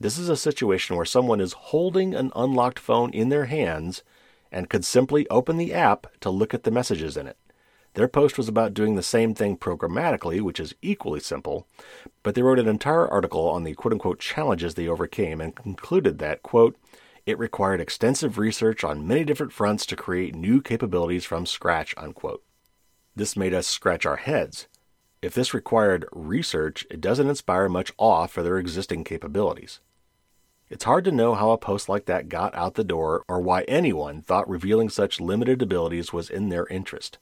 This 0.00 0.18
is 0.18 0.28
a 0.28 0.36
situation 0.36 0.96
where 0.96 1.04
someone 1.04 1.40
is 1.40 1.52
holding 1.52 2.16
an 2.16 2.32
unlocked 2.34 2.80
phone 2.80 3.12
in 3.12 3.28
their 3.28 3.44
hands 3.44 4.02
and 4.50 4.68
could 4.68 4.84
simply 4.84 5.28
open 5.28 5.56
the 5.56 5.72
app 5.72 6.08
to 6.18 6.30
look 6.30 6.52
at 6.52 6.64
the 6.64 6.72
messages 6.72 7.16
in 7.16 7.28
it. 7.28 7.36
Their 7.94 8.08
post 8.08 8.38
was 8.38 8.48
about 8.48 8.72
doing 8.72 8.94
the 8.96 9.02
same 9.02 9.34
thing 9.34 9.58
programmatically, 9.58 10.40
which 10.40 10.58
is 10.58 10.74
equally 10.80 11.20
simple, 11.20 11.66
but 12.22 12.34
they 12.34 12.42
wrote 12.42 12.58
an 12.58 12.68
entire 12.68 13.06
article 13.06 13.48
on 13.48 13.64
the 13.64 13.74
quote 13.74 13.92
unquote 13.92 14.18
challenges 14.18 14.74
they 14.74 14.88
overcame 14.88 15.40
and 15.40 15.54
concluded 15.54 16.18
that, 16.18 16.42
quote, 16.42 16.76
it 17.26 17.38
required 17.38 17.80
extensive 17.80 18.38
research 18.38 18.82
on 18.82 19.06
many 19.06 19.24
different 19.24 19.52
fronts 19.52 19.86
to 19.86 19.96
create 19.96 20.34
new 20.34 20.60
capabilities 20.60 21.24
from 21.24 21.46
scratch, 21.46 21.94
unquote. 21.96 22.42
This 23.14 23.36
made 23.36 23.54
us 23.54 23.66
scratch 23.66 24.06
our 24.06 24.16
heads. 24.16 24.66
If 25.20 25.34
this 25.34 25.54
required 25.54 26.06
research, 26.10 26.84
it 26.90 27.00
doesn't 27.00 27.28
inspire 27.28 27.68
much 27.68 27.92
awe 27.96 28.26
for 28.26 28.42
their 28.42 28.58
existing 28.58 29.04
capabilities. 29.04 29.80
It's 30.68 30.84
hard 30.84 31.04
to 31.04 31.12
know 31.12 31.34
how 31.34 31.50
a 31.50 31.58
post 31.58 31.88
like 31.88 32.06
that 32.06 32.30
got 32.30 32.54
out 32.54 32.74
the 32.74 32.82
door 32.82 33.24
or 33.28 33.40
why 33.40 33.62
anyone 33.62 34.22
thought 34.22 34.48
revealing 34.48 34.88
such 34.88 35.20
limited 35.20 35.60
abilities 35.60 36.12
was 36.12 36.30
in 36.30 36.48
their 36.48 36.66
interest. 36.68 37.18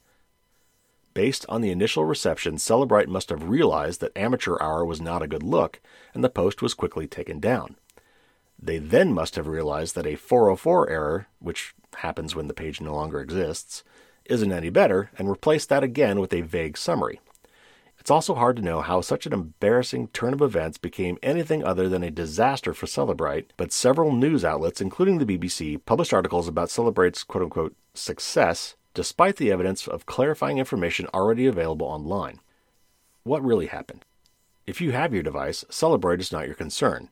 Based 1.13 1.45
on 1.49 1.61
the 1.61 1.71
initial 1.71 2.05
reception, 2.05 2.55
Cellebrite 2.55 3.07
must 3.07 3.29
have 3.29 3.49
realized 3.49 3.99
that 3.99 4.15
Amateur 4.15 4.57
Hour 4.61 4.85
was 4.85 5.01
not 5.01 5.21
a 5.21 5.27
good 5.27 5.43
look, 5.43 5.81
and 6.13 6.23
the 6.23 6.29
post 6.29 6.61
was 6.61 6.73
quickly 6.73 7.05
taken 7.05 7.39
down. 7.39 7.75
They 8.57 8.77
then 8.77 9.13
must 9.13 9.35
have 9.35 9.47
realized 9.47 9.95
that 9.95 10.05
a 10.05 10.15
404 10.15 10.89
error, 10.89 11.27
which 11.39 11.73
happens 11.97 12.35
when 12.35 12.47
the 12.47 12.53
page 12.53 12.79
no 12.79 12.93
longer 12.93 13.19
exists, 13.19 13.83
isn't 14.25 14.51
any 14.51 14.69
better, 14.69 15.09
and 15.17 15.29
replaced 15.29 15.67
that 15.69 15.83
again 15.83 16.19
with 16.19 16.33
a 16.33 16.41
vague 16.41 16.77
summary. 16.77 17.19
It's 17.99 18.11
also 18.11 18.33
hard 18.33 18.55
to 18.55 18.63
know 18.63 18.81
how 18.81 19.01
such 19.01 19.25
an 19.25 19.33
embarrassing 19.33 20.07
turn 20.07 20.33
of 20.33 20.41
events 20.41 20.77
became 20.77 21.19
anything 21.21 21.63
other 21.63 21.89
than 21.89 22.03
a 22.03 22.09
disaster 22.09 22.73
for 22.73 22.87
Cellebrite, 22.87 23.47
but 23.57 23.71
several 23.71 24.11
news 24.11 24.45
outlets, 24.45 24.81
including 24.81 25.17
the 25.17 25.25
BBC, 25.25 25.83
published 25.85 26.13
articles 26.13 26.47
about 26.47 26.69
Cellebrite's 26.69 27.23
quote 27.23 27.43
unquote 27.43 27.75
success, 27.93 28.75
despite 28.93 29.37
the 29.37 29.51
evidence 29.51 29.87
of 29.87 30.05
clarifying 30.05 30.57
information 30.57 31.07
already 31.13 31.45
available 31.45 31.87
online. 31.87 32.39
What 33.23 33.43
really 33.43 33.67
happened? 33.67 34.05
If 34.67 34.81
you 34.81 34.91
have 34.91 35.13
your 35.13 35.23
device, 35.23 35.63
Cellebrite 35.69 36.19
is 36.19 36.31
not 36.31 36.45
your 36.45 36.55
concern. 36.55 37.09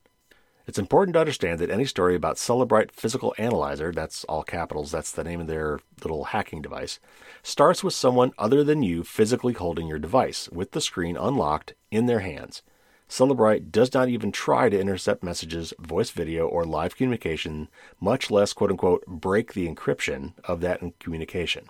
It's 0.68 0.78
important 0.78 1.16
to 1.16 1.20
understand 1.20 1.60
that 1.60 1.72
any 1.72 1.86
story 1.86 2.16
about 2.16 2.36
Cellebrite 2.36 2.92
Physical 2.92 3.34
Analyzer, 3.40 3.92
that's 3.92 4.24
all 4.26 4.44
capitals, 4.44 4.92
that's 4.92 5.12
the 5.12 5.24
name 5.24 5.42
of 5.42 5.48
their 5.48 5.80
little 6.04 6.26
hacking 6.26 6.62
device, 6.62 7.00
starts 7.42 7.84
with 7.84 7.96
someone 7.96 8.34
other 8.38 8.64
than 8.64 8.84
you 8.84 9.04
physically 9.04 9.54
holding 9.54 9.88
your 9.88 9.98
device, 9.98 10.48
with 10.52 10.72
the 10.72 10.82
screen 10.82 11.18
unlocked 11.18 11.74
in 11.90 12.06
their 12.06 12.20
hands. 12.20 12.62
Cellebrite 13.10 13.72
does 13.72 13.92
not 13.94 14.08
even 14.08 14.32
try 14.32 14.70
to 14.70 14.80
intercept 14.80 15.24
messages, 15.24 15.74
voice 15.80 16.12
video, 16.12 16.48
or 16.48 16.64
live 16.64 16.96
communication, 16.96 17.68
much 18.00 18.30
less, 18.30 18.54
quote 18.54 18.70
unquote, 18.70 19.04
break 19.08 19.54
the 19.54 19.68
encryption 19.68 20.34
of 20.44 20.62
that 20.62 20.82
communication. 21.00 21.66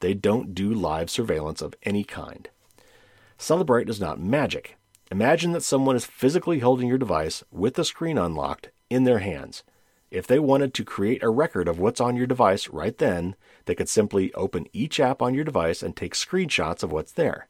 They 0.00 0.12
don't 0.12 0.54
do 0.54 0.74
live 0.74 1.08
surveillance 1.08 1.62
of 1.62 1.74
any 1.84 2.04
kind. 2.04 2.50
Cellebrite 3.38 3.88
is 3.88 3.98
not 3.98 4.20
magic. 4.20 4.76
Imagine 5.10 5.52
that 5.52 5.62
someone 5.62 5.96
is 5.96 6.04
physically 6.04 6.58
holding 6.58 6.88
your 6.88 6.98
device 6.98 7.42
with 7.50 7.74
the 7.74 7.84
screen 7.84 8.18
unlocked 8.18 8.70
in 8.90 9.04
their 9.04 9.20
hands. 9.20 9.62
If 10.10 10.26
they 10.26 10.38
wanted 10.38 10.74
to 10.74 10.84
create 10.84 11.22
a 11.22 11.30
record 11.30 11.66
of 11.66 11.78
what's 11.78 12.00
on 12.00 12.14
your 12.14 12.26
device 12.26 12.68
right 12.68 12.96
then, 12.96 13.36
they 13.64 13.74
could 13.74 13.88
simply 13.88 14.32
open 14.34 14.66
each 14.72 15.00
app 15.00 15.22
on 15.22 15.32
your 15.34 15.44
device 15.44 15.82
and 15.82 15.96
take 15.96 16.14
screenshots 16.14 16.82
of 16.82 16.92
what's 16.92 17.12
there. 17.12 17.48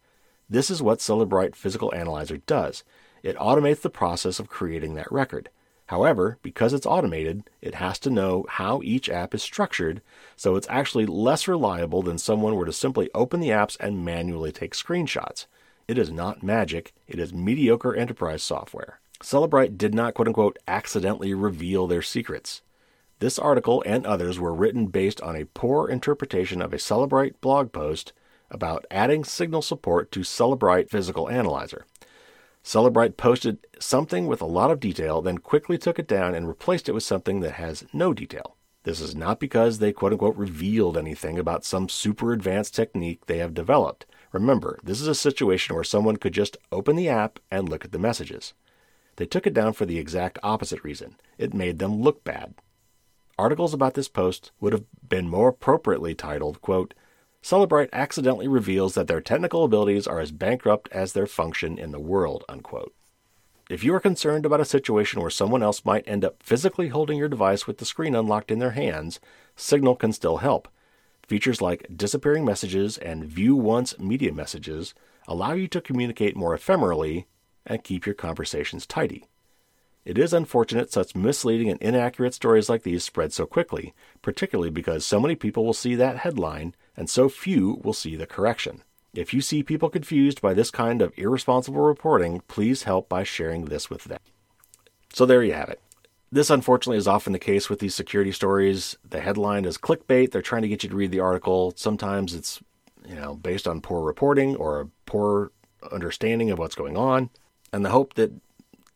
This 0.48 0.70
is 0.70 0.80
what 0.80 1.00
Cellebrite 1.00 1.56
Physical 1.56 1.92
Analyzer 1.92 2.36
does. 2.38 2.84
It 3.22 3.36
automates 3.36 3.80
the 3.80 3.90
process 3.90 4.38
of 4.38 4.48
creating 4.48 4.94
that 4.94 5.10
record. 5.10 5.50
However, 5.86 6.38
because 6.42 6.72
it's 6.72 6.86
automated, 6.86 7.48
it 7.60 7.76
has 7.76 7.98
to 8.00 8.10
know 8.10 8.44
how 8.48 8.80
each 8.82 9.08
app 9.08 9.34
is 9.34 9.42
structured, 9.42 10.02
so 10.36 10.56
it's 10.56 10.68
actually 10.68 11.06
less 11.06 11.48
reliable 11.48 12.02
than 12.02 12.18
someone 12.18 12.54
were 12.54 12.64
to 12.64 12.72
simply 12.72 13.10
open 13.14 13.40
the 13.40 13.50
apps 13.50 13.76
and 13.80 14.04
manually 14.04 14.52
take 14.52 14.74
screenshots. 14.74 15.46
It 15.88 15.98
is 15.98 16.10
not 16.10 16.42
magic, 16.42 16.92
it 17.06 17.18
is 17.18 17.32
mediocre 17.32 17.94
enterprise 17.94 18.42
software. 18.42 19.00
Cellebrite 19.20 19.78
did 19.78 19.94
not 19.94 20.14
quote 20.14 20.28
unquote 20.28 20.58
accidentally 20.68 21.34
reveal 21.34 21.86
their 21.86 22.02
secrets. 22.02 22.62
This 23.18 23.38
article 23.38 23.82
and 23.86 24.04
others 24.04 24.38
were 24.38 24.54
written 24.54 24.88
based 24.88 25.20
on 25.22 25.36
a 25.36 25.46
poor 25.46 25.88
interpretation 25.88 26.60
of 26.60 26.72
a 26.72 26.78
Cellebrite 26.78 27.34
blog 27.40 27.72
post 27.72 28.12
about 28.50 28.86
adding 28.90 29.24
signal 29.24 29.62
support 29.62 30.10
to 30.12 30.20
Cellebrite 30.20 30.90
Physical 30.90 31.28
Analyzer. 31.28 31.86
Cellebrite 32.64 33.16
posted 33.16 33.58
something 33.78 34.26
with 34.26 34.40
a 34.40 34.46
lot 34.46 34.70
of 34.70 34.80
detail, 34.80 35.22
then 35.22 35.38
quickly 35.38 35.78
took 35.78 35.98
it 35.98 36.08
down 36.08 36.34
and 36.34 36.48
replaced 36.48 36.88
it 36.88 36.92
with 36.92 37.04
something 37.04 37.40
that 37.40 37.52
has 37.52 37.84
no 37.92 38.12
detail. 38.12 38.56
This 38.82 39.00
is 39.00 39.16
not 39.16 39.40
because 39.40 39.78
they 39.78 39.92
quote 39.92 40.12
unquote 40.12 40.36
revealed 40.36 40.96
anything 40.96 41.38
about 41.38 41.64
some 41.64 41.88
super 41.88 42.32
advanced 42.32 42.74
technique 42.74 43.26
they 43.26 43.38
have 43.38 43.54
developed. 43.54 44.06
Remember, 44.32 44.78
this 44.82 45.00
is 45.00 45.08
a 45.08 45.14
situation 45.14 45.74
where 45.74 45.84
someone 45.84 46.16
could 46.16 46.32
just 46.32 46.56
open 46.70 46.94
the 46.94 47.08
app 47.08 47.38
and 47.50 47.68
look 47.68 47.84
at 47.84 47.92
the 47.92 47.98
messages. 47.98 48.54
They 49.16 49.26
took 49.26 49.46
it 49.46 49.54
down 49.54 49.72
for 49.72 49.86
the 49.86 49.98
exact 49.98 50.38
opposite 50.42 50.84
reason 50.84 51.16
it 51.38 51.54
made 51.54 51.78
them 51.78 52.00
look 52.00 52.22
bad. 52.22 52.54
Articles 53.38 53.74
about 53.74 53.94
this 53.94 54.08
post 54.08 54.52
would 54.60 54.72
have 54.72 54.84
been 55.08 55.28
more 55.28 55.48
appropriately 55.48 56.14
titled, 56.14 56.60
quote, 56.62 56.94
Cellebrite 57.46 57.90
accidentally 57.92 58.48
reveals 58.48 58.94
that 58.94 59.06
their 59.06 59.20
technical 59.20 59.62
abilities 59.62 60.08
are 60.08 60.18
as 60.18 60.32
bankrupt 60.32 60.88
as 60.90 61.12
their 61.12 61.28
function 61.28 61.78
in 61.78 61.92
the 61.92 62.00
world. 62.00 62.44
Unquote. 62.48 62.92
If 63.70 63.84
you 63.84 63.94
are 63.94 64.00
concerned 64.00 64.44
about 64.44 64.60
a 64.60 64.64
situation 64.64 65.20
where 65.20 65.30
someone 65.30 65.62
else 65.62 65.84
might 65.84 66.08
end 66.08 66.24
up 66.24 66.42
physically 66.42 66.88
holding 66.88 67.18
your 67.18 67.28
device 67.28 67.64
with 67.64 67.78
the 67.78 67.84
screen 67.84 68.16
unlocked 68.16 68.50
in 68.50 68.58
their 68.58 68.72
hands, 68.72 69.20
Signal 69.54 69.94
can 69.94 70.12
still 70.12 70.38
help. 70.38 70.66
Features 71.28 71.62
like 71.62 71.86
disappearing 71.96 72.44
messages 72.44 72.98
and 72.98 73.24
view 73.24 73.54
once 73.54 73.96
media 73.96 74.32
messages 74.32 74.92
allow 75.28 75.52
you 75.52 75.68
to 75.68 75.80
communicate 75.80 76.34
more 76.34 76.56
ephemerally 76.56 77.26
and 77.64 77.84
keep 77.84 78.06
your 78.06 78.14
conversations 78.16 78.86
tidy. 78.86 79.24
It 80.06 80.18
is 80.18 80.32
unfortunate 80.32 80.92
such 80.92 81.16
misleading 81.16 81.68
and 81.68 81.82
inaccurate 81.82 82.32
stories 82.32 82.68
like 82.68 82.84
these 82.84 83.02
spread 83.02 83.32
so 83.32 83.44
quickly, 83.44 83.92
particularly 84.22 84.70
because 84.70 85.04
so 85.04 85.18
many 85.18 85.34
people 85.34 85.66
will 85.66 85.72
see 85.72 85.96
that 85.96 86.18
headline 86.18 86.76
and 86.96 87.10
so 87.10 87.28
few 87.28 87.80
will 87.82 87.92
see 87.92 88.14
the 88.14 88.24
correction. 88.24 88.84
If 89.14 89.34
you 89.34 89.40
see 89.40 89.64
people 89.64 89.90
confused 89.90 90.40
by 90.40 90.54
this 90.54 90.70
kind 90.70 91.02
of 91.02 91.12
irresponsible 91.16 91.80
reporting, 91.80 92.40
please 92.46 92.84
help 92.84 93.08
by 93.08 93.24
sharing 93.24 93.64
this 93.64 93.90
with 93.90 94.04
them. 94.04 94.20
So 95.12 95.26
there 95.26 95.42
you 95.42 95.54
have 95.54 95.70
it. 95.70 95.80
This 96.30 96.50
unfortunately 96.50 96.98
is 96.98 97.08
often 97.08 97.32
the 97.32 97.40
case 97.40 97.68
with 97.68 97.80
these 97.80 97.96
security 97.96 98.30
stories. 98.30 98.96
The 99.08 99.20
headline 99.20 99.64
is 99.64 99.76
clickbait. 99.76 100.30
They're 100.30 100.40
trying 100.40 100.62
to 100.62 100.68
get 100.68 100.84
you 100.84 100.88
to 100.90 100.96
read 100.96 101.10
the 101.10 101.18
article. 101.18 101.72
Sometimes 101.74 102.32
it's, 102.32 102.60
you 103.04 103.16
know, 103.16 103.34
based 103.34 103.66
on 103.66 103.80
poor 103.80 104.04
reporting 104.04 104.54
or 104.54 104.80
a 104.80 104.86
poor 105.06 105.50
understanding 105.90 106.52
of 106.52 106.60
what's 106.60 106.76
going 106.76 106.96
on 106.96 107.30
and 107.72 107.84
the 107.84 107.90
hope 107.90 108.14
that, 108.14 108.30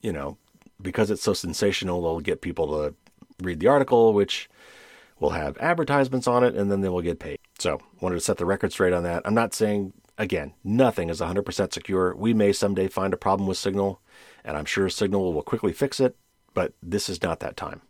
you 0.02 0.12
know, 0.12 0.38
because 0.82 1.10
it's 1.10 1.22
so 1.22 1.32
sensational, 1.32 2.02
they'll 2.02 2.20
get 2.20 2.40
people 2.40 2.68
to 2.68 2.94
read 3.42 3.60
the 3.60 3.68
article, 3.68 4.12
which 4.12 4.48
will 5.18 5.30
have 5.30 5.58
advertisements 5.58 6.26
on 6.26 6.44
it, 6.44 6.54
and 6.54 6.70
then 6.70 6.80
they 6.80 6.88
will 6.88 7.02
get 7.02 7.18
paid. 7.18 7.38
So, 7.58 7.80
wanted 8.00 8.16
to 8.16 8.20
set 8.20 8.38
the 8.38 8.46
record 8.46 8.72
straight 8.72 8.92
on 8.92 9.02
that. 9.02 9.22
I'm 9.24 9.34
not 9.34 9.54
saying, 9.54 9.92
again, 10.16 10.54
nothing 10.64 11.10
is 11.10 11.20
100% 11.20 11.72
secure. 11.72 12.14
We 12.16 12.32
may 12.34 12.52
someday 12.52 12.88
find 12.88 13.12
a 13.12 13.18
problem 13.18 13.46
with 13.46 13.58
Signal, 13.58 14.00
and 14.44 14.56
I'm 14.56 14.64
sure 14.64 14.88
Signal 14.88 15.32
will 15.32 15.42
quickly 15.42 15.72
fix 15.72 16.00
it, 16.00 16.16
but 16.54 16.72
this 16.82 17.08
is 17.08 17.22
not 17.22 17.40
that 17.40 17.56
time. 17.56 17.82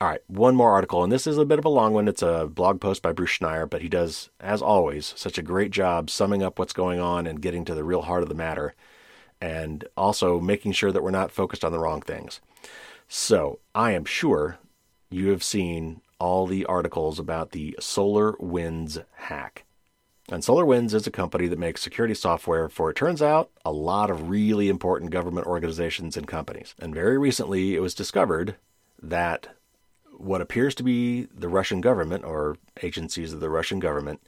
All 0.00 0.08
right, 0.08 0.20
one 0.26 0.54
more 0.54 0.72
article, 0.72 1.02
and 1.02 1.10
this 1.10 1.26
is 1.26 1.38
a 1.38 1.46
bit 1.46 1.58
of 1.58 1.64
a 1.64 1.70
long 1.70 1.94
one. 1.94 2.06
It's 2.06 2.22
a 2.22 2.46
blog 2.46 2.82
post 2.82 3.00
by 3.00 3.12
Bruce 3.12 3.38
Schneier, 3.38 3.68
but 3.68 3.80
he 3.80 3.88
does, 3.88 4.28
as 4.40 4.60
always, 4.60 5.14
such 5.16 5.38
a 5.38 5.42
great 5.42 5.70
job 5.70 6.10
summing 6.10 6.42
up 6.42 6.58
what's 6.58 6.74
going 6.74 7.00
on 7.00 7.26
and 7.26 7.40
getting 7.40 7.64
to 7.64 7.74
the 7.74 7.82
real 7.82 8.02
heart 8.02 8.22
of 8.22 8.28
the 8.28 8.34
matter 8.34 8.74
and 9.40 9.84
also 9.96 10.40
making 10.40 10.72
sure 10.72 10.92
that 10.92 11.02
we're 11.02 11.10
not 11.10 11.30
focused 11.30 11.64
on 11.64 11.72
the 11.72 11.78
wrong 11.78 12.00
things. 12.00 12.40
So, 13.08 13.60
I 13.74 13.92
am 13.92 14.04
sure 14.04 14.58
you 15.10 15.28
have 15.28 15.42
seen 15.42 16.00
all 16.18 16.46
the 16.46 16.64
articles 16.64 17.18
about 17.18 17.52
the 17.52 17.76
Solar 17.78 18.34
Winds 18.38 18.98
hack. 19.14 19.64
And 20.28 20.42
SolarWinds 20.42 20.92
is 20.92 21.06
a 21.06 21.12
company 21.12 21.46
that 21.46 21.58
makes 21.58 21.82
security 21.82 22.14
software 22.14 22.68
for, 22.68 22.90
it 22.90 22.96
turns 22.96 23.22
out, 23.22 23.50
a 23.64 23.70
lot 23.70 24.10
of 24.10 24.28
really 24.28 24.68
important 24.68 25.12
government 25.12 25.46
organizations 25.46 26.16
and 26.16 26.26
companies. 26.26 26.74
And 26.80 26.92
very 26.92 27.16
recently, 27.16 27.76
it 27.76 27.80
was 27.80 27.94
discovered 27.94 28.56
that 29.00 29.48
what 30.16 30.40
appears 30.40 30.74
to 30.76 30.82
be 30.82 31.28
the 31.32 31.48
Russian 31.48 31.80
government 31.80 32.24
or 32.24 32.56
agencies 32.82 33.32
of 33.32 33.40
the 33.40 33.50
Russian 33.50 33.78
government 33.78 34.20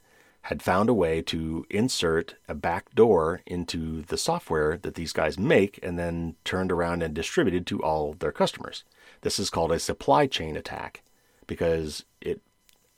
had 0.43 0.61
found 0.61 0.89
a 0.89 0.93
way 0.93 1.21
to 1.21 1.65
insert 1.69 2.35
a 2.47 2.53
back 2.53 2.93
door 2.95 3.41
into 3.45 4.03
the 4.03 4.17
software 4.17 4.77
that 4.77 4.95
these 4.95 5.13
guys 5.13 5.37
make 5.37 5.79
and 5.83 5.99
then 5.99 6.35
turned 6.43 6.71
around 6.71 7.03
and 7.03 7.13
distributed 7.13 7.67
to 7.67 7.81
all 7.83 8.13
their 8.13 8.31
customers. 8.31 8.83
This 9.21 9.37
is 9.37 9.49
called 9.49 9.71
a 9.71 9.79
supply 9.79 10.27
chain 10.27 10.55
attack 10.55 11.03
because 11.45 12.05
it 12.21 12.41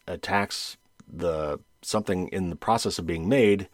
attacks 0.08 0.78
the 1.12 1.60
something 1.82 2.28
in 2.28 2.50
the 2.50 2.56
process 2.56 3.00
of 3.00 3.08
being 3.08 3.28
made 3.28 3.68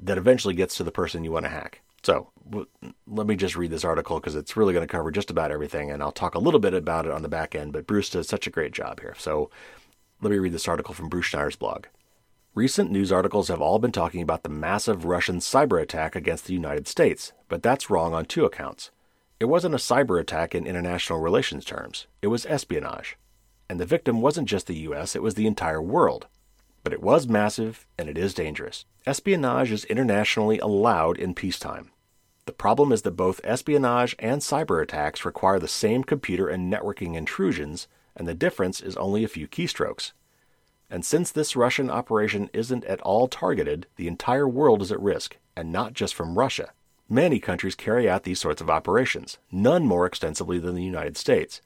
that 0.00 0.18
eventually 0.18 0.54
gets 0.54 0.76
to 0.76 0.84
the 0.84 0.92
person 0.92 1.24
you 1.24 1.32
want 1.32 1.44
to 1.44 1.50
hack. 1.50 1.80
So 2.02 2.30
w- 2.48 2.66
let 3.06 3.26
me 3.26 3.36
just 3.36 3.56
read 3.56 3.70
this 3.70 3.84
article 3.84 4.18
because 4.18 4.34
it's 4.34 4.56
really 4.56 4.72
going 4.72 4.86
to 4.86 4.92
cover 4.92 5.10
just 5.10 5.30
about 5.30 5.50
everything, 5.50 5.90
and 5.90 6.02
I'll 6.02 6.12
talk 6.12 6.34
a 6.34 6.40
little 6.40 6.60
bit 6.60 6.74
about 6.74 7.06
it 7.06 7.12
on 7.12 7.22
the 7.22 7.28
back 7.28 7.54
end. 7.54 7.72
But 7.72 7.86
Bruce 7.86 8.10
does 8.10 8.28
such 8.28 8.46
a 8.46 8.50
great 8.50 8.72
job 8.72 9.00
here. 9.00 9.14
So 9.18 9.50
let 10.20 10.30
me 10.30 10.38
read 10.38 10.52
this 10.52 10.68
article 10.68 10.94
from 10.94 11.08
Bruce 11.08 11.26
Schneier's 11.26 11.56
blog. 11.56 11.86
Recent 12.54 12.90
news 12.90 13.10
articles 13.10 13.48
have 13.48 13.62
all 13.62 13.78
been 13.78 13.92
talking 13.92 14.20
about 14.20 14.42
the 14.42 14.50
massive 14.50 15.06
Russian 15.06 15.38
cyber 15.38 15.80
attack 15.80 16.14
against 16.14 16.44
the 16.44 16.52
United 16.52 16.86
States, 16.86 17.32
but 17.48 17.62
that's 17.62 17.88
wrong 17.88 18.12
on 18.12 18.26
two 18.26 18.44
accounts. 18.44 18.90
It 19.40 19.46
wasn't 19.46 19.74
a 19.74 19.78
cyber 19.78 20.20
attack 20.20 20.54
in 20.54 20.66
international 20.66 21.18
relations 21.18 21.64
terms, 21.64 22.08
it 22.20 22.26
was 22.26 22.44
espionage. 22.44 23.16
And 23.70 23.80
the 23.80 23.86
victim 23.86 24.20
wasn't 24.20 24.50
just 24.50 24.66
the 24.66 24.80
US, 24.80 25.16
it 25.16 25.22
was 25.22 25.32
the 25.32 25.46
entire 25.46 25.80
world. 25.80 26.26
But 26.84 26.92
it 26.92 27.00
was 27.00 27.26
massive, 27.26 27.86
and 27.96 28.06
it 28.06 28.18
is 28.18 28.34
dangerous. 28.34 28.84
Espionage 29.06 29.72
is 29.72 29.86
internationally 29.86 30.58
allowed 30.58 31.16
in 31.16 31.32
peacetime. 31.32 31.90
The 32.44 32.52
problem 32.52 32.92
is 32.92 33.00
that 33.00 33.12
both 33.12 33.40
espionage 33.44 34.14
and 34.18 34.42
cyber 34.42 34.82
attacks 34.82 35.24
require 35.24 35.58
the 35.58 35.68
same 35.68 36.04
computer 36.04 36.48
and 36.48 36.70
networking 36.70 37.14
intrusions, 37.14 37.88
and 38.14 38.28
the 38.28 38.34
difference 38.34 38.82
is 38.82 38.94
only 38.98 39.24
a 39.24 39.28
few 39.28 39.48
keystrokes. 39.48 40.12
And 40.92 41.06
since 41.06 41.30
this 41.30 41.56
Russian 41.56 41.88
operation 41.88 42.50
isn't 42.52 42.84
at 42.84 43.00
all 43.00 43.26
targeted, 43.26 43.86
the 43.96 44.06
entire 44.06 44.46
world 44.46 44.82
is 44.82 44.92
at 44.92 45.00
risk, 45.00 45.38
and 45.56 45.72
not 45.72 45.94
just 45.94 46.14
from 46.14 46.38
Russia. 46.38 46.74
Many 47.08 47.40
countries 47.40 47.74
carry 47.74 48.10
out 48.10 48.24
these 48.24 48.40
sorts 48.40 48.60
of 48.60 48.68
operations, 48.68 49.38
none 49.50 49.86
more 49.86 50.04
extensively 50.04 50.58
than 50.58 50.74
the 50.74 50.84
United 50.84 51.16
States. 51.16 51.62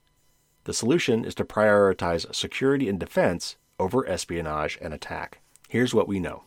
The 0.62 0.72
solution 0.72 1.24
is 1.24 1.35
to 1.35 1.45
prioritize 1.45 2.33
security 2.33 2.89
and 2.89 3.01
defense 3.01 3.57
over 3.81 4.09
espionage 4.09 4.79
and 4.81 4.95
attack. 4.95 5.41
Here's 5.68 5.93
what 5.93 6.07
we 6.07 6.20
know. 6.20 6.45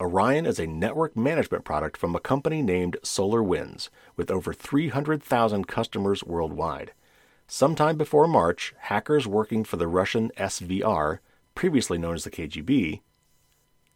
Orion 0.00 0.46
is 0.46 0.58
a 0.58 0.66
network 0.66 1.14
management 1.14 1.66
product 1.66 1.98
from 1.98 2.16
a 2.16 2.20
company 2.20 2.62
named 2.62 2.96
SolarWinds, 3.02 3.90
with 4.16 4.30
over 4.30 4.54
300,000 4.54 5.68
customers 5.68 6.24
worldwide. 6.24 6.92
Sometime 7.46 7.98
before 7.98 8.26
March, 8.26 8.72
hackers 8.78 9.26
working 9.26 9.62
for 9.62 9.76
the 9.76 9.86
Russian 9.86 10.30
SVR 10.38 11.18
previously 11.54 11.98
known 11.98 12.14
as 12.14 12.24
the 12.24 12.30
KGB, 12.30 13.02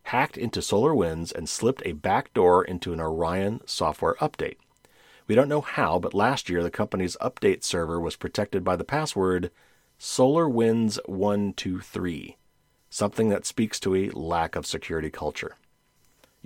hacked 0.04 0.38
into 0.38 0.60
SolarWinds 0.60 1.34
and 1.34 1.48
slipped 1.48 1.82
a 1.84 1.90
backdoor 1.92 2.64
into 2.64 2.92
an 2.92 3.00
Orion 3.00 3.60
software 3.66 4.14
update. 4.20 4.58
We 5.26 5.34
don't 5.34 5.48
know 5.48 5.62
how, 5.62 5.98
but 5.98 6.14
last 6.14 6.48
year 6.48 6.62
the 6.62 6.70
company's 6.70 7.16
update 7.20 7.64
server 7.64 8.00
was 8.00 8.14
protected 8.14 8.62
by 8.62 8.76
the 8.76 8.84
password 8.84 9.50
SolarWinds123, 9.98 12.36
something 12.88 13.28
that 13.30 13.46
speaks 13.46 13.80
to 13.80 13.96
a 13.96 14.10
lack 14.10 14.54
of 14.54 14.66
security 14.66 15.10
culture. 15.10 15.56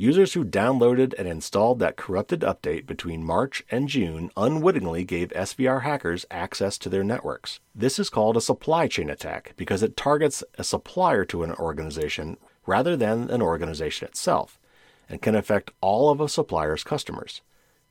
Users 0.00 0.32
who 0.32 0.46
downloaded 0.46 1.12
and 1.18 1.28
installed 1.28 1.78
that 1.78 1.98
corrupted 1.98 2.40
update 2.40 2.86
between 2.86 3.22
March 3.22 3.62
and 3.70 3.86
June 3.86 4.30
unwittingly 4.34 5.04
gave 5.04 5.28
SVR 5.28 5.82
hackers 5.82 6.24
access 6.30 6.78
to 6.78 6.88
their 6.88 7.04
networks. 7.04 7.60
This 7.74 7.98
is 7.98 8.08
called 8.08 8.38
a 8.38 8.40
supply 8.40 8.88
chain 8.88 9.10
attack 9.10 9.52
because 9.58 9.82
it 9.82 9.98
targets 9.98 10.42
a 10.56 10.64
supplier 10.64 11.26
to 11.26 11.42
an 11.42 11.52
organization 11.52 12.38
rather 12.64 12.96
than 12.96 13.28
an 13.28 13.42
organization 13.42 14.08
itself 14.08 14.58
and 15.06 15.20
can 15.20 15.34
affect 15.34 15.72
all 15.82 16.08
of 16.08 16.18
a 16.18 16.30
supplier's 16.30 16.82
customers. 16.82 17.42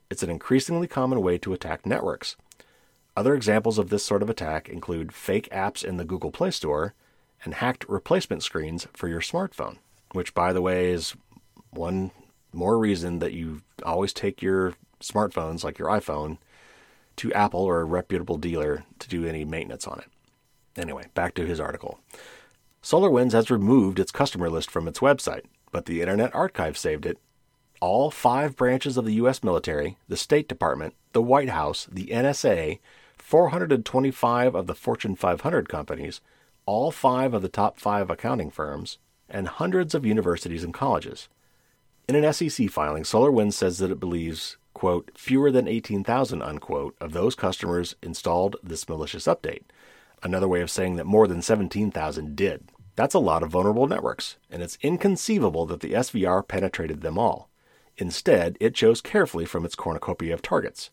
It's 0.10 0.24
an 0.24 0.32
increasingly 0.32 0.88
common 0.88 1.22
way 1.22 1.38
to 1.38 1.54
attack 1.54 1.86
networks. 1.86 2.36
Other 3.16 3.36
examples 3.36 3.78
of 3.78 3.92
this 3.92 4.04
sort 4.04 4.24
of 4.24 4.32
attack 4.32 4.68
include 4.68 5.14
fake 5.14 5.48
apps 5.52 5.86
in 5.86 5.98
the 5.98 6.06
Google 6.06 6.32
Play 6.32 6.50
Store 6.50 6.96
and 7.46 7.54
hacked 7.54 7.88
replacement 7.88 8.42
screens 8.42 8.88
for 8.94 9.08
your 9.08 9.22
smartphone, 9.22 9.78
which, 10.14 10.34
by 10.34 10.52
the 10.52 10.62
way, 10.64 10.90
is 10.92 11.14
one 11.72 12.12
more 12.52 12.78
reason 12.78 13.20
that 13.20 13.34
you 13.34 13.62
always 13.84 14.14
take 14.14 14.42
your 14.42 14.74
smartphones, 15.02 15.64
like 15.64 15.80
your 15.80 15.90
iPhone, 15.90 16.38
to 17.18 17.34
Apple 17.34 17.62
or 17.62 17.82
a 17.82 17.86
reputable 17.86 18.38
dealer 18.38 18.86
to 19.00 19.10
do 19.10 19.26
any 19.26 19.46
maintenance 19.46 19.88
on 19.88 20.00
it. 20.00 20.08
Anyway, 20.80 21.06
back 21.14 21.34
to 21.36 21.46
his 21.46 21.60
article. 21.60 22.00
SolarWinds 22.82 23.34
has 23.34 23.52
removed 23.52 24.00
its 24.00 24.12
customer 24.12 24.50
list 24.50 24.72
from 24.72 24.88
its 24.88 25.00
website, 25.00 25.44
but 25.72 25.86
the 25.86 26.02
Internet 26.02 26.34
Archive 26.34 26.78
saved 26.78 27.06
it. 27.06 27.18
All 27.82 28.10
five 28.10 28.56
branches 28.56 28.98
of 28.98 29.06
the 29.06 29.14
U.S. 29.16 29.44
military, 29.44 29.98
the 30.08 30.18
State 30.18 30.48
Department, 30.48 30.96
the 31.14 31.22
White 31.22 31.50
House, 31.50 31.88
the 31.92 32.08
NSA, 32.08 32.80
425 33.18 34.56
of 34.56 34.68
the 34.68 34.76
Fortune 34.76 35.16
500 35.16 35.70
companies, 35.70 36.22
all 36.66 36.92
five 36.92 37.34
of 37.34 37.42
the 37.42 37.50
top 37.50 37.80
five 37.80 38.10
accounting 38.10 38.50
firms, 38.50 38.98
and 39.30 39.48
hundreds 39.48 39.94
of 39.94 40.06
universities 40.06 40.64
and 40.64 40.74
colleges. 40.74 41.28
In 42.10 42.16
an 42.16 42.34
SEC 42.34 42.72
filing, 42.72 43.04
SolarWinds 43.04 43.54
says 43.54 43.78
that 43.78 43.92
it 43.92 44.00
believes, 44.00 44.58
quote, 44.74 45.12
fewer 45.14 45.52
than 45.52 45.68
18,000, 45.68 46.42
unquote, 46.42 46.96
of 47.00 47.14
those 47.14 47.36
customers 47.36 47.96
installed 48.02 48.56
this 48.64 48.90
malicious 48.90 49.26
update. 49.26 49.62
Another 50.24 50.48
way 50.48 50.62
of 50.62 50.72
saying 50.72 50.96
that 50.96 51.06
more 51.06 51.28
than 51.28 51.44
17,000 51.44 52.36
did. 52.36 52.72
That's 52.96 53.14
a 53.14 53.20
lot 53.20 53.44
of 53.44 53.52
vulnerable 53.52 53.86
networks, 53.86 54.38
and 54.50 54.64
it's 54.64 54.80
inconceivable 54.82 55.68
that 55.68 55.82
the 55.82 55.94
SVR 55.94 56.48
penetrated 56.48 57.02
them 57.02 57.20
all. 57.20 57.48
Instead, 57.98 58.58
it 58.60 58.74
chose 58.74 59.02
carefully 59.02 59.46
from 59.46 59.64
its 59.64 59.76
cornucopia 59.76 60.34
of 60.34 60.42
targets. 60.42 60.90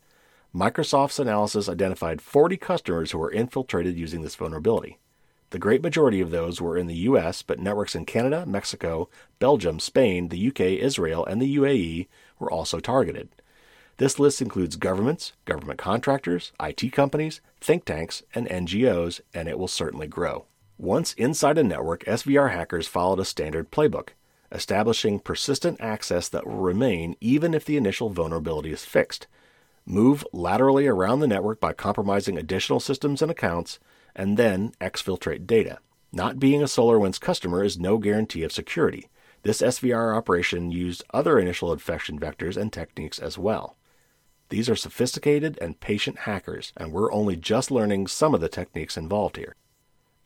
Microsoft's 0.54 1.18
analysis 1.18 1.66
identified 1.66 2.20
40 2.20 2.58
customers 2.58 3.12
who 3.12 3.18
were 3.18 3.32
infiltrated 3.32 3.96
using 3.96 4.20
this 4.20 4.34
vulnerability. 4.34 4.98
The 5.50 5.58
great 5.58 5.82
majority 5.82 6.20
of 6.20 6.30
those 6.30 6.60
were 6.60 6.76
in 6.76 6.86
the 6.86 6.94
US, 6.94 7.42
but 7.42 7.60
networks 7.60 7.94
in 7.94 8.04
Canada, 8.04 8.44
Mexico, 8.46 9.08
Belgium, 9.38 9.78
Spain, 9.78 10.28
the 10.28 10.48
UK, 10.48 10.60
Israel, 10.60 11.24
and 11.24 11.40
the 11.40 11.56
UAE 11.56 12.08
were 12.38 12.50
also 12.50 12.80
targeted. 12.80 13.28
This 13.98 14.18
list 14.18 14.42
includes 14.42 14.76
governments, 14.76 15.32
government 15.44 15.78
contractors, 15.78 16.52
IT 16.60 16.92
companies, 16.92 17.40
think 17.60 17.84
tanks, 17.84 18.22
and 18.34 18.46
NGOs, 18.48 19.20
and 19.32 19.48
it 19.48 19.58
will 19.58 19.68
certainly 19.68 20.06
grow. 20.06 20.44
Once 20.78 21.14
inside 21.14 21.56
a 21.56 21.64
network, 21.64 22.04
SVR 22.04 22.52
hackers 22.52 22.86
followed 22.86 23.20
a 23.20 23.24
standard 23.24 23.70
playbook, 23.70 24.10
establishing 24.52 25.18
persistent 25.18 25.80
access 25.80 26.28
that 26.28 26.46
will 26.46 26.56
remain 26.56 27.16
even 27.20 27.54
if 27.54 27.64
the 27.64 27.78
initial 27.78 28.10
vulnerability 28.10 28.70
is 28.70 28.84
fixed. 28.84 29.26
Move 29.86 30.26
laterally 30.32 30.86
around 30.86 31.20
the 31.20 31.26
network 31.26 31.60
by 31.60 31.72
compromising 31.72 32.36
additional 32.36 32.80
systems 32.80 33.22
and 33.22 33.30
accounts, 33.30 33.78
and 34.16 34.36
then 34.36 34.72
exfiltrate 34.80 35.46
data. 35.46 35.78
Not 36.10 36.40
being 36.40 36.62
a 36.62 36.64
SolarWinds 36.64 37.20
customer 37.20 37.62
is 37.62 37.78
no 37.78 37.98
guarantee 37.98 38.42
of 38.42 38.50
security. 38.50 39.08
This 39.42 39.62
SVR 39.62 40.16
operation 40.16 40.72
used 40.72 41.04
other 41.14 41.38
initial 41.38 41.72
infection 41.72 42.18
vectors 42.18 42.56
and 42.56 42.72
techniques 42.72 43.20
as 43.20 43.38
well. 43.38 43.76
These 44.48 44.68
are 44.68 44.76
sophisticated 44.76 45.58
and 45.60 45.78
patient 45.78 46.20
hackers, 46.20 46.72
and 46.76 46.92
we're 46.92 47.12
only 47.12 47.36
just 47.36 47.70
learning 47.70 48.08
some 48.08 48.34
of 48.34 48.40
the 48.40 48.48
techniques 48.48 48.96
involved 48.96 49.36
here. 49.36 49.54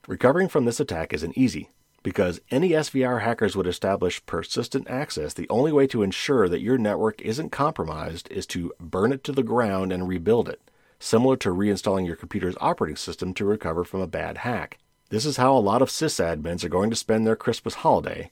Recovering 0.06 0.48
from 0.48 0.64
this 0.64 0.80
attack 0.80 1.12
isn't 1.12 1.36
easy. 1.36 1.70
Because 2.02 2.40
any 2.50 2.70
SVR 2.70 3.20
hackers 3.20 3.54
would 3.56 3.66
establish 3.66 4.24
persistent 4.24 4.88
access, 4.88 5.34
the 5.34 5.48
only 5.50 5.70
way 5.70 5.86
to 5.88 6.02
ensure 6.02 6.48
that 6.48 6.62
your 6.62 6.78
network 6.78 7.20
isn't 7.20 7.50
compromised 7.50 8.30
is 8.30 8.46
to 8.46 8.72
burn 8.80 9.12
it 9.12 9.22
to 9.24 9.32
the 9.32 9.42
ground 9.42 9.92
and 9.92 10.08
rebuild 10.08 10.48
it, 10.48 10.62
similar 11.00 11.36
to 11.38 11.48
reinstalling 11.48 12.06
your 12.06 12.14
computer's 12.14 12.56
operating 12.60 12.96
system 12.96 13.34
to 13.34 13.44
recover 13.44 13.82
from 13.82 14.00
a 14.00 14.06
bad 14.06 14.38
hack. 14.38 14.78
This 15.08 15.26
is 15.26 15.38
how 15.38 15.56
a 15.56 15.58
lot 15.58 15.82
of 15.82 15.88
sysadmins 15.88 16.62
are 16.62 16.68
going 16.68 16.90
to 16.90 16.96
spend 16.96 17.26
their 17.26 17.34
Christmas 17.34 17.74
holiday, 17.74 18.30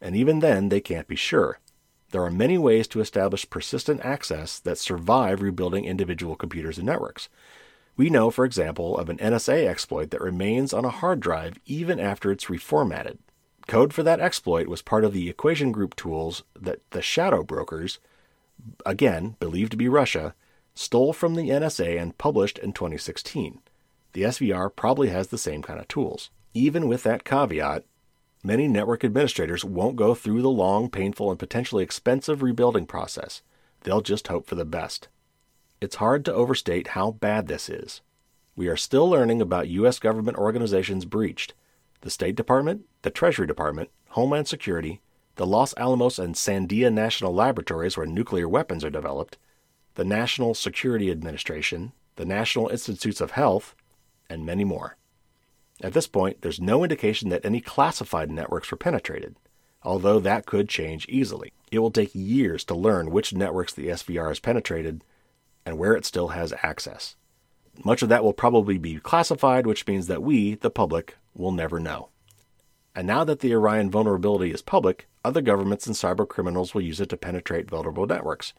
and 0.00 0.14
even 0.14 0.38
then 0.38 0.68
they 0.68 0.80
can't 0.80 1.08
be 1.08 1.16
sure. 1.16 1.58
There 2.10 2.22
are 2.22 2.30
many 2.30 2.56
ways 2.56 2.86
to 2.88 3.00
establish 3.00 3.50
persistent 3.50 4.00
access 4.04 4.60
that 4.60 4.78
survive 4.78 5.42
rebuilding 5.42 5.84
individual 5.84 6.36
computers 6.36 6.78
and 6.78 6.86
networks. 6.86 7.28
We 7.96 8.10
know, 8.10 8.30
for 8.30 8.44
example, 8.44 8.96
of 8.96 9.08
an 9.08 9.16
NSA 9.16 9.66
exploit 9.66 10.10
that 10.10 10.20
remains 10.20 10.72
on 10.72 10.84
a 10.84 10.90
hard 10.90 11.18
drive 11.18 11.58
even 11.64 11.98
after 11.98 12.30
it's 12.30 12.44
reformatted. 12.44 13.18
Code 13.66 13.92
for 13.92 14.04
that 14.04 14.20
exploit 14.20 14.68
was 14.68 14.82
part 14.82 15.04
of 15.04 15.12
the 15.12 15.28
equation 15.28 15.72
group 15.72 15.96
tools 15.96 16.44
that 16.54 16.88
the 16.90 17.02
shadow 17.02 17.42
brokers, 17.42 17.98
again 18.84 19.34
believed 19.40 19.72
to 19.72 19.76
be 19.76 19.88
Russia, 19.88 20.34
stole 20.76 21.12
from 21.12 21.34
the 21.34 21.48
NSA 21.48 22.00
and 22.00 22.16
published 22.18 22.58
in 22.58 22.72
2016. 22.72 23.60
The 24.12 24.22
SVR 24.22 24.74
probably 24.74 25.08
has 25.08 25.28
the 25.28 25.38
same 25.38 25.62
kind 25.62 25.80
of 25.80 25.88
tools. 25.88 26.30
Even 26.54 26.86
with 26.86 27.02
that 27.02 27.24
caveat, 27.24 27.84
many 28.44 28.68
network 28.68 29.02
administrators 29.02 29.64
won't 29.64 29.96
go 29.96 30.14
through 30.14 30.42
the 30.42 30.50
long, 30.50 30.88
painful, 30.90 31.30
and 31.30 31.38
potentially 31.38 31.82
expensive 31.82 32.42
rebuilding 32.42 32.86
process. 32.86 33.42
They'll 33.82 34.02
just 34.02 34.28
hope 34.28 34.46
for 34.46 34.54
the 34.54 34.64
best. 34.64 35.08
It's 35.80 35.96
hard 35.96 36.24
to 36.26 36.34
overstate 36.34 36.88
how 36.88 37.10
bad 37.10 37.48
this 37.48 37.68
is. 37.68 38.02
We 38.54 38.68
are 38.68 38.76
still 38.76 39.08
learning 39.08 39.40
about 39.42 39.68
U.S. 39.68 39.98
government 39.98 40.38
organizations 40.38 41.04
breached 41.04 41.54
the 42.02 42.10
State 42.10 42.36
Department, 42.36 42.82
the 43.02 43.10
Treasury 43.10 43.46
Department, 43.46 43.90
Homeland 44.10 44.46
Security, 44.46 45.00
the 45.36 45.46
Los 45.46 45.74
Alamos 45.76 46.18
and 46.18 46.34
Sandia 46.34 46.92
National 46.92 47.34
Laboratories 47.34 47.96
where 47.96 48.06
nuclear 48.06 48.48
weapons 48.48 48.84
are 48.84 48.90
developed, 48.90 49.38
the 49.96 50.04
National 50.04 50.54
Security 50.54 51.10
Administration, 51.10 51.92
the 52.16 52.24
National 52.24 52.68
Institutes 52.68 53.20
of 53.20 53.32
Health, 53.32 53.74
and 54.30 54.46
many 54.46 54.62
more. 54.62 54.96
At 55.82 55.94
this 55.94 56.06
point, 56.06 56.42
there's 56.42 56.60
no 56.60 56.82
indication 56.82 57.30
that 57.30 57.44
any 57.44 57.60
classified 57.60 58.30
networks 58.30 58.70
were 58.70 58.76
penetrated, 58.76 59.36
although 59.82 60.20
that 60.20 60.46
could 60.46 60.68
change 60.68 61.06
easily. 61.08 61.52
It 61.72 61.78
will 61.78 61.90
take 61.90 62.14
years 62.14 62.62
to 62.64 62.74
learn 62.74 63.10
which 63.10 63.34
networks 63.34 63.72
the 63.72 63.88
SVR 63.88 64.28
has 64.28 64.38
penetrated 64.38 65.02
and 65.64 65.78
where 65.78 65.94
it 65.94 66.04
still 66.04 66.28
has 66.28 66.54
access. 66.62 67.16
Much 67.84 68.02
of 68.02 68.08
that 68.08 68.22
will 68.22 68.32
probably 68.32 68.78
be 68.78 68.98
classified, 68.98 69.66
which 69.66 69.86
means 69.86 70.06
that 70.06 70.22
we, 70.22 70.54
the 70.54 70.70
public, 70.70 71.16
will 71.34 71.52
never 71.52 71.80
know. 71.80 72.10
And 72.94 73.06
now 73.06 73.24
that 73.24 73.40
the 73.40 73.54
Orion 73.54 73.90
vulnerability 73.90 74.50
is 74.50 74.62
public, 74.62 75.08
other 75.24 75.42
governments 75.42 75.86
and 75.86 75.96
cyber 75.96 76.26
criminals 76.26 76.74
will 76.74 76.82
use 76.82 77.00
it 77.00 77.08
to 77.10 77.16
penetrate 77.16 77.68
vulnerable 77.68 78.06
networks. 78.06 78.54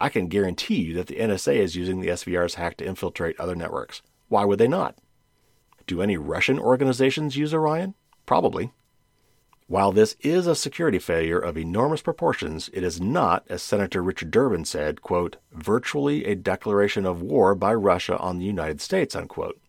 I 0.00 0.08
can 0.08 0.28
guarantee 0.28 0.80
you 0.80 0.94
that 0.94 1.08
the 1.08 1.16
NSA 1.16 1.56
is 1.56 1.76
using 1.76 2.00
the 2.00 2.08
SVR's 2.08 2.54
hack 2.54 2.78
to 2.78 2.86
infiltrate 2.86 3.38
other 3.38 3.54
networks. 3.54 4.00
Why 4.28 4.46
would 4.46 4.58
they 4.58 4.66
not? 4.66 4.96
Do 5.86 6.00
any 6.00 6.16
Russian 6.16 6.58
organizations 6.58 7.36
use 7.36 7.52
Orion? 7.52 7.94
Probably. 8.24 8.72
While 9.66 9.92
this 9.92 10.16
is 10.20 10.46
a 10.46 10.54
security 10.54 10.98
failure 10.98 11.38
of 11.38 11.58
enormous 11.58 12.00
proportions, 12.00 12.70
it 12.72 12.82
is 12.82 13.00
not, 13.00 13.44
as 13.48 13.62
Senator 13.62 14.02
Richard 14.02 14.30
Durbin 14.30 14.64
said, 14.64 15.02
quote, 15.02 15.36
virtually 15.52 16.24
a 16.24 16.34
declaration 16.34 17.04
of 17.04 17.20
war 17.22 17.54
by 17.54 17.74
Russia 17.74 18.16
on 18.18 18.38
the 18.38 18.46
United 18.46 18.80
States, 18.80 19.14
unquote. 19.14 19.60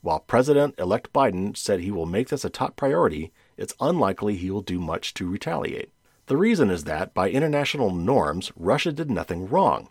While 0.00 0.20
President 0.20 0.74
elect 0.78 1.12
Biden 1.12 1.56
said 1.56 1.80
he 1.80 1.90
will 1.90 2.06
make 2.06 2.30
this 2.30 2.44
a 2.44 2.50
top 2.50 2.74
priority, 2.74 3.32
it's 3.56 3.74
unlikely 3.80 4.36
he 4.36 4.50
will 4.50 4.62
do 4.62 4.80
much 4.80 5.14
to 5.14 5.30
retaliate. 5.30 5.92
The 6.26 6.36
reason 6.36 6.70
is 6.70 6.84
that, 6.84 7.14
by 7.14 7.30
international 7.30 7.90
norms, 7.90 8.50
Russia 8.56 8.92
did 8.92 9.10
nothing 9.10 9.48
wrong. 9.48 9.90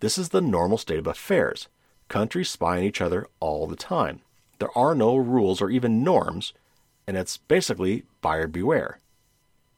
This 0.00 0.16
is 0.18 0.30
the 0.30 0.40
normal 0.40 0.78
state 0.78 0.98
of 0.98 1.06
affairs. 1.06 1.68
Countries 2.08 2.48
spy 2.48 2.78
on 2.78 2.84
each 2.84 3.00
other 3.00 3.26
all 3.40 3.66
the 3.66 3.76
time. 3.76 4.20
There 4.58 4.76
are 4.76 4.94
no 4.94 5.16
rules 5.16 5.60
or 5.60 5.70
even 5.70 6.04
norms, 6.04 6.52
and 7.06 7.16
it's 7.16 7.36
basically 7.36 8.04
buyer 8.20 8.46
beware 8.46 8.98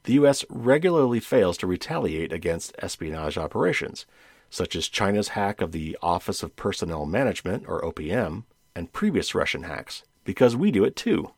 the 0.07 0.14
U.S. 0.14 0.44
regularly 0.48 1.18
fails 1.18 1.59
to 1.59 1.66
retaliate 1.66 2.32
against 2.32 2.76
espionage 2.78 3.36
operations, 3.36 4.07
such 4.48 4.76
as 4.76 4.88
China's 4.88 5.28
hack 5.28 5.61
of 5.61 5.72
the 5.72 5.98
Office 6.00 6.44
of 6.44 6.54
Personnel 6.54 7.07
Management, 7.07 7.64
or 7.66 7.82
OPM, 7.82 8.44
and 8.76 8.92
previous 8.92 9.34
Russian 9.34 9.64
hacks, 9.64 10.04
because 10.24 10.54
we 10.54 10.70
do 10.70 10.84
it 10.84 10.94
too. 10.94 11.32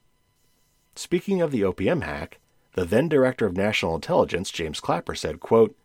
Speaking 0.94 1.40
of 1.40 1.50
the 1.50 1.62
OPM 1.62 2.02
hack, 2.02 2.40
the 2.78 2.84
then 2.84 3.08
Director 3.08 3.44
of 3.44 3.56
National 3.56 3.96
Intelligence, 3.96 4.52
James 4.52 4.78
Clapper, 4.78 5.16
said, 5.16 5.40
quote, 5.40 5.76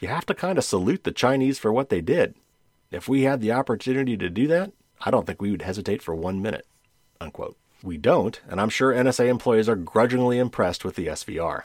You 0.00 0.08
have 0.08 0.26
to 0.26 0.34
kind 0.34 0.58
of 0.58 0.64
salute 0.64 1.02
the 1.02 1.10
Chinese 1.10 1.58
for 1.58 1.72
what 1.72 1.88
they 1.88 2.02
did. 2.02 2.34
If 2.90 3.08
we 3.08 3.22
had 3.22 3.40
the 3.40 3.52
opportunity 3.52 4.18
to 4.18 4.28
do 4.28 4.46
that, 4.48 4.70
I 5.00 5.10
don't 5.10 5.26
think 5.26 5.40
we 5.40 5.50
would 5.50 5.62
hesitate 5.62 6.02
for 6.02 6.14
one 6.14 6.42
minute. 6.42 6.66
Unquote. 7.22 7.56
We 7.82 7.96
don't, 7.96 8.38
and 8.46 8.60
I'm 8.60 8.68
sure 8.68 8.92
NSA 8.92 9.28
employees 9.28 9.66
are 9.66 9.76
grudgingly 9.76 10.38
impressed 10.38 10.84
with 10.84 10.94
the 10.94 11.06
SVR. 11.06 11.62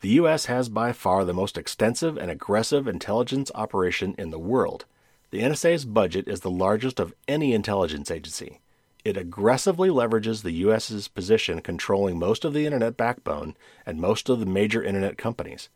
The 0.00 0.08
U.S. 0.08 0.46
has 0.46 0.68
by 0.68 0.92
far 0.92 1.24
the 1.24 1.32
most 1.32 1.56
extensive 1.56 2.16
and 2.16 2.32
aggressive 2.32 2.88
intelligence 2.88 3.52
operation 3.54 4.16
in 4.18 4.30
the 4.30 4.40
world. 4.40 4.86
The 5.30 5.42
NSA's 5.42 5.84
budget 5.84 6.26
is 6.26 6.40
the 6.40 6.50
largest 6.50 6.98
of 6.98 7.14
any 7.28 7.52
intelligence 7.52 8.10
agency. 8.10 8.60
It 9.04 9.16
aggressively 9.16 9.90
leverages 9.90 10.42
the 10.42 10.52
U.S.'s 10.52 11.08
position 11.08 11.60
controlling 11.60 12.18
most 12.18 12.44
of 12.44 12.54
the 12.54 12.64
Internet 12.64 12.96
backbone 12.96 13.54
and 13.84 14.00
most 14.00 14.28
of 14.28 14.40
the 14.40 14.46
major 14.46 14.82
Internet 14.82 15.18
companies. 15.18 15.68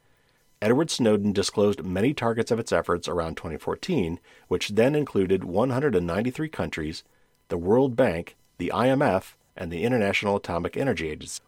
Edward 0.62 0.90
Snowden 0.90 1.32
disclosed 1.32 1.84
many 1.84 2.14
targets 2.14 2.50
of 2.50 2.58
its 2.58 2.72
efforts 2.72 3.06
around 3.06 3.36
2014, 3.36 4.18
which 4.48 4.70
then 4.70 4.94
included 4.94 5.44
193 5.44 6.48
countries, 6.48 7.04
the 7.48 7.58
World 7.58 7.94
Bank, 7.94 8.36
the 8.56 8.72
IMF, 8.74 9.34
and 9.56 9.70
the 9.70 9.84
International 9.84 10.36
Atomic 10.36 10.76
Energy 10.76 11.08
Agency 11.08 11.42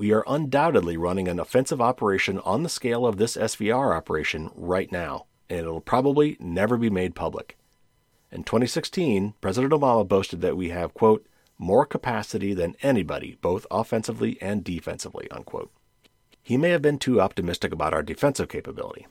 we 0.00 0.14
are 0.14 0.24
undoubtedly 0.26 0.96
running 0.96 1.28
an 1.28 1.38
offensive 1.38 1.78
operation 1.78 2.38
on 2.38 2.62
the 2.62 2.70
scale 2.70 3.04
of 3.04 3.18
this 3.18 3.36
SVR 3.36 3.94
operation 3.94 4.50
right 4.54 4.90
now, 4.90 5.26
and 5.50 5.58
it'll 5.58 5.82
probably 5.82 6.38
never 6.40 6.78
be 6.78 6.88
made 6.88 7.14
public. 7.14 7.58
In 8.32 8.44
2016, 8.44 9.34
President 9.40 9.72
Obama 9.72 10.06
boasted 10.06 10.40
that 10.40 10.56
we 10.56 10.68
have, 10.68 10.94
quote, 10.94 11.26
more 11.58 11.84
capacity 11.84 12.54
than 12.54 12.76
anybody, 12.82 13.36
both 13.42 13.66
offensively 13.70 14.40
and 14.40 14.64
defensively, 14.64 15.30
unquote. 15.30 15.70
He 16.42 16.56
may 16.56 16.70
have 16.70 16.80
been 16.80 16.98
too 16.98 17.20
optimistic 17.20 17.72
about 17.72 17.92
our 17.92 18.02
defensive 18.02 18.48
capability. 18.48 19.06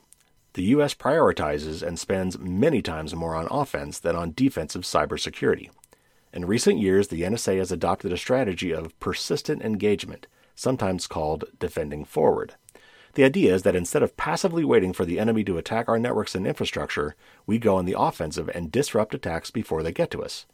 The 0.54 0.64
U.S. 0.64 0.94
prioritizes 0.94 1.86
and 1.86 1.98
spends 1.98 2.38
many 2.38 2.82
times 2.82 3.14
more 3.14 3.36
on 3.36 3.46
offense 3.50 4.00
than 4.00 4.16
on 4.16 4.32
defensive 4.34 4.82
cybersecurity. 4.82 5.70
In 6.32 6.44
recent 6.44 6.78
years, 6.78 7.08
the 7.08 7.22
NSA 7.22 7.58
has 7.58 7.70
adopted 7.70 8.12
a 8.12 8.16
strategy 8.16 8.72
of 8.72 8.98
persistent 9.00 9.62
engagement, 9.62 10.26
sometimes 10.54 11.06
called 11.06 11.44
defending 11.58 12.04
forward. 12.04 12.54
The 13.14 13.24
idea 13.24 13.54
is 13.54 13.62
that 13.62 13.74
instead 13.74 14.02
of 14.02 14.16
passively 14.16 14.64
waiting 14.64 14.92
for 14.92 15.04
the 15.04 15.18
enemy 15.18 15.42
to 15.44 15.58
attack 15.58 15.88
our 15.88 15.98
networks 15.98 16.34
and 16.34 16.46
infrastructure, 16.46 17.16
we 17.46 17.58
go 17.58 17.76
on 17.76 17.84
the 17.84 17.96
offensive 17.98 18.48
and 18.54 18.70
disrupt 18.70 19.14
attacks 19.14 19.50
before 19.50 19.82
they 19.82 19.92
get 19.92 20.10
to 20.12 20.22
us. 20.22 20.46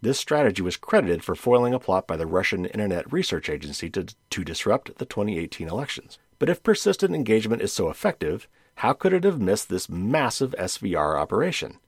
This 0.00 0.18
strategy 0.18 0.60
was 0.60 0.76
credited 0.76 1.24
for 1.24 1.34
foiling 1.34 1.72
a 1.72 1.78
plot 1.78 2.06
by 2.06 2.16
the 2.16 2.26
Russian 2.26 2.66
Internet 2.66 3.10
Research 3.12 3.48
Agency 3.48 3.88
to, 3.90 4.06
to 4.30 4.44
disrupt 4.44 4.98
the 4.98 5.06
2018 5.06 5.68
elections. 5.68 6.18
But 6.38 6.50
if 6.50 6.62
persistent 6.62 7.14
engagement 7.14 7.62
is 7.62 7.72
so 7.72 7.88
effective, 7.88 8.48
how 8.76 8.92
could 8.92 9.12
it 9.12 9.24
have 9.24 9.40
missed 9.40 9.68
this 9.68 9.88
massive 9.88 10.54
SVR 10.58 11.18
operation? 11.18 11.78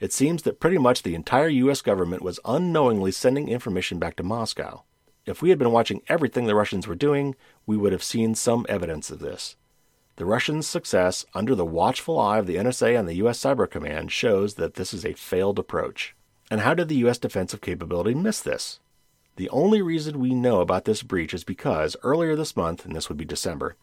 It 0.00 0.12
seems 0.12 0.42
that 0.42 0.60
pretty 0.60 0.76
much 0.76 1.02
the 1.02 1.14
entire 1.14 1.48
U.S. 1.48 1.80
government 1.80 2.22
was 2.22 2.40
unknowingly 2.44 3.12
sending 3.12 3.48
information 3.48 3.98
back 3.98 4.16
to 4.16 4.22
Moscow. 4.22 4.82
If 5.26 5.42
we 5.42 5.50
had 5.50 5.58
been 5.58 5.72
watching 5.72 6.02
everything 6.08 6.46
the 6.46 6.54
Russians 6.54 6.86
were 6.86 6.94
doing, 6.94 7.34
we 7.66 7.76
would 7.76 7.92
have 7.92 8.02
seen 8.02 8.34
some 8.34 8.64
evidence 8.68 9.10
of 9.10 9.18
this. 9.18 9.56
The 10.16 10.24
Russians' 10.24 10.66
success 10.66 11.26
under 11.34 11.54
the 11.54 11.66
watchful 11.66 12.18
eye 12.18 12.38
of 12.38 12.46
the 12.46 12.56
NSA 12.56 12.98
and 12.98 13.08
the 13.08 13.16
U.S. 13.16 13.38
Cyber 13.40 13.68
Command 13.68 14.12
shows 14.12 14.54
that 14.54 14.74
this 14.74 14.94
is 14.94 15.04
a 15.04 15.12
failed 15.12 15.58
approach. 15.58 16.14
And 16.50 16.60
how 16.60 16.74
did 16.74 16.88
the 16.88 16.96
U.S. 16.96 17.18
defensive 17.18 17.60
capability 17.60 18.14
miss 18.14 18.40
this? 18.40 18.80
The 19.34 19.50
only 19.50 19.82
reason 19.82 20.18
we 20.18 20.32
know 20.32 20.60
about 20.60 20.86
this 20.86 21.02
breach 21.02 21.34
is 21.34 21.44
because 21.44 21.96
earlier 22.02 22.34
this 22.34 22.56
month, 22.56 22.86
and 22.86 22.96
this 22.96 23.08
would 23.08 23.18
be 23.18 23.26
December, 23.26 23.76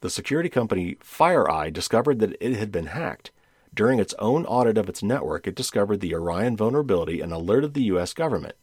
the 0.00 0.10
security 0.10 0.48
company 0.48 0.96
FireEye 0.96 1.72
discovered 1.72 2.18
that 2.20 2.36
it 2.40 2.56
had 2.56 2.72
been 2.72 2.86
hacked 2.86 3.30
during 3.72 4.00
its 4.00 4.14
own 4.18 4.44
audit 4.46 4.76
of 4.76 4.88
its 4.88 5.02
network, 5.02 5.46
it 5.46 5.54
discovered 5.54 6.00
the 6.00 6.14
Orion 6.14 6.56
vulnerability 6.56 7.20
and 7.20 7.32
alerted 7.32 7.74
the 7.74 7.84
U.S. 7.84 8.12
government. 8.12 8.56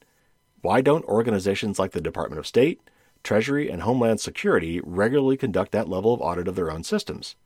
Why 0.67 0.81
don't 0.81 1.05
organizations 1.05 1.79
like 1.79 1.93
the 1.93 2.01
Department 2.01 2.39
of 2.39 2.45
State, 2.45 2.81
Treasury, 3.23 3.71
and 3.71 3.83
Homeland 3.83 4.19
Security 4.19 4.81
regularly 4.83 5.37
conduct 5.37 5.71
that 5.71 5.87
level 5.87 6.13
of 6.13 6.19
audit 6.19 6.49
of 6.49 6.57
their 6.57 6.69
own 6.69 6.83
systems? 6.83 7.37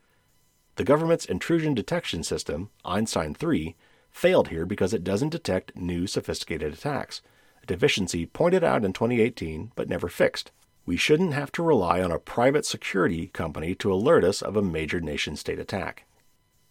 The 0.76 0.84
government's 0.84 1.26
intrusion 1.26 1.76
detection 1.76 2.24
system, 2.24 2.72
Einstein 2.84 3.36
3, 3.36 3.76
failed 4.10 4.48
here 4.48 4.66
because 4.66 4.92
it 4.92 5.04
doesn't 5.04 5.30
detect 5.30 5.76
new 5.76 6.08
sophisticated 6.08 6.74
attacks, 6.74 7.22
a 7.62 7.68
deficiency 7.68 8.26
pointed 8.26 8.64
out 8.64 8.84
in 8.84 8.92
2018 8.92 9.72
but 9.76 9.88
never 9.88 10.08
fixed. 10.08 10.50
We 10.88 10.98
shouldn't 10.98 11.36
have 11.36 11.52
to 11.52 11.62
rely 11.62 12.02
on 12.02 12.12
a 12.12 12.18
private 12.18 12.66
security 12.66 13.28
company 13.28 13.76
to 13.76 13.94
alert 13.94 14.24
us 14.24 14.42
of 14.42 14.56
a 14.56 14.64
major 14.64 15.00
nation 15.00 15.36
state 15.36 15.60
attack. 15.60 16.08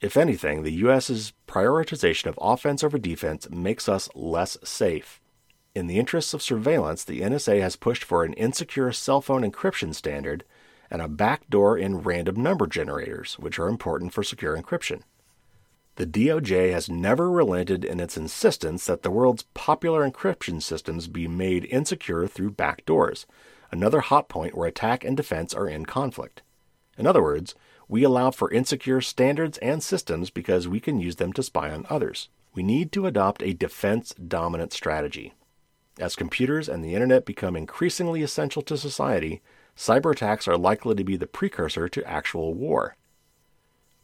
If 0.00 0.16
anything, 0.16 0.64
the 0.64 0.72
U.S.'s 0.72 1.32
prioritization 1.46 2.26
of 2.26 2.40
offense 2.42 2.82
over 2.82 2.98
defense 2.98 3.48
makes 3.50 3.88
us 3.88 4.08
less 4.16 4.58
safe. 4.64 5.19
In 5.72 5.86
the 5.86 5.98
interests 5.98 6.34
of 6.34 6.42
surveillance, 6.42 7.04
the 7.04 7.20
NSA 7.20 7.60
has 7.60 7.76
pushed 7.76 8.02
for 8.02 8.24
an 8.24 8.32
insecure 8.32 8.90
cell 8.90 9.20
phone 9.20 9.42
encryption 9.42 9.94
standard 9.94 10.44
and 10.90 11.00
a 11.00 11.06
backdoor 11.06 11.78
in 11.78 12.02
random 12.02 12.42
number 12.42 12.66
generators, 12.66 13.34
which 13.38 13.56
are 13.58 13.68
important 13.68 14.12
for 14.12 14.24
secure 14.24 14.60
encryption. 14.60 15.02
The 15.94 16.06
DOJ 16.06 16.72
has 16.72 16.88
never 16.88 17.30
relented 17.30 17.84
in 17.84 18.00
its 18.00 18.16
insistence 18.16 18.86
that 18.86 19.02
the 19.02 19.12
world's 19.12 19.44
popular 19.54 20.08
encryption 20.08 20.60
systems 20.60 21.06
be 21.06 21.28
made 21.28 21.66
insecure 21.66 22.26
through 22.26 22.52
backdoors, 22.52 23.26
another 23.70 24.00
hot 24.00 24.28
point 24.28 24.56
where 24.56 24.66
attack 24.66 25.04
and 25.04 25.16
defense 25.16 25.54
are 25.54 25.68
in 25.68 25.86
conflict. 25.86 26.42
In 26.98 27.06
other 27.06 27.22
words, 27.22 27.54
we 27.86 28.02
allow 28.02 28.32
for 28.32 28.50
insecure 28.50 29.00
standards 29.00 29.56
and 29.58 29.84
systems 29.84 30.30
because 30.30 30.66
we 30.66 30.80
can 30.80 30.98
use 30.98 31.16
them 31.16 31.32
to 31.34 31.44
spy 31.44 31.70
on 31.70 31.86
others. 31.88 32.28
We 32.54 32.64
need 32.64 32.90
to 32.92 33.06
adopt 33.06 33.42
a 33.42 33.52
defense 33.52 34.12
dominant 34.14 34.72
strategy. 34.72 35.34
As 36.00 36.16
computers 36.16 36.66
and 36.66 36.82
the 36.82 36.94
internet 36.94 37.26
become 37.26 37.54
increasingly 37.54 38.22
essential 38.22 38.62
to 38.62 38.78
society, 38.78 39.42
cyber 39.76 40.12
attacks 40.12 40.48
are 40.48 40.56
likely 40.56 40.94
to 40.94 41.04
be 41.04 41.18
the 41.18 41.26
precursor 41.26 41.90
to 41.90 42.08
actual 42.08 42.54
war. 42.54 42.96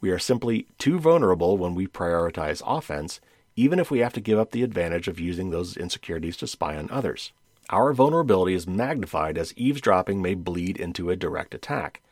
We 0.03 0.11
are 0.11 0.19
simply 0.19 0.67
too 0.77 0.99
vulnerable 1.01 1.57
when 1.57 1.75
we 1.75 1.87
prioritize 1.87 2.63
offense, 2.67 3.19
even 3.57 3.79
if 3.79 3.91
we 3.91 4.01
have 4.01 4.13
to 4.13 4.21
give 4.21 4.39
up 4.39 4.51
the 4.51 4.63
advantage 4.63 5.09
of 5.09 5.19
using 5.19 5.49
those 5.49 5.75
insecurities 5.75 6.37
to 6.37 6.47
spy 6.47 6.77
on 6.77 6.91
others. 6.91 7.33
Our 7.71 7.95
vulnerability 7.95 8.53
is 8.53 8.67
magnified 8.67 9.39
as 9.39 9.57
eavesdropping 9.57 10.21
may 10.21 10.35
bleed 10.35 10.77
into 10.77 11.09
a 11.09 11.17
direct 11.17 11.55
attack. 11.55 12.03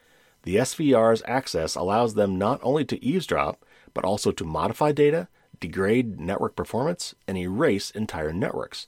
The 0.44 0.56
SVR's 0.56 1.22
access 1.26 1.74
allows 1.74 2.14
them 2.14 2.38
not 2.38 2.58
only 2.62 2.86
to 2.86 3.04
eavesdrop, 3.04 3.62
but 3.92 4.06
also 4.06 4.32
to 4.32 4.44
modify 4.44 4.92
data, 4.92 5.28
degrade 5.60 6.18
network 6.18 6.56
performance, 6.56 7.14
and 7.28 7.36
erase 7.36 7.90
entire 7.90 8.32
networks. 8.32 8.86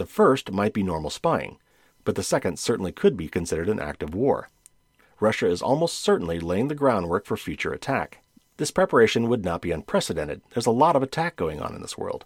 The 0.00 0.06
first 0.06 0.50
might 0.50 0.72
be 0.72 0.82
normal 0.82 1.10
spying, 1.10 1.58
but 2.04 2.14
the 2.14 2.22
second 2.22 2.58
certainly 2.58 2.90
could 2.90 3.18
be 3.18 3.28
considered 3.28 3.68
an 3.68 3.78
act 3.78 4.02
of 4.02 4.14
war. 4.14 4.48
Russia 5.20 5.46
is 5.46 5.60
almost 5.60 6.00
certainly 6.00 6.40
laying 6.40 6.68
the 6.68 6.74
groundwork 6.74 7.26
for 7.26 7.36
future 7.36 7.70
attack. 7.70 8.22
This 8.56 8.70
preparation 8.70 9.28
would 9.28 9.44
not 9.44 9.60
be 9.60 9.72
unprecedented. 9.72 10.40
There's 10.54 10.64
a 10.64 10.70
lot 10.70 10.96
of 10.96 11.02
attack 11.02 11.36
going 11.36 11.60
on 11.60 11.74
in 11.74 11.82
this 11.82 11.98
world. 11.98 12.24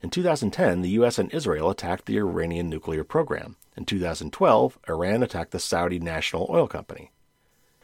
In 0.00 0.08
2010, 0.08 0.80
the 0.80 0.88
US 1.02 1.18
and 1.18 1.30
Israel 1.34 1.68
attacked 1.68 2.06
the 2.06 2.16
Iranian 2.16 2.70
nuclear 2.70 3.04
program. 3.04 3.56
In 3.76 3.84
2012, 3.84 4.78
Iran 4.88 5.22
attacked 5.22 5.50
the 5.50 5.60
Saudi 5.60 5.98
National 5.98 6.46
Oil 6.48 6.66
Company. 6.66 7.10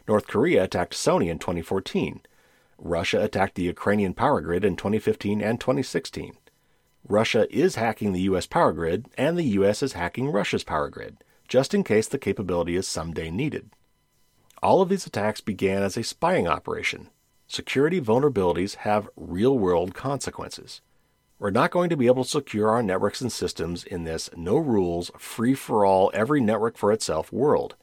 North 0.08 0.26
Korea 0.26 0.64
attacked 0.64 0.94
Sony 0.94 1.28
in 1.28 1.38
2014. 1.38 2.22
Russia 2.78 3.22
attacked 3.22 3.56
the 3.56 3.64
Ukrainian 3.64 4.14
power 4.14 4.40
grid 4.40 4.64
in 4.64 4.74
2015 4.74 5.42
and 5.42 5.60
2016. 5.60 6.32
Russia 7.08 7.46
is 7.50 7.76
hacking 7.76 8.12
the 8.12 8.22
U.S. 8.22 8.46
power 8.46 8.72
grid, 8.72 9.06
and 9.16 9.36
the 9.36 9.44
U.S. 9.44 9.82
is 9.82 9.94
hacking 9.94 10.30
Russia's 10.30 10.64
power 10.64 10.90
grid, 10.90 11.24
just 11.48 11.74
in 11.74 11.82
case 11.82 12.06
the 12.06 12.18
capability 12.18 12.76
is 12.76 12.86
someday 12.86 13.30
needed. 13.30 13.70
All 14.62 14.82
of 14.82 14.88
these 14.88 15.06
attacks 15.06 15.40
began 15.40 15.82
as 15.82 15.96
a 15.96 16.02
spying 16.02 16.46
operation. 16.46 17.08
Security 17.46 18.00
vulnerabilities 18.00 18.76
have 18.76 19.08
real 19.16 19.58
world 19.58 19.94
consequences. 19.94 20.80
We're 21.38 21.50
not 21.50 21.70
going 21.70 21.88
to 21.90 21.96
be 21.96 22.08
able 22.08 22.24
to 22.24 22.30
secure 22.30 22.68
our 22.68 22.82
networks 22.82 23.20
and 23.20 23.32
systems 23.32 23.84
in 23.84 24.04
this 24.04 24.28
no 24.36 24.56
rules, 24.56 25.10
free 25.18 25.54
for 25.54 25.86
all, 25.86 26.10
every 26.12 26.40
network 26.40 26.76
for 26.76 26.92
itself 26.92 27.32
world 27.32 27.76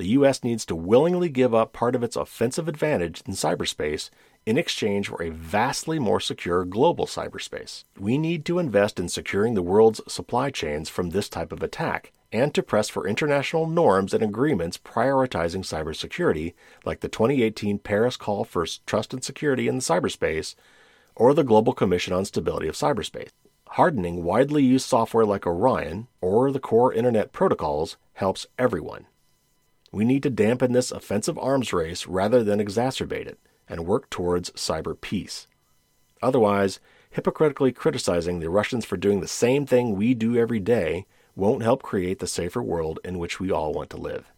the 0.00 0.08
U.S. 0.16 0.42
needs 0.42 0.64
to 0.64 0.74
willingly 0.74 1.28
give 1.28 1.54
up 1.54 1.74
part 1.74 1.94
of 1.94 2.02
its 2.02 2.16
offensive 2.16 2.68
advantage 2.68 3.22
in 3.26 3.34
cyberspace 3.34 4.08
in 4.46 4.56
exchange 4.56 5.08
for 5.08 5.22
a 5.22 5.30
vastly 5.30 5.98
more 5.98 6.20
secure 6.20 6.64
global 6.64 7.06
cyberspace. 7.06 7.84
We 7.98 8.18
need 8.18 8.44
to 8.46 8.58
invest 8.58 8.98
in 8.98 9.08
securing 9.08 9.54
the 9.54 9.62
world's 9.62 10.00
supply 10.12 10.50
chains 10.50 10.88
from 10.88 11.10
this 11.10 11.28
type 11.28 11.52
of 11.52 11.62
attack 11.62 12.12
and 12.32 12.54
to 12.54 12.62
press 12.62 12.88
for 12.88 13.06
international 13.06 13.66
norms 13.66 14.14
and 14.14 14.22
agreements 14.22 14.78
prioritizing 14.78 15.64
cybersecurity, 15.64 16.54
like 16.84 17.00
the 17.00 17.08
2018 17.08 17.78
Paris 17.80 18.16
Call 18.16 18.44
for 18.44 18.66
Trust 18.86 19.12
and 19.12 19.22
Security 19.22 19.68
in 19.68 19.78
Cyberspace 19.78 20.54
or 21.16 21.34
the 21.34 21.44
Global 21.44 21.72
Commission 21.72 22.12
on 22.12 22.24
Stability 22.24 22.68
of 22.68 22.76
Cyberspace. 22.76 23.30
Hardening 23.70 24.24
widely 24.24 24.64
used 24.64 24.86
software 24.86 25.26
like 25.26 25.46
Orion 25.46 26.08
or 26.20 26.50
the 26.50 26.60
core 26.60 26.92
Internet 26.92 27.32
protocols 27.32 27.96
helps 28.14 28.46
everyone. 28.58 29.06
We 29.92 30.04
need 30.04 30.22
to 30.22 30.30
dampen 30.30 30.72
this 30.72 30.92
offensive 30.92 31.38
arms 31.38 31.72
race 31.72 32.06
rather 32.06 32.44
than 32.44 32.60
exacerbate 32.60 33.26
it 33.26 33.38
and 33.70 33.86
work 33.86 34.10
towards 34.10 34.50
cyber 34.50 35.00
peace. 35.00 35.46
Otherwise, 36.22 36.80
hypocritically 37.10 37.72
criticizing 37.72 38.40
the 38.40 38.50
Russians 38.50 38.84
for 38.84 38.98
doing 38.98 39.20
the 39.20 39.28
same 39.28 39.64
thing 39.64 39.96
we 39.96 40.12
do 40.12 40.36
every 40.36 40.60
day 40.60 41.06
won't 41.34 41.62
help 41.62 41.82
create 41.82 42.18
the 42.18 42.26
safer 42.26 42.62
world 42.62 42.98
in 43.04 43.18
which 43.18 43.40
we 43.40 43.50
all 43.50 43.72
want 43.72 43.88
to 43.90 43.96
live. 43.96 44.30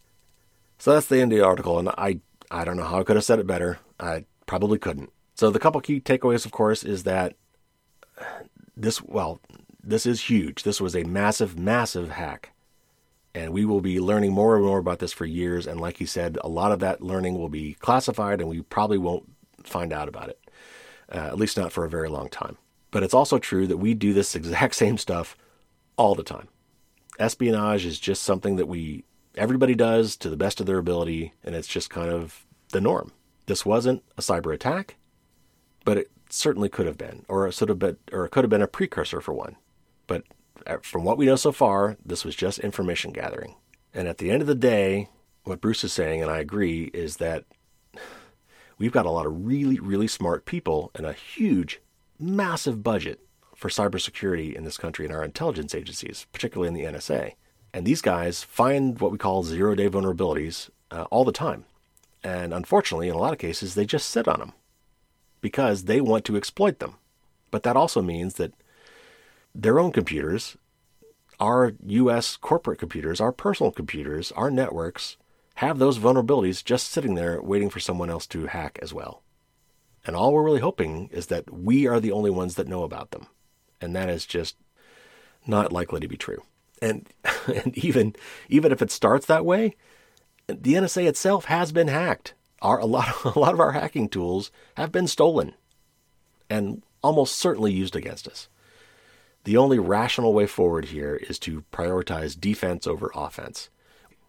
So 0.78 0.92
that's 0.92 1.06
the 1.06 1.20
end 1.20 1.32
of 1.32 1.38
the 1.38 1.44
article, 1.44 1.78
and 1.78 1.88
I, 1.90 2.20
I 2.50 2.64
don't 2.64 2.76
know 2.76 2.84
how 2.84 3.00
I 3.00 3.04
could 3.04 3.16
have 3.16 3.24
said 3.24 3.38
it 3.38 3.46
better. 3.46 3.78
I 3.98 4.26
probably 4.46 4.78
couldn't. 4.78 5.10
So 5.34 5.50
the 5.50 5.58
couple 5.58 5.80
key 5.80 6.00
takeaways, 6.00 6.44
of 6.44 6.52
course, 6.52 6.84
is 6.84 7.04
that 7.04 7.34
this, 8.76 9.02
well, 9.02 9.40
this 9.82 10.06
is 10.06 10.22
huge. 10.22 10.62
This 10.62 10.80
was 10.80 10.94
a 10.94 11.04
massive, 11.04 11.58
massive 11.58 12.10
hack. 12.10 12.51
And 13.34 13.52
we 13.52 13.64
will 13.64 13.80
be 13.80 13.98
learning 13.98 14.32
more 14.32 14.56
and 14.56 14.64
more 14.64 14.78
about 14.78 14.98
this 14.98 15.12
for 15.12 15.24
years. 15.24 15.66
And 15.66 15.80
like 15.80 15.96
he 15.96 16.06
said, 16.06 16.38
a 16.42 16.48
lot 16.48 16.72
of 16.72 16.80
that 16.80 17.00
learning 17.00 17.38
will 17.38 17.48
be 17.48 17.74
classified 17.74 18.40
and 18.40 18.48
we 18.48 18.60
probably 18.62 18.98
won't 18.98 19.24
find 19.64 19.92
out 19.92 20.08
about 20.08 20.28
it, 20.28 20.38
uh, 21.10 21.18
at 21.18 21.38
least 21.38 21.56
not 21.56 21.72
for 21.72 21.84
a 21.84 21.90
very 21.90 22.08
long 22.08 22.28
time. 22.28 22.58
But 22.90 23.02
it's 23.02 23.14
also 23.14 23.38
true 23.38 23.66
that 23.66 23.78
we 23.78 23.94
do 23.94 24.12
this 24.12 24.34
exact 24.36 24.74
same 24.74 24.98
stuff 24.98 25.36
all 25.96 26.14
the 26.14 26.22
time. 26.22 26.48
Espionage 27.18 27.84
is 27.84 27.98
just 27.98 28.22
something 28.22 28.56
that 28.56 28.68
we, 28.68 29.04
everybody 29.36 29.74
does 29.74 30.16
to 30.16 30.30
the 30.30 30.36
best 30.36 30.60
of 30.60 30.66
their 30.66 30.78
ability, 30.78 31.32
and 31.44 31.54
it's 31.54 31.68
just 31.68 31.90
kind 31.90 32.10
of 32.10 32.46
the 32.70 32.80
norm. 32.80 33.12
This 33.46 33.66
wasn't 33.66 34.02
a 34.16 34.22
cyber 34.22 34.54
attack, 34.54 34.96
but 35.84 35.98
it 35.98 36.10
certainly 36.30 36.68
could 36.68 36.86
have 36.86 36.96
been, 36.96 37.24
or 37.28 37.46
it, 37.46 37.58
have 37.58 37.78
been, 37.78 37.98
or 38.12 38.24
it 38.24 38.30
could 38.30 38.44
have 38.44 38.50
been 38.50 38.62
a 38.62 38.66
precursor 38.66 39.20
for 39.20 39.32
one. 39.32 39.56
But 40.06 40.24
from 40.82 41.04
what 41.04 41.18
we 41.18 41.26
know 41.26 41.36
so 41.36 41.52
far, 41.52 41.96
this 42.04 42.24
was 42.24 42.34
just 42.34 42.58
information 42.58 43.12
gathering. 43.12 43.56
And 43.94 44.08
at 44.08 44.18
the 44.18 44.30
end 44.30 44.40
of 44.40 44.48
the 44.48 44.54
day, 44.54 45.08
what 45.44 45.60
Bruce 45.60 45.84
is 45.84 45.92
saying, 45.92 46.22
and 46.22 46.30
I 46.30 46.38
agree, 46.38 46.84
is 46.94 47.16
that 47.18 47.44
we've 48.78 48.92
got 48.92 49.06
a 49.06 49.10
lot 49.10 49.26
of 49.26 49.46
really, 49.46 49.78
really 49.78 50.08
smart 50.08 50.44
people 50.44 50.90
and 50.94 51.04
a 51.04 51.12
huge, 51.12 51.80
massive 52.18 52.82
budget 52.82 53.20
for 53.54 53.68
cybersecurity 53.68 54.54
in 54.54 54.64
this 54.64 54.78
country 54.78 55.04
and 55.04 55.14
our 55.14 55.24
intelligence 55.24 55.74
agencies, 55.74 56.26
particularly 56.32 56.68
in 56.68 56.74
the 56.74 56.98
NSA. 56.98 57.34
And 57.74 57.86
these 57.86 58.02
guys 58.02 58.42
find 58.42 59.00
what 59.00 59.12
we 59.12 59.18
call 59.18 59.44
zero 59.44 59.74
day 59.74 59.88
vulnerabilities 59.88 60.68
uh, 60.90 61.04
all 61.10 61.24
the 61.24 61.32
time. 61.32 61.64
And 62.24 62.52
unfortunately, 62.52 63.08
in 63.08 63.14
a 63.14 63.18
lot 63.18 63.32
of 63.32 63.38
cases, 63.38 63.74
they 63.74 63.84
just 63.84 64.08
sit 64.08 64.28
on 64.28 64.38
them 64.38 64.52
because 65.40 65.84
they 65.84 66.00
want 66.00 66.24
to 66.26 66.36
exploit 66.36 66.78
them. 66.78 66.94
But 67.50 67.64
that 67.64 67.76
also 67.76 68.00
means 68.00 68.34
that 68.34 68.52
their 69.54 69.78
own 69.78 69.92
computers, 69.92 70.56
our 71.40 71.72
US 71.86 72.36
corporate 72.36 72.78
computers, 72.78 73.20
our 73.20 73.32
personal 73.32 73.72
computers, 73.72 74.32
our 74.32 74.50
networks 74.50 75.16
have 75.56 75.78
those 75.78 75.98
vulnerabilities 75.98 76.64
just 76.64 76.90
sitting 76.90 77.14
there 77.14 77.40
waiting 77.42 77.70
for 77.70 77.80
someone 77.80 78.10
else 78.10 78.26
to 78.28 78.46
hack 78.46 78.78
as 78.80 78.94
well. 78.94 79.22
And 80.04 80.16
all 80.16 80.32
we're 80.32 80.42
really 80.42 80.60
hoping 80.60 81.08
is 81.12 81.26
that 81.26 81.52
we 81.52 81.86
are 81.86 82.00
the 82.00 82.12
only 82.12 82.30
ones 82.30 82.54
that 82.56 82.68
know 82.68 82.82
about 82.82 83.10
them. 83.10 83.26
And 83.80 83.94
that 83.94 84.08
is 84.08 84.26
just 84.26 84.56
not 85.46 85.72
likely 85.72 86.00
to 86.00 86.08
be 86.08 86.16
true. 86.16 86.42
And, 86.80 87.08
and 87.54 87.76
even, 87.78 88.16
even 88.48 88.72
if 88.72 88.82
it 88.82 88.90
starts 88.90 89.26
that 89.26 89.44
way, 89.44 89.76
the 90.46 90.74
NSA 90.74 91.06
itself 91.06 91.46
has 91.46 91.72
been 91.72 91.88
hacked. 91.88 92.34
Our, 92.60 92.78
a, 92.78 92.86
lot, 92.86 93.12
a 93.24 93.38
lot 93.38 93.54
of 93.54 93.60
our 93.60 93.72
hacking 93.72 94.08
tools 94.08 94.50
have 94.76 94.92
been 94.92 95.06
stolen 95.06 95.54
and 96.48 96.82
almost 97.02 97.36
certainly 97.36 97.72
used 97.72 97.96
against 97.96 98.28
us. 98.28 98.48
The 99.44 99.56
only 99.56 99.78
rational 99.78 100.32
way 100.32 100.46
forward 100.46 100.86
here 100.86 101.16
is 101.16 101.38
to 101.40 101.64
prioritize 101.72 102.40
defense 102.40 102.86
over 102.86 103.10
offense. 103.14 103.70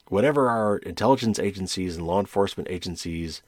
Whatever 0.07 0.49
our 0.49 0.77
intelligence 0.77 1.39
agencies 1.39 1.97
and 1.97 2.07
law 2.07 2.19
enforcement 2.19 2.69
agencies 2.69 3.41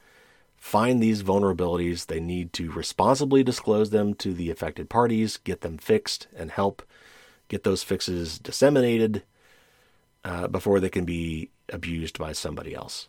find 0.58 1.02
these 1.02 1.24
vulnerabilities, 1.24 2.06
they 2.06 2.20
need 2.20 2.54
to 2.54 2.72
responsibly 2.72 3.44
disclose 3.44 3.90
them 3.90 4.14
to 4.16 4.34
the 4.34 4.52
affected 4.52 4.90
parties, 4.90 5.38
get 5.38 5.62
them 5.62 5.78
fixed, 5.78 6.28
and 6.36 6.52
help 6.52 6.84
get 7.48 7.64
those 7.64 7.84
fixes 7.84 8.40
disseminated 8.40 9.24
uh, 10.24 10.48
before 10.48 10.80
they 10.80 10.90
can 10.90 11.06
be 11.06 11.50
abused 11.70 12.18
by 12.18 12.32
somebody 12.32 12.74
else. 12.74 13.08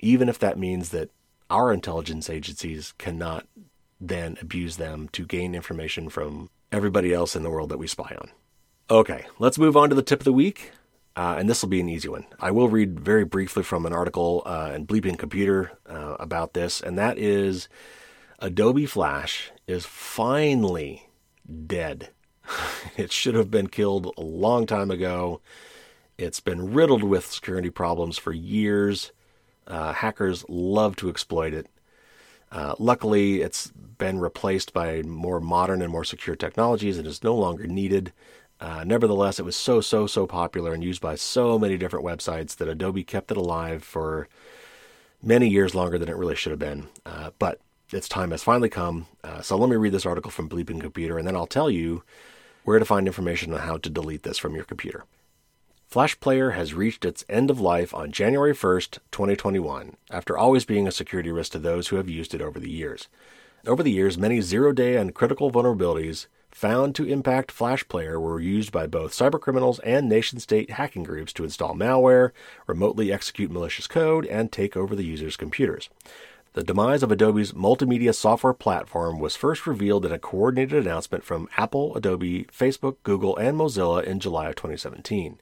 Even 0.00 0.28
if 0.28 0.38
that 0.38 0.58
means 0.58 0.90
that 0.90 1.10
our 1.50 1.72
intelligence 1.72 2.30
agencies 2.30 2.92
cannot 2.98 3.46
then 4.00 4.36
abuse 4.40 4.76
them 4.76 5.08
to 5.12 5.26
gain 5.26 5.54
information 5.54 6.08
from 6.08 6.48
everybody 6.72 7.12
else 7.12 7.36
in 7.36 7.42
the 7.42 7.50
world 7.50 7.70
that 7.70 7.78
we 7.78 7.86
spy 7.86 8.16
on. 8.20 8.30
Okay, 8.90 9.26
let's 9.38 9.58
move 9.58 9.76
on 9.76 9.88
to 9.88 9.94
the 9.94 10.02
tip 10.02 10.20
of 10.20 10.24
the 10.24 10.32
week. 10.32 10.72
Uh, 11.16 11.36
and 11.38 11.50
this 11.50 11.60
will 11.60 11.68
be 11.68 11.80
an 11.80 11.88
easy 11.88 12.08
one. 12.08 12.24
I 12.38 12.50
will 12.50 12.68
read 12.68 13.00
very 13.00 13.24
briefly 13.24 13.62
from 13.62 13.84
an 13.84 13.92
article 13.92 14.42
uh, 14.46 14.72
in 14.74 14.86
Bleeping 14.86 15.18
Computer 15.18 15.72
uh, 15.86 16.16
about 16.20 16.54
this, 16.54 16.80
and 16.80 16.96
that 16.98 17.18
is 17.18 17.68
Adobe 18.38 18.86
Flash 18.86 19.50
is 19.66 19.84
finally 19.84 21.08
dead. 21.66 22.10
it 22.96 23.12
should 23.12 23.34
have 23.34 23.50
been 23.50 23.68
killed 23.68 24.14
a 24.16 24.22
long 24.22 24.66
time 24.66 24.90
ago. 24.90 25.40
It's 26.16 26.40
been 26.40 26.72
riddled 26.72 27.02
with 27.02 27.26
security 27.26 27.70
problems 27.70 28.18
for 28.18 28.32
years. 28.32 29.12
Uh, 29.66 29.92
hackers 29.92 30.44
love 30.48 30.96
to 30.96 31.08
exploit 31.08 31.52
it. 31.52 31.66
Uh, 32.52 32.74
luckily, 32.78 33.42
it's 33.42 33.68
been 33.98 34.18
replaced 34.18 34.72
by 34.72 35.02
more 35.02 35.40
modern 35.40 35.82
and 35.82 35.92
more 35.92 36.04
secure 36.04 36.34
technologies 36.34 36.98
and 36.98 37.06
is 37.06 37.22
no 37.22 37.34
longer 37.34 37.66
needed. 37.66 38.12
Uh, 38.60 38.84
nevertheless, 38.84 39.38
it 39.38 39.44
was 39.44 39.56
so, 39.56 39.80
so, 39.80 40.06
so 40.06 40.26
popular 40.26 40.74
and 40.74 40.84
used 40.84 41.00
by 41.00 41.14
so 41.14 41.58
many 41.58 41.78
different 41.78 42.04
websites 42.04 42.56
that 42.56 42.68
Adobe 42.68 43.04
kept 43.04 43.30
it 43.30 43.36
alive 43.36 43.82
for 43.82 44.28
many 45.22 45.48
years 45.48 45.74
longer 45.74 45.98
than 45.98 46.08
it 46.08 46.16
really 46.16 46.36
should 46.36 46.50
have 46.50 46.58
been. 46.58 46.88
Uh, 47.06 47.30
but 47.38 47.60
its 47.92 48.08
time 48.08 48.30
has 48.30 48.42
finally 48.42 48.68
come. 48.68 49.06
Uh, 49.24 49.40
so 49.40 49.56
let 49.56 49.70
me 49.70 49.76
read 49.76 49.92
this 49.92 50.06
article 50.06 50.30
from 50.30 50.48
Bleeping 50.48 50.80
Computer, 50.80 51.18
and 51.18 51.26
then 51.26 51.36
I'll 51.36 51.46
tell 51.46 51.70
you 51.70 52.02
where 52.64 52.78
to 52.78 52.84
find 52.84 53.06
information 53.06 53.52
on 53.54 53.60
how 53.60 53.78
to 53.78 53.90
delete 53.90 54.22
this 54.22 54.38
from 54.38 54.54
your 54.54 54.64
computer. 54.64 55.04
Flash 55.90 56.20
Player 56.20 56.52
has 56.52 56.72
reached 56.72 57.04
its 57.04 57.24
end 57.28 57.50
of 57.50 57.58
life 57.58 57.92
on 57.92 58.12
January 58.12 58.54
1st, 58.54 58.98
2021, 59.10 59.96
after 60.08 60.38
always 60.38 60.64
being 60.64 60.86
a 60.86 60.92
security 60.92 61.32
risk 61.32 61.50
to 61.50 61.58
those 61.58 61.88
who 61.88 61.96
have 61.96 62.08
used 62.08 62.32
it 62.32 62.40
over 62.40 62.60
the 62.60 62.70
years. 62.70 63.08
Over 63.66 63.82
the 63.82 63.90
years, 63.90 64.16
many 64.16 64.40
zero 64.40 64.70
day 64.70 64.94
and 64.94 65.12
critical 65.16 65.50
vulnerabilities 65.50 66.28
found 66.52 66.94
to 66.94 67.08
impact 67.08 67.50
Flash 67.50 67.88
Player 67.88 68.20
were 68.20 68.38
used 68.38 68.70
by 68.70 68.86
both 68.86 69.10
cybercriminals 69.10 69.80
and 69.82 70.08
nation 70.08 70.38
state 70.38 70.70
hacking 70.70 71.02
groups 71.02 71.32
to 71.32 71.42
install 71.42 71.74
malware, 71.74 72.30
remotely 72.68 73.12
execute 73.12 73.50
malicious 73.50 73.88
code, 73.88 74.26
and 74.26 74.52
take 74.52 74.76
over 74.76 74.94
the 74.94 75.04
user's 75.04 75.36
computers. 75.36 75.88
The 76.52 76.62
demise 76.62 77.02
of 77.02 77.10
Adobe's 77.10 77.50
multimedia 77.50 78.14
software 78.14 78.52
platform 78.52 79.18
was 79.18 79.34
first 79.34 79.66
revealed 79.66 80.06
in 80.06 80.12
a 80.12 80.20
coordinated 80.20 80.86
announcement 80.86 81.24
from 81.24 81.48
Apple, 81.56 81.96
Adobe, 81.96 82.44
Facebook, 82.44 82.98
Google, 83.02 83.36
and 83.36 83.58
Mozilla 83.58 84.04
in 84.04 84.20
July 84.20 84.50
of 84.50 84.54
2017. 84.54 85.40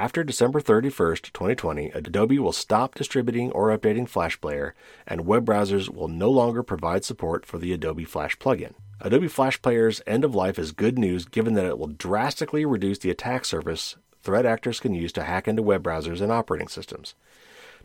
After 0.00 0.24
December 0.24 0.62
31st, 0.62 1.30
2020, 1.34 1.90
Adobe 1.90 2.38
will 2.38 2.52
stop 2.52 2.94
distributing 2.94 3.52
or 3.52 3.68
updating 3.68 4.08
Flash 4.08 4.40
Player, 4.40 4.74
and 5.06 5.26
web 5.26 5.44
browsers 5.44 5.90
will 5.90 6.08
no 6.08 6.30
longer 6.30 6.62
provide 6.62 7.04
support 7.04 7.44
for 7.44 7.58
the 7.58 7.74
Adobe 7.74 8.06
Flash 8.06 8.38
plugin. 8.38 8.72
Adobe 9.02 9.28
Flash 9.28 9.60
Player's 9.60 10.00
end 10.06 10.24
of 10.24 10.34
life 10.34 10.58
is 10.58 10.72
good 10.72 10.98
news 10.98 11.26
given 11.26 11.52
that 11.52 11.66
it 11.66 11.78
will 11.78 11.88
drastically 11.88 12.64
reduce 12.64 12.98
the 13.00 13.10
attack 13.10 13.44
surface 13.44 13.96
threat 14.22 14.46
actors 14.46 14.80
can 14.80 14.94
use 14.94 15.12
to 15.12 15.24
hack 15.24 15.46
into 15.46 15.60
web 15.60 15.82
browsers 15.82 16.22
and 16.22 16.32
operating 16.32 16.68
systems. 16.68 17.14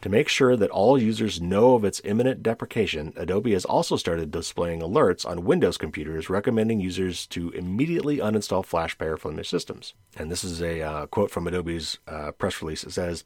To 0.02 0.10
make 0.10 0.30
sure 0.30 0.56
that 0.56 0.70
all 0.70 1.02
users 1.02 1.42
know 1.42 1.74
of 1.74 1.86
its 1.86 2.02
imminent 2.04 2.44
deprecation, 2.44 3.14
Adobe 3.16 3.54
has 3.54 3.66
also 3.66 3.96
started 3.96 4.30
displaying 4.30 4.82
alerts 4.82 5.26
on 5.26 5.46
Windows 5.46 5.78
computers 5.78 6.30
recommending 6.30 6.80
users 6.80 7.26
to 7.28 7.50
immediately 7.52 8.18
uninstall 8.18 8.64
Flash 8.64 8.98
Player 8.98 9.18
from 9.18 9.36
their 9.36 9.44
systems. 9.44 9.94
And 10.16 10.32
this 10.32 10.44
is 10.44 10.62
a 10.62 10.82
uh, 10.82 11.06
quote 11.08 11.32
from 11.32 11.48
Adobe's 11.48 11.98
uh, 12.08 12.32
press 12.32 12.62
release. 12.62 12.84
It 12.84 12.92
says, 12.92 13.24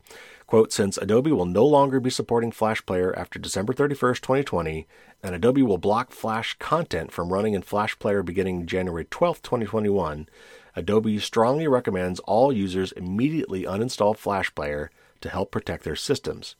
quote, 0.47 0.71
since 0.71 0.97
Adobe 0.97 1.31
will 1.31 1.45
no 1.45 1.65
longer 1.65 1.99
be 1.99 2.09
supporting 2.09 2.51
Flash 2.51 2.85
Player 2.85 3.17
after 3.17 3.39
December 3.39 3.73
31st, 3.73 4.21
2020, 4.21 4.87
and 5.21 5.35
Adobe 5.35 5.63
will 5.63 5.77
block 5.77 6.11
Flash 6.11 6.55
content 6.59 7.11
from 7.11 7.33
running 7.33 7.55
in 7.55 7.61
Flash 7.61 7.99
Player 7.99 8.23
beginning 8.23 8.65
January 8.65 9.05
12th, 9.05 9.41
2021, 9.41 10.29
Adobe 10.75 11.19
strongly 11.19 11.67
recommends 11.67 12.19
all 12.21 12.53
users 12.53 12.93
immediately 12.93 13.63
uninstall 13.63 14.15
Flash 14.15 14.53
Player 14.55 14.89
to 15.21 15.29
help 15.29 15.51
protect 15.51 15.83
their 15.83 15.95
systems. 15.95 16.55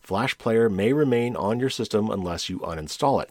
Flash 0.00 0.36
Player 0.36 0.68
may 0.68 0.92
remain 0.92 1.34
on 1.34 1.58
your 1.58 1.70
system 1.70 2.10
unless 2.10 2.48
you 2.50 2.58
uninstall 2.60 3.22
it. 3.22 3.30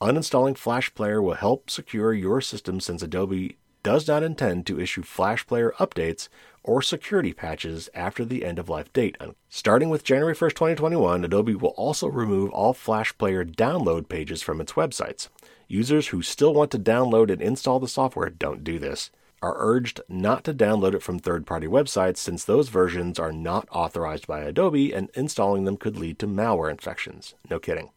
Uninstalling 0.00 0.56
Flash 0.56 0.94
Player 0.94 1.22
will 1.22 1.34
help 1.34 1.70
secure 1.70 2.12
your 2.12 2.40
system 2.40 2.78
since 2.80 3.02
Adobe 3.02 3.56
does 3.82 4.08
not 4.08 4.22
intend 4.22 4.66
to 4.66 4.80
issue 4.80 5.02
Flash 5.02 5.46
Player 5.46 5.72
updates 5.78 6.28
or 6.62 6.82
security 6.82 7.32
patches 7.32 7.88
after 7.94 8.24
the 8.24 8.44
end 8.44 8.58
of 8.58 8.68
life 8.68 8.92
date. 8.92 9.16
Starting 9.48 9.90
with 9.90 10.04
January 10.04 10.34
1st, 10.34 10.50
2021, 10.50 11.24
Adobe 11.24 11.54
will 11.54 11.70
also 11.70 12.08
remove 12.08 12.50
all 12.50 12.72
Flash 12.72 13.16
Player 13.16 13.44
download 13.44 14.08
pages 14.08 14.42
from 14.42 14.60
its 14.60 14.72
websites. 14.72 15.28
Users 15.68 16.08
who 16.08 16.22
still 16.22 16.52
want 16.52 16.70
to 16.70 16.78
download 16.78 17.30
and 17.30 17.40
install 17.40 17.80
the 17.80 17.88
software 17.88 18.30
don't 18.30 18.64
do 18.64 18.78
this 18.78 19.10
are 19.44 19.56
urged 19.58 20.00
not 20.08 20.42
to 20.42 20.54
download 20.54 20.94
it 20.94 21.02
from 21.02 21.18
third 21.18 21.44
party 21.44 21.66
websites 21.66 22.16
since 22.16 22.44
those 22.44 22.70
versions 22.70 23.18
are 23.18 23.30
not 23.30 23.68
authorized 23.70 24.26
by 24.26 24.40
Adobe 24.40 24.94
and 24.94 25.10
installing 25.14 25.64
them 25.64 25.76
could 25.76 25.98
lead 25.98 26.18
to 26.18 26.26
malware 26.26 26.70
infections. 26.70 27.34
No 27.50 27.58
kidding. 27.58 27.90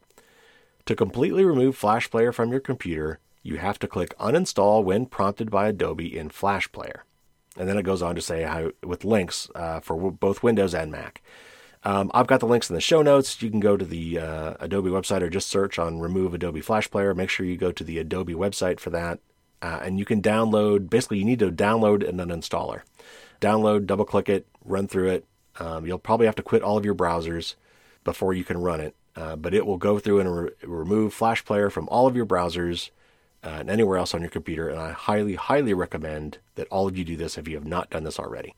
To 0.84 0.94
completely 0.94 1.46
remove 1.46 1.74
Flash 1.74 2.10
Player 2.10 2.32
from 2.32 2.50
your 2.50 2.60
computer, 2.60 3.18
you 3.42 3.56
have 3.56 3.78
to 3.78 3.88
click 3.88 4.16
uninstall 4.18 4.84
when 4.84 5.06
prompted 5.06 5.50
by 5.50 5.68
Adobe 5.68 6.18
in 6.18 6.28
Flash 6.28 6.70
Player. 6.70 7.04
And 7.56 7.66
then 7.66 7.78
it 7.78 7.82
goes 7.82 8.02
on 8.02 8.14
to 8.14 8.20
say 8.20 8.42
how, 8.42 8.72
with 8.84 9.06
links 9.06 9.48
uh, 9.54 9.80
for 9.80 9.96
w- 9.96 10.12
both 10.12 10.42
Windows 10.42 10.74
and 10.74 10.92
Mac. 10.92 11.22
Um, 11.82 12.10
I've 12.12 12.26
got 12.26 12.40
the 12.40 12.46
links 12.46 12.68
in 12.68 12.74
the 12.74 12.80
show 12.80 13.00
notes. 13.00 13.40
You 13.40 13.50
can 13.50 13.60
go 13.60 13.78
to 13.78 13.86
the 13.86 14.18
uh, 14.18 14.54
Adobe 14.60 14.90
website 14.90 15.22
or 15.22 15.30
just 15.30 15.48
search 15.48 15.78
on 15.78 16.00
Remove 16.00 16.34
Adobe 16.34 16.60
Flash 16.60 16.90
Player. 16.90 17.14
Make 17.14 17.30
sure 17.30 17.46
you 17.46 17.56
go 17.56 17.72
to 17.72 17.84
the 17.84 17.98
Adobe 17.98 18.34
website 18.34 18.80
for 18.80 18.90
that. 18.90 19.20
Uh, 19.60 19.80
and 19.82 19.98
you 19.98 20.04
can 20.04 20.22
download, 20.22 20.88
basically, 20.88 21.18
you 21.18 21.24
need 21.24 21.40
to 21.40 21.50
download 21.50 22.08
an 22.08 22.18
uninstaller. 22.18 22.82
Download, 23.40 23.86
double 23.86 24.04
click 24.04 24.28
it, 24.28 24.46
run 24.64 24.86
through 24.86 25.10
it. 25.10 25.24
Um, 25.58 25.86
you'll 25.86 25.98
probably 25.98 26.26
have 26.26 26.36
to 26.36 26.42
quit 26.42 26.62
all 26.62 26.76
of 26.76 26.84
your 26.84 26.94
browsers 26.94 27.54
before 28.04 28.32
you 28.32 28.44
can 28.44 28.58
run 28.58 28.80
it. 28.80 28.94
Uh, 29.16 29.34
but 29.34 29.52
it 29.52 29.66
will 29.66 29.78
go 29.78 29.98
through 29.98 30.20
and 30.20 30.36
re- 30.36 30.50
remove 30.62 31.12
Flash 31.12 31.44
Player 31.44 31.70
from 31.70 31.88
all 31.88 32.06
of 32.06 32.14
your 32.14 32.26
browsers 32.26 32.90
uh, 33.42 33.48
and 33.48 33.70
anywhere 33.70 33.98
else 33.98 34.14
on 34.14 34.20
your 34.20 34.30
computer. 34.30 34.68
And 34.68 34.78
I 34.78 34.92
highly, 34.92 35.34
highly 35.34 35.74
recommend 35.74 36.38
that 36.54 36.68
all 36.68 36.86
of 36.86 36.96
you 36.96 37.04
do 37.04 37.16
this 37.16 37.36
if 37.36 37.48
you 37.48 37.56
have 37.56 37.66
not 37.66 37.90
done 37.90 38.04
this 38.04 38.20
already. 38.20 38.54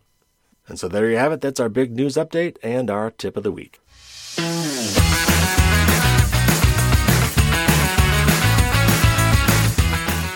And 0.68 0.78
so 0.78 0.86
there 0.86 1.08
you 1.08 1.16
have 1.16 1.32
it. 1.32 1.40
That's 1.40 1.60
our 1.60 1.70
big 1.70 1.96
news 1.96 2.14
update 2.16 2.56
and 2.62 2.90
our 2.90 3.10
tip 3.10 3.38
of 3.38 3.42
the 3.42 3.52
week. 3.52 3.80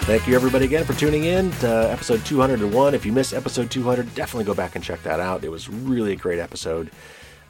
Thank 0.07 0.27
you, 0.29 0.35
everybody, 0.35 0.67
again 0.67 0.85
for 0.85 0.93
tuning 0.93 1.25
in 1.25 1.51
to 1.53 1.91
episode 1.91 2.23
201. 2.27 2.95
If 2.95 3.07
you 3.07 3.13
missed 3.13 3.33
episode 3.33 3.71
200, 3.71 4.15
definitely 4.15 4.45
go 4.45 4.53
back 4.53 4.75
and 4.75 4.85
check 4.85 5.03
that 5.03 5.19
out. 5.19 5.45
It 5.45 5.49
was 5.49 5.71
really 5.71 6.13
a 6.13 6.17
great 6.17 6.39
episode. 6.39 6.91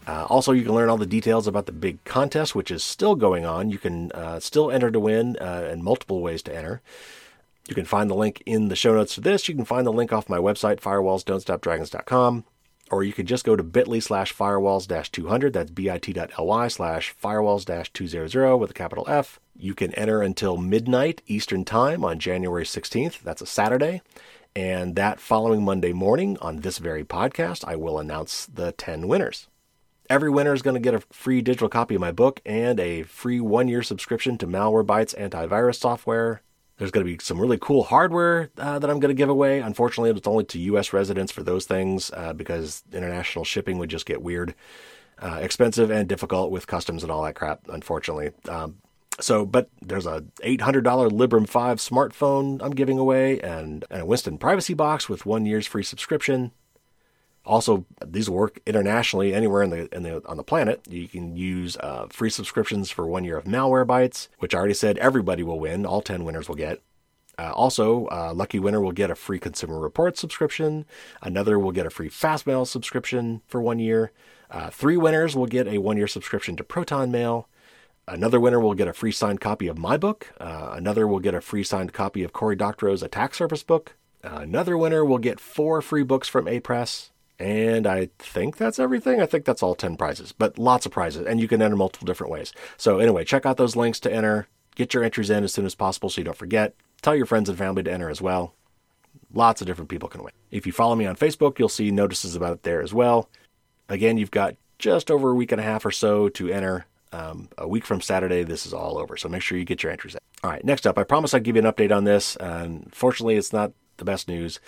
Uh, 0.07 0.25
also, 0.27 0.53
you 0.53 0.63
can 0.63 0.73
learn 0.73 0.89
all 0.89 0.97
the 0.97 1.05
details 1.05 1.49
about 1.49 1.67
the 1.67 1.73
big 1.73 2.05
contest, 2.05 2.55
which 2.55 2.71
is 2.71 2.85
still 2.85 3.17
going 3.17 3.45
on. 3.45 3.71
You 3.71 3.79
can 3.79 4.13
uh, 4.13 4.39
still 4.39 4.71
enter 4.71 4.93
to 4.93 5.01
win 5.01 5.37
uh, 5.41 5.69
and 5.69 5.83
multiple 5.83 6.21
ways 6.23 6.45
to 6.45 6.55
enter. 6.55 6.81
You 7.69 7.75
can 7.75 7.87
find 7.87 8.09
the 8.09 8.15
link 8.15 8.41
in 8.47 8.69
the 8.69 8.77
show 8.77 8.95
notes 8.95 9.15
for 9.15 9.21
this. 9.21 9.49
You 9.49 9.57
can 9.57 9.65
find 9.65 9.85
the 9.85 9.93
link 9.93 10.13
off 10.13 10.29
my 10.29 10.39
website, 10.39 10.79
firewallsdon'tstopdragons.com, 10.79 12.45
or 12.95 13.03
you 13.03 13.13
could 13.13 13.27
just 13.27 13.45
go 13.45 13.57
to 13.57 13.63
bit.ly 13.65 13.99
slash 13.99 14.33
firewalls 14.33 15.11
200. 15.11 15.53
That's 15.53 15.71
bit.ly 15.73 16.69
slash 16.69 17.15
firewalls 17.21 17.93
200 17.93 18.57
with 18.57 18.71
a 18.71 18.75
capital 18.75 19.05
F. 19.09 19.41
You 19.57 19.75
can 19.75 19.93
enter 19.95 20.23
until 20.23 20.57
midnight 20.57 21.21
Eastern 21.27 21.65
Time 21.65 22.05
on 22.05 22.21
January 22.21 22.63
16th. 22.65 23.21
That's 23.23 23.43
a 23.43 23.47
Saturday. 23.47 24.01
And 24.55 24.95
that 24.95 25.19
following 25.19 25.65
Monday 25.65 25.93
morning 25.93 26.39
on 26.41 26.61
this 26.61 26.79
very 26.79 27.03
podcast, 27.03 27.65
I 27.67 27.75
will 27.75 27.99
announce 27.99 28.47
the 28.47 28.71
10 28.71 29.09
winners. 29.09 29.49
Every 30.09 30.31
winner 30.31 30.55
is 30.55 30.63
going 30.63 30.75
to 30.75 30.81
get 30.81 30.95
a 30.95 31.01
free 31.11 31.43
digital 31.43 31.69
copy 31.69 31.97
of 31.97 32.01
my 32.01 32.13
book 32.13 32.41
and 32.47 32.79
a 32.79 33.03
free 33.03 33.41
one 33.41 33.67
year 33.67 33.83
subscription 33.83 34.39
to 34.39 34.47
Malwarebytes 34.47 35.19
antivirus 35.19 35.81
software. 35.81 36.43
There's 36.79 36.91
going 36.91 37.07
to 37.07 37.13
be 37.13 37.23
some 37.23 37.41
really 37.41 37.59
cool 37.59 37.85
hardware 37.85 38.51
uh, 38.59 38.79
that 38.79 38.91
I'm 38.91 38.99
going 38.99 39.15
to 39.15 39.19
give 39.19 39.29
away. 39.29 39.61
Unfortunately, 39.61 40.11
it's 40.11 40.27
only 40.27 40.45
to 40.45 40.59
U.S. 40.59 40.93
residents 40.93 41.31
for 41.31 41.43
those 41.43 41.67
things 41.67 42.11
uh, 42.13 42.33
because 42.33 42.83
international 42.93 43.45
shipping 43.45 43.79
would 43.79 43.91
just 43.91 44.07
get 44.07 44.23
weird, 44.23 44.55
uh, 45.21 45.39
expensive, 45.41 45.91
and 45.91 46.09
difficult 46.09 46.51
with 46.51 46.67
customs 46.67 47.03
and 47.03 47.13
all 47.13 47.23
that 47.23 47.35
crap. 47.35 47.61
Unfortunately, 47.69 48.31
um, 48.49 48.77
so 49.21 49.47
but 49.47 49.71
there's 49.81 50.07
a 50.07 50.23
$800 50.43 50.83
Librem 50.83 51.49
5 51.49 51.79
smartphone 51.79 52.61
I'm 52.61 52.75
giving 52.75 52.99
away, 52.99 53.41
and, 53.41 53.85
and 53.91 54.03
a 54.03 54.07
Winston 54.07 54.39
Privacy 54.39 54.75
Box 54.75 55.09
with 55.09 55.25
one 55.25 55.47
year's 55.47 55.67
free 55.67 55.85
subscription. 55.85 56.51
Also, 57.47 57.85
these 58.05 58.31
work 58.31 58.61
internationally 58.65 59.35
anywhere 59.35 59.63
in 59.63 59.71
the, 59.71 59.95
in 59.95 60.03
the 60.03 60.27
on 60.27 60.39
the 60.39 60.43
planet. 60.43 60.81
You 60.89 61.07
can 61.09 61.37
use 61.37 61.77
uh, 61.77 62.07
free 62.09 62.31
subscriptions 62.31 62.91
for 62.91 63.07
one 63.07 63.25
year 63.25 63.37
of 63.37 63.45
malware 63.45 63.85
Malwarebytes, 63.85 64.29
which 64.39 64.55
I 64.55 64.59
already 64.59 64.75
said 64.75 64.97
everybody 64.99 65.43
will 65.43 65.61
win. 65.61 65.85
All 65.85 66.01
ten 66.01 66.25
winners 66.25 66.49
will 66.49 66.57
get. 66.57 66.81
Uh, 67.39 67.53
also, 67.53 68.07
uh, 68.07 68.33
lucky 68.35 68.59
winner 68.59 68.81
will 68.81 68.93
get 68.93 69.11
a 69.11 69.15
free 69.15 69.39
Consumer 69.39 69.79
Reports 69.79 70.21
subscription. 70.21 70.85
Another 71.21 71.59
will 71.59 71.73
get 71.73 71.87
a 71.87 71.91
free 71.91 72.09
Fastmail 72.09 72.67
subscription 72.67 73.43
for 73.47 73.61
one 73.61 73.79
year. 73.79 74.13
Uh, 74.51 74.71
three 74.71 74.97
winners 74.97 75.35
will 75.35 75.47
get 75.47 75.67
a 75.67 75.79
one 75.79 75.97
year 75.97 76.07
subscription 76.07 76.57
to 76.57 76.65
Proton 76.65 77.11
Mail. 77.11 77.49
Another 78.07 78.39
winner 78.39 78.61
will 78.61 78.75
get 78.75 78.87
a 78.87 78.93
free 78.93 79.13
signed 79.13 79.41
copy 79.41 79.67
of 79.67 79.79
my 79.79 79.97
book. 79.97 80.33
Uh, 80.39 80.73
another 80.75 81.09
will 81.09 81.21
get 81.21 81.35
a 81.35 81.41
free 81.41 81.65
signed 81.65 81.93
copy 81.93 82.23
of 82.23 82.33
Cory 82.33 82.57
Doctorow's 82.57 83.03
Attack 83.03 83.35
Surface 83.35 83.63
book. 83.63 83.97
another 84.23 84.79
winner 84.79 85.05
will 85.05 85.19
get 85.19 85.41
four 85.41 85.83
free 85.83 86.03
books 86.03 86.29
from 86.29 86.47
Apress. 86.47 87.11
And 87.45 87.87
I 87.87 88.09
think 88.19 88.57
that's 88.57 88.79
everything. 88.79 89.21
I 89.21 89.27
think 89.27 89.45
that's 89.45 89.63
all 89.63 89.75
10 89.75 89.99
prizes, 89.99 90.33
but 90.33 90.59
lots 90.59 90.87
of 90.87 90.93
prizes, 90.93 91.27
and 91.27 91.39
you 91.39 91.47
can 91.47 91.61
enter 91.61 91.77
multiple 91.77 92.07
different 92.07 92.33
ways. 92.33 92.55
So, 92.79 93.01
anyway, 93.01 93.23
check 93.23 93.45
out 93.45 93.59
those 93.59 93.77
links 93.77 94.01
to 94.01 94.11
enter. 94.11 94.49
Get 94.77 94.95
your 94.95 95.05
entries 95.05 95.29
in 95.29 95.45
as 95.45 95.53
soon 95.53 95.67
as 95.67 95.75
possible 95.75 96.09
so 96.09 96.23
you 96.23 96.25
don't 96.25 96.39
forget. 96.39 96.75
Tell 97.03 97.15
your 97.15 97.27
friends 97.27 97.51
and 97.51 97.59
family 97.59 97.83
to 97.83 97.93
enter 97.93 98.09
as 98.09 98.23
well. 98.23 98.55
Lots 99.31 99.61
of 99.61 99.67
different 99.67 99.91
people 99.91 100.09
can 100.09 100.23
win. 100.23 100.33
If 100.51 100.67
you 100.67 100.73
follow 100.73 100.95
me 100.97 101.05
on 101.05 101.17
Facebook, 101.17 101.59
you'll 101.59 101.69
see 101.69 101.91
notices 101.91 102.35
about 102.35 102.55
it 102.55 102.63
there 102.63 102.81
as 102.81 102.95
well. 102.95 103.29
Again, 103.91 104.17
you've 104.17 104.31
got 104.31 104.57
just 104.79 105.11
over 105.11 105.33
a 105.33 105.35
week 105.35 105.53
and 105.53 105.61
a 105.61 105.65
half 105.65 105.85
or 105.85 105.91
so 105.91 106.31
to 106.31 106.49
enter. 106.49 106.87
Um, 107.13 107.51
a 107.59 107.69
week 107.69 107.85
from 107.85 108.01
Saturday, 108.01 108.43
this 108.43 108.65
is 108.65 108.73
all 108.73 108.97
over. 108.97 109.19
So 109.19 109.29
make 109.29 109.43
sure 109.43 109.59
you 109.59 109.67
get 109.67 109.83
your 109.83 109.93
entries 109.93 110.15
in. 110.15 110.21
All 110.43 110.51
right, 110.51 110.65
next 110.65 110.87
up, 110.87 110.99
I 110.99 111.05
promise 111.05 111.35
I'd 111.35 111.43
give 111.43 111.57
you 111.57 111.63
an 111.63 111.71
update 111.71 111.95
on 111.95 112.05
this. 112.05 112.39
Unfortunately, 112.41 113.37
it's 113.37 113.53
not 113.53 113.73
the 113.99 114.05
best 114.07 114.29
news. 114.29 114.61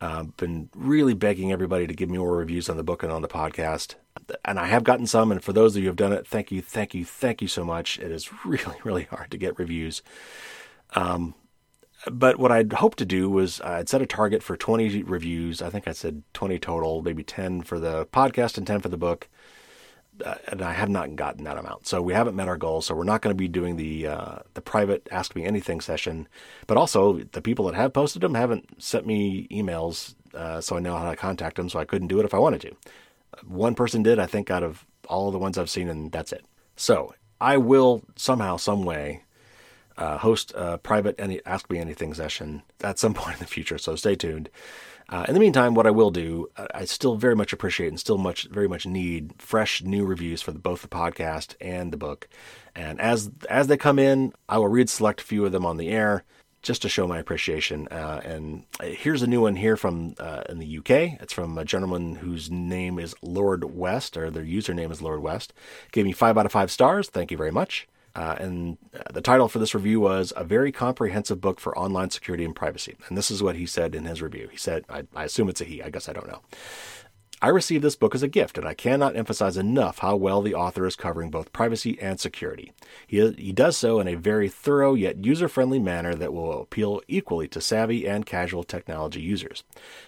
I've 0.00 0.18
uh, 0.18 0.30
been 0.36 0.68
really 0.74 1.14
begging 1.14 1.52
everybody 1.52 1.86
to 1.86 1.94
give 1.94 2.10
me 2.10 2.18
more 2.18 2.36
reviews 2.36 2.68
on 2.68 2.76
the 2.76 2.82
book 2.82 3.02
and 3.02 3.10
on 3.10 3.22
the 3.22 3.28
podcast. 3.28 3.94
And 4.44 4.58
I 4.58 4.66
have 4.66 4.84
gotten 4.84 5.06
some. 5.06 5.32
And 5.32 5.42
for 5.42 5.54
those 5.54 5.74
of 5.74 5.82
you 5.82 5.84
who 5.84 5.90
have 5.90 5.96
done 5.96 6.12
it, 6.12 6.26
thank 6.26 6.52
you, 6.52 6.60
thank 6.60 6.94
you, 6.94 7.04
thank 7.04 7.40
you 7.40 7.48
so 7.48 7.64
much. 7.64 7.98
It 7.98 8.10
is 8.10 8.30
really, 8.44 8.76
really 8.84 9.04
hard 9.04 9.30
to 9.30 9.38
get 9.38 9.58
reviews. 9.58 10.02
Um, 10.94 11.34
but 12.10 12.38
what 12.38 12.52
I'd 12.52 12.74
hoped 12.74 12.98
to 12.98 13.06
do 13.06 13.30
was 13.30 13.60
I'd 13.62 13.88
set 13.88 14.02
a 14.02 14.06
target 14.06 14.42
for 14.42 14.56
20 14.56 15.02
reviews. 15.02 15.62
I 15.62 15.70
think 15.70 15.88
I 15.88 15.92
said 15.92 16.22
20 16.34 16.58
total, 16.58 17.02
maybe 17.02 17.24
10 17.24 17.62
for 17.62 17.80
the 17.80 18.06
podcast 18.06 18.58
and 18.58 18.66
10 18.66 18.80
for 18.80 18.88
the 18.88 18.98
book 18.98 19.28
and 20.48 20.62
I 20.62 20.72
have 20.72 20.88
not 20.88 21.16
gotten 21.16 21.44
that 21.44 21.58
amount. 21.58 21.86
So 21.86 22.00
we 22.00 22.12
haven't 22.12 22.36
met 22.36 22.48
our 22.48 22.56
goal. 22.56 22.80
So 22.82 22.94
we're 22.94 23.04
not 23.04 23.22
going 23.22 23.34
to 23.34 23.38
be 23.38 23.48
doing 23.48 23.76
the 23.76 24.06
uh, 24.06 24.38
the 24.54 24.60
private 24.60 25.06
Ask 25.10 25.34
Me 25.34 25.44
Anything 25.44 25.80
session. 25.80 26.28
But 26.66 26.76
also, 26.76 27.20
the 27.32 27.42
people 27.42 27.66
that 27.66 27.74
have 27.74 27.92
posted 27.92 28.22
them 28.22 28.34
haven't 28.34 28.82
sent 28.82 29.06
me 29.06 29.46
emails, 29.50 30.14
uh, 30.34 30.60
so 30.60 30.76
I 30.76 30.80
know 30.80 30.96
how 30.96 31.10
to 31.10 31.16
contact 31.16 31.56
them. 31.56 31.68
So 31.68 31.78
I 31.78 31.84
couldn't 31.84 32.08
do 32.08 32.20
it 32.20 32.24
if 32.24 32.34
I 32.34 32.38
wanted 32.38 32.60
to. 32.62 32.76
One 33.46 33.74
person 33.74 34.02
did, 34.02 34.18
I 34.18 34.26
think, 34.26 34.50
out 34.50 34.62
of 34.62 34.86
all 35.08 35.28
of 35.28 35.32
the 35.32 35.38
ones 35.38 35.58
I've 35.58 35.70
seen, 35.70 35.88
and 35.88 36.10
that's 36.10 36.32
it. 36.32 36.44
So 36.76 37.14
I 37.40 37.56
will 37.58 38.02
somehow, 38.16 38.56
some 38.56 38.84
way, 38.84 39.22
uh, 39.98 40.18
host 40.18 40.52
a 40.54 40.78
private 40.78 41.14
any 41.18 41.44
Ask 41.44 41.70
Me 41.70 41.78
Anything 41.78 42.14
session 42.14 42.62
at 42.82 42.98
some 42.98 43.14
point 43.20 43.36
in 43.36 43.40
the 43.40 43.46
future. 43.46 43.78
So 43.78 43.96
stay 43.96 44.14
tuned. 44.14 44.48
Uh, 45.08 45.24
in 45.28 45.34
the 45.34 45.40
meantime, 45.40 45.74
what 45.74 45.86
I 45.86 45.92
will 45.92 46.10
do, 46.10 46.50
I 46.74 46.84
still 46.84 47.16
very 47.16 47.36
much 47.36 47.52
appreciate 47.52 47.88
and 47.88 48.00
still 48.00 48.18
much, 48.18 48.48
very 48.50 48.68
much 48.68 48.86
need 48.86 49.34
fresh 49.38 49.82
new 49.82 50.04
reviews 50.04 50.42
for 50.42 50.50
the, 50.50 50.58
both 50.58 50.82
the 50.82 50.88
podcast 50.88 51.54
and 51.60 51.92
the 51.92 51.96
book. 51.96 52.28
And 52.74 53.00
as 53.00 53.30
as 53.48 53.68
they 53.68 53.76
come 53.76 53.98
in, 53.98 54.32
I 54.48 54.58
will 54.58 54.68
read 54.68 54.90
select 54.90 55.20
a 55.20 55.24
few 55.24 55.44
of 55.46 55.52
them 55.52 55.64
on 55.64 55.76
the 55.76 55.88
air 55.88 56.24
just 56.66 56.82
to 56.82 56.88
show 56.88 57.06
my 57.06 57.18
appreciation. 57.18 57.86
Uh, 57.88 58.20
and 58.24 58.64
here's 58.82 59.22
a 59.22 59.26
new 59.28 59.42
one 59.42 59.54
here 59.54 59.76
from 59.76 60.16
uh, 60.18 60.42
in 60.48 60.58
the 60.58 60.78
UK. 60.78 61.20
It's 61.20 61.32
from 61.32 61.56
a 61.56 61.64
gentleman 61.64 62.16
whose 62.16 62.50
name 62.50 62.98
is 62.98 63.14
Lord 63.22 63.62
West, 63.76 64.16
or 64.16 64.30
their 64.30 64.44
username 64.44 64.90
is 64.90 65.00
Lord 65.00 65.22
West. 65.22 65.52
Gave 65.92 66.04
me 66.04 66.12
five 66.12 66.36
out 66.36 66.46
of 66.46 66.52
five 66.52 66.72
stars. 66.72 67.08
Thank 67.08 67.30
you 67.30 67.36
very 67.36 67.52
much. 67.52 67.86
Uh, 68.16 68.34
and 68.40 68.78
the 69.12 69.20
title 69.20 69.46
for 69.46 69.58
this 69.58 69.74
review 69.74 70.00
was 70.00 70.32
A 70.36 70.42
Very 70.42 70.72
Comprehensive 70.72 71.38
Book 71.38 71.60
for 71.60 71.76
Online 71.78 72.08
Security 72.08 72.46
and 72.46 72.56
Privacy. 72.56 72.96
And 73.08 73.18
this 73.18 73.30
is 73.30 73.42
what 73.42 73.56
he 73.56 73.66
said 73.66 73.94
in 73.94 74.06
his 74.06 74.22
review. 74.22 74.48
He 74.50 74.56
said, 74.56 74.86
I, 74.88 75.02
I 75.14 75.24
assume 75.24 75.50
it's 75.50 75.60
a 75.60 75.64
he, 75.64 75.82
I 75.82 75.90
guess 75.90 76.08
I 76.08 76.14
don't 76.14 76.26
know. 76.26 76.40
I 77.42 77.48
received 77.48 77.84
this 77.84 77.96
book 77.96 78.14
as 78.14 78.22
a 78.22 78.28
gift, 78.28 78.56
and 78.56 78.66
I 78.66 78.72
cannot 78.72 79.14
emphasize 79.14 79.58
enough 79.58 79.98
how 79.98 80.16
well 80.16 80.40
the 80.40 80.54
author 80.54 80.86
is 80.86 80.96
covering 80.96 81.30
both 81.30 81.52
privacy 81.52 82.00
and 82.00 82.18
security. 82.18 82.72
He, 83.06 83.30
he 83.32 83.52
does 83.52 83.76
so 83.76 84.00
in 84.00 84.08
a 84.08 84.14
very 84.14 84.48
thorough 84.48 84.94
yet 84.94 85.22
user 85.22 85.46
friendly 85.46 85.78
manner 85.78 86.14
that 86.14 86.32
will 86.32 86.62
appeal 86.62 87.02
equally 87.08 87.46
to 87.48 87.60
savvy 87.60 88.08
and 88.08 88.24
casual 88.24 88.64
technology 88.64 89.20
users. 89.20 89.64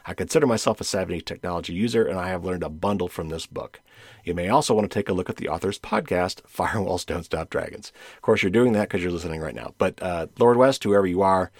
I 0.07 0.15
consider 0.15 0.47
myself 0.47 0.81
a 0.81 0.85
savvy 0.85 1.21
technology 1.21 1.75
user, 1.75 2.03
and 2.07 2.19
I 2.19 2.29
have 2.29 2.47
learned 2.47 2.63
a 2.63 2.71
bundle 2.71 3.09
from 3.09 3.29
this 3.29 3.45
book. 3.45 3.81
You 4.25 4.35
may 4.35 4.49
also 4.49 4.73
want 4.73 4.91
to 4.91 4.99
take 4.99 5.11
a 5.11 5.15
look 5.15 5.29
at 5.29 5.37
the 5.37 5.49
author's 5.49 5.79
podcast, 5.79 6.41
Firewalls 6.51 7.05
Don't 7.05 7.25
Stop 7.25 7.51
Dragons. 7.51 7.93
Of 8.17 8.23
course, 8.23 8.43
you're 8.43 8.51
doing 8.51 8.73
that 8.73 8.89
because 8.89 9.03
you're 9.03 9.13
listening 9.13 9.43
right 9.43 9.55
now. 9.55 9.75
But 9.77 10.03
uh, 10.03 10.29
Lord 10.39 10.57
West, 10.57 10.83
whoever 10.83 11.07
you 11.07 11.21
are, 11.21 11.51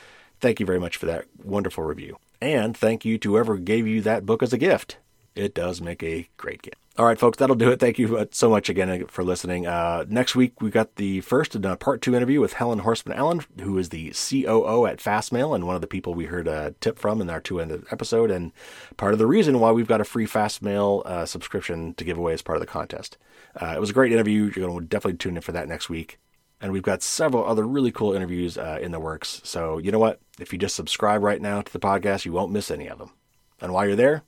thank 0.41 0.61
you 0.61 0.67
very 0.67 0.81
much 0.81 0.97
for 0.97 1.05
that 1.07 1.27
wonderful 1.37 1.85
review. 1.85 2.17
And 2.41 2.75
thank 2.75 3.05
you 3.05 3.19
to 3.19 3.33
whoever 3.33 3.59
gave 3.59 3.87
you 3.87 4.01
that 4.01 4.25
book 4.25 4.43
as 4.43 4.55
a 4.55 4.59
gift 4.59 4.97
it 5.39 5.55
does 5.55 5.81
make 5.81 6.03
a 6.03 6.29
great 6.37 6.63
game. 6.63 6.75
All 6.99 7.07
right, 7.07 7.19
folks, 7.19 7.39
that'll 7.39 7.55
do 7.55 7.71
it. 7.71 7.79
Thank 7.79 8.01
you 8.01 8.19
uh, 8.19 8.27
so 8.33 8.51
much 8.51 8.69
again 8.69 9.07
for 9.07 9.23
listening. 9.23 9.69
Uh, 9.69 10.05
next 10.09 10.35
week, 10.35 10.61
we 10.61 10.69
got 10.69 10.97
the 10.97 11.21
first 11.21 11.55
and 11.55 11.65
uh, 11.65 11.77
part 11.77 12.03
two 12.03 12.17
interview 12.17 12.41
with 12.41 12.55
Helen 12.55 12.81
Horstmann-Allen, 12.81 13.45
who 13.61 13.79
is 13.79 13.91
the 13.91 14.09
COO 14.09 14.85
at 14.85 14.99
Fastmail 14.99 15.55
and 15.55 15.65
one 15.65 15.77
of 15.77 15.81
the 15.81 15.87
people 15.87 16.13
we 16.13 16.25
heard 16.25 16.49
a 16.49 16.75
tip 16.81 16.99
from 16.99 17.21
in 17.21 17.31
our 17.31 17.41
two 17.41 17.61
ended 17.61 17.85
episode, 17.93 18.33
and 18.33 18.51
part 18.97 19.13
of 19.13 19.21
the 19.21 19.29
reason 19.29 19.61
why 19.61 19.71
we've 19.71 19.87
got 19.87 20.01
a 20.01 20.05
free 20.05 20.27
Fastmail 20.27 21.07
uh, 21.07 21.25
subscription 21.25 21.95
to 21.95 22.05
give 22.05 22.19
away 22.19 22.33
as 22.33 22.43
part 22.43 22.57
of 22.57 22.61
the 22.61 22.67
contest. 22.67 23.17
Uh, 23.55 23.75
it 23.77 23.81
was 23.81 23.91
a 23.91 23.95
great 23.95 24.11
interview. 24.11 24.51
You're 24.55 24.67
going 24.67 24.81
to 24.81 24.85
definitely 24.85 25.19
tune 25.19 25.37
in 25.37 25.43
for 25.43 25.53
that 25.53 25.69
next 25.69 25.89
week. 25.89 26.19
And 26.61 26.73
we've 26.73 26.83
got 26.83 27.05
several 27.05 27.45
other 27.45 27.65
really 27.65 27.93
cool 27.93 28.13
interviews 28.13 28.59
uh, 28.59 28.81
in 28.83 28.91
the 28.91 28.99
works. 28.99 29.41
So, 29.45 29.79
you 29.79 29.93
know 29.93 30.01
what? 30.01 30.21
If 30.41 30.53
you 30.53 30.59
just 30.59 30.75
subscribe 30.75 31.23
right 31.23 31.41
now 31.41 31.63
to 31.63 31.73
the 31.73 31.79
podcast, 31.79 32.25
you 32.25 32.33
won't 32.33 32.51
miss 32.51 32.73
any 32.73 32.89
of 32.89 32.99
them. 32.99 33.13
And 33.61 33.73
while 33.73 33.87
you're 33.87 33.95
there, 33.95 34.25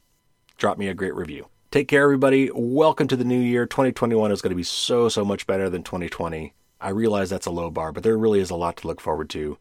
drop 0.60 0.78
me 0.78 0.88
a 0.88 0.94
great 0.94 1.14
review. 1.14 1.48
Take 1.70 1.88
care, 1.88 2.02
everybody. 2.02 2.50
Welcome 2.54 3.08
to 3.08 3.16
the 3.16 3.24
new 3.24 3.40
year. 3.40 3.64
2021 3.64 4.30
is 4.30 4.42
going 4.42 4.50
to 4.50 4.56
be 4.56 4.62
so, 4.62 5.08
so 5.08 5.24
much 5.24 5.46
better 5.46 5.70
than 5.70 5.82
2020. 5.82 6.52
I 6.80 6.90
realize 6.90 7.30
that's 7.30 7.46
a 7.46 7.50
low 7.50 7.70
bar, 7.70 7.92
but 7.92 8.02
there 8.02 8.18
really 8.18 8.40
is 8.40 8.50
a 8.50 8.56
lot 8.56 8.76
to 8.78 8.86
look 8.86 9.00
forward 9.00 9.30
to 9.30 9.58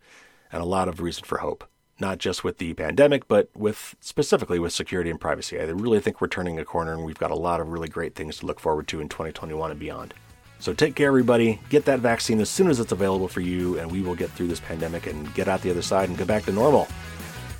and 0.52 0.62
a 0.62 0.66
lot 0.66 0.90
of 0.90 1.00
reason 1.00 1.24
for 1.24 1.38
hope. 1.38 1.64
Not 2.02 2.18
just 2.18 2.44
with 2.44 2.58
the 2.58 2.74
pandemic, 2.74 3.28
but 3.28 3.50
with 3.56 3.96
specifically 4.02 4.60
with 4.60 4.74
security 4.74 5.10
and 5.10 5.20
privacy. 5.20 5.60
I 5.60 5.64
really 5.64 6.00
think 6.02 6.20
we're 6.20 6.28
turning 6.28 6.60
a 6.60 6.66
corner 6.66 6.94
and 6.94 7.06
we've 7.06 7.18
got 7.18 7.32
a 7.32 7.36
lot 7.36 7.62
of 7.62 7.70
really 7.70 7.90
great 7.90 8.16
things 8.16 8.40
to 8.40 8.46
look 8.46 8.60
forward 8.60 8.88
to 8.90 9.00
in 9.00 9.08
2021 9.08 9.72
and 9.72 9.80
beyond. 9.80 10.14
So 10.60 10.74
take 10.74 10.96
care, 10.96 11.08
everybody. 11.08 11.62
Get 11.70 11.86
that 11.86 12.00
vaccine 12.02 12.42
as 12.42 12.50
soon 12.50 12.70
as 12.70 12.82
it's 12.82 12.92
available 12.92 13.30
for 13.30 13.40
you, 13.40 13.80
and 13.80 13.90
we 13.90 14.02
will 14.02 14.16
get 14.16 14.30
through 14.32 14.48
this 14.48 14.60
pandemic 14.60 15.08
and 15.08 15.34
get 15.34 15.48
out 15.48 15.62
the 15.62 15.72
other 15.72 15.82
side 15.82 16.10
and 16.10 16.18
go 16.18 16.26
back 16.26 16.44
to 16.44 16.52
normal. 16.52 16.90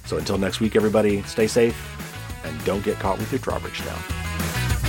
So 0.06 0.18
until 0.18 0.38
next 0.38 0.60
week, 0.60 0.76
everybody, 0.76 1.22
stay 1.24 1.48
safe 1.48 2.09
and 2.44 2.66
don't 2.66 2.84
get 2.84 3.00
caught 3.00 3.18
with 3.18 3.32
your 3.32 3.40
drawbridge 3.40 3.84
down. 3.86 4.89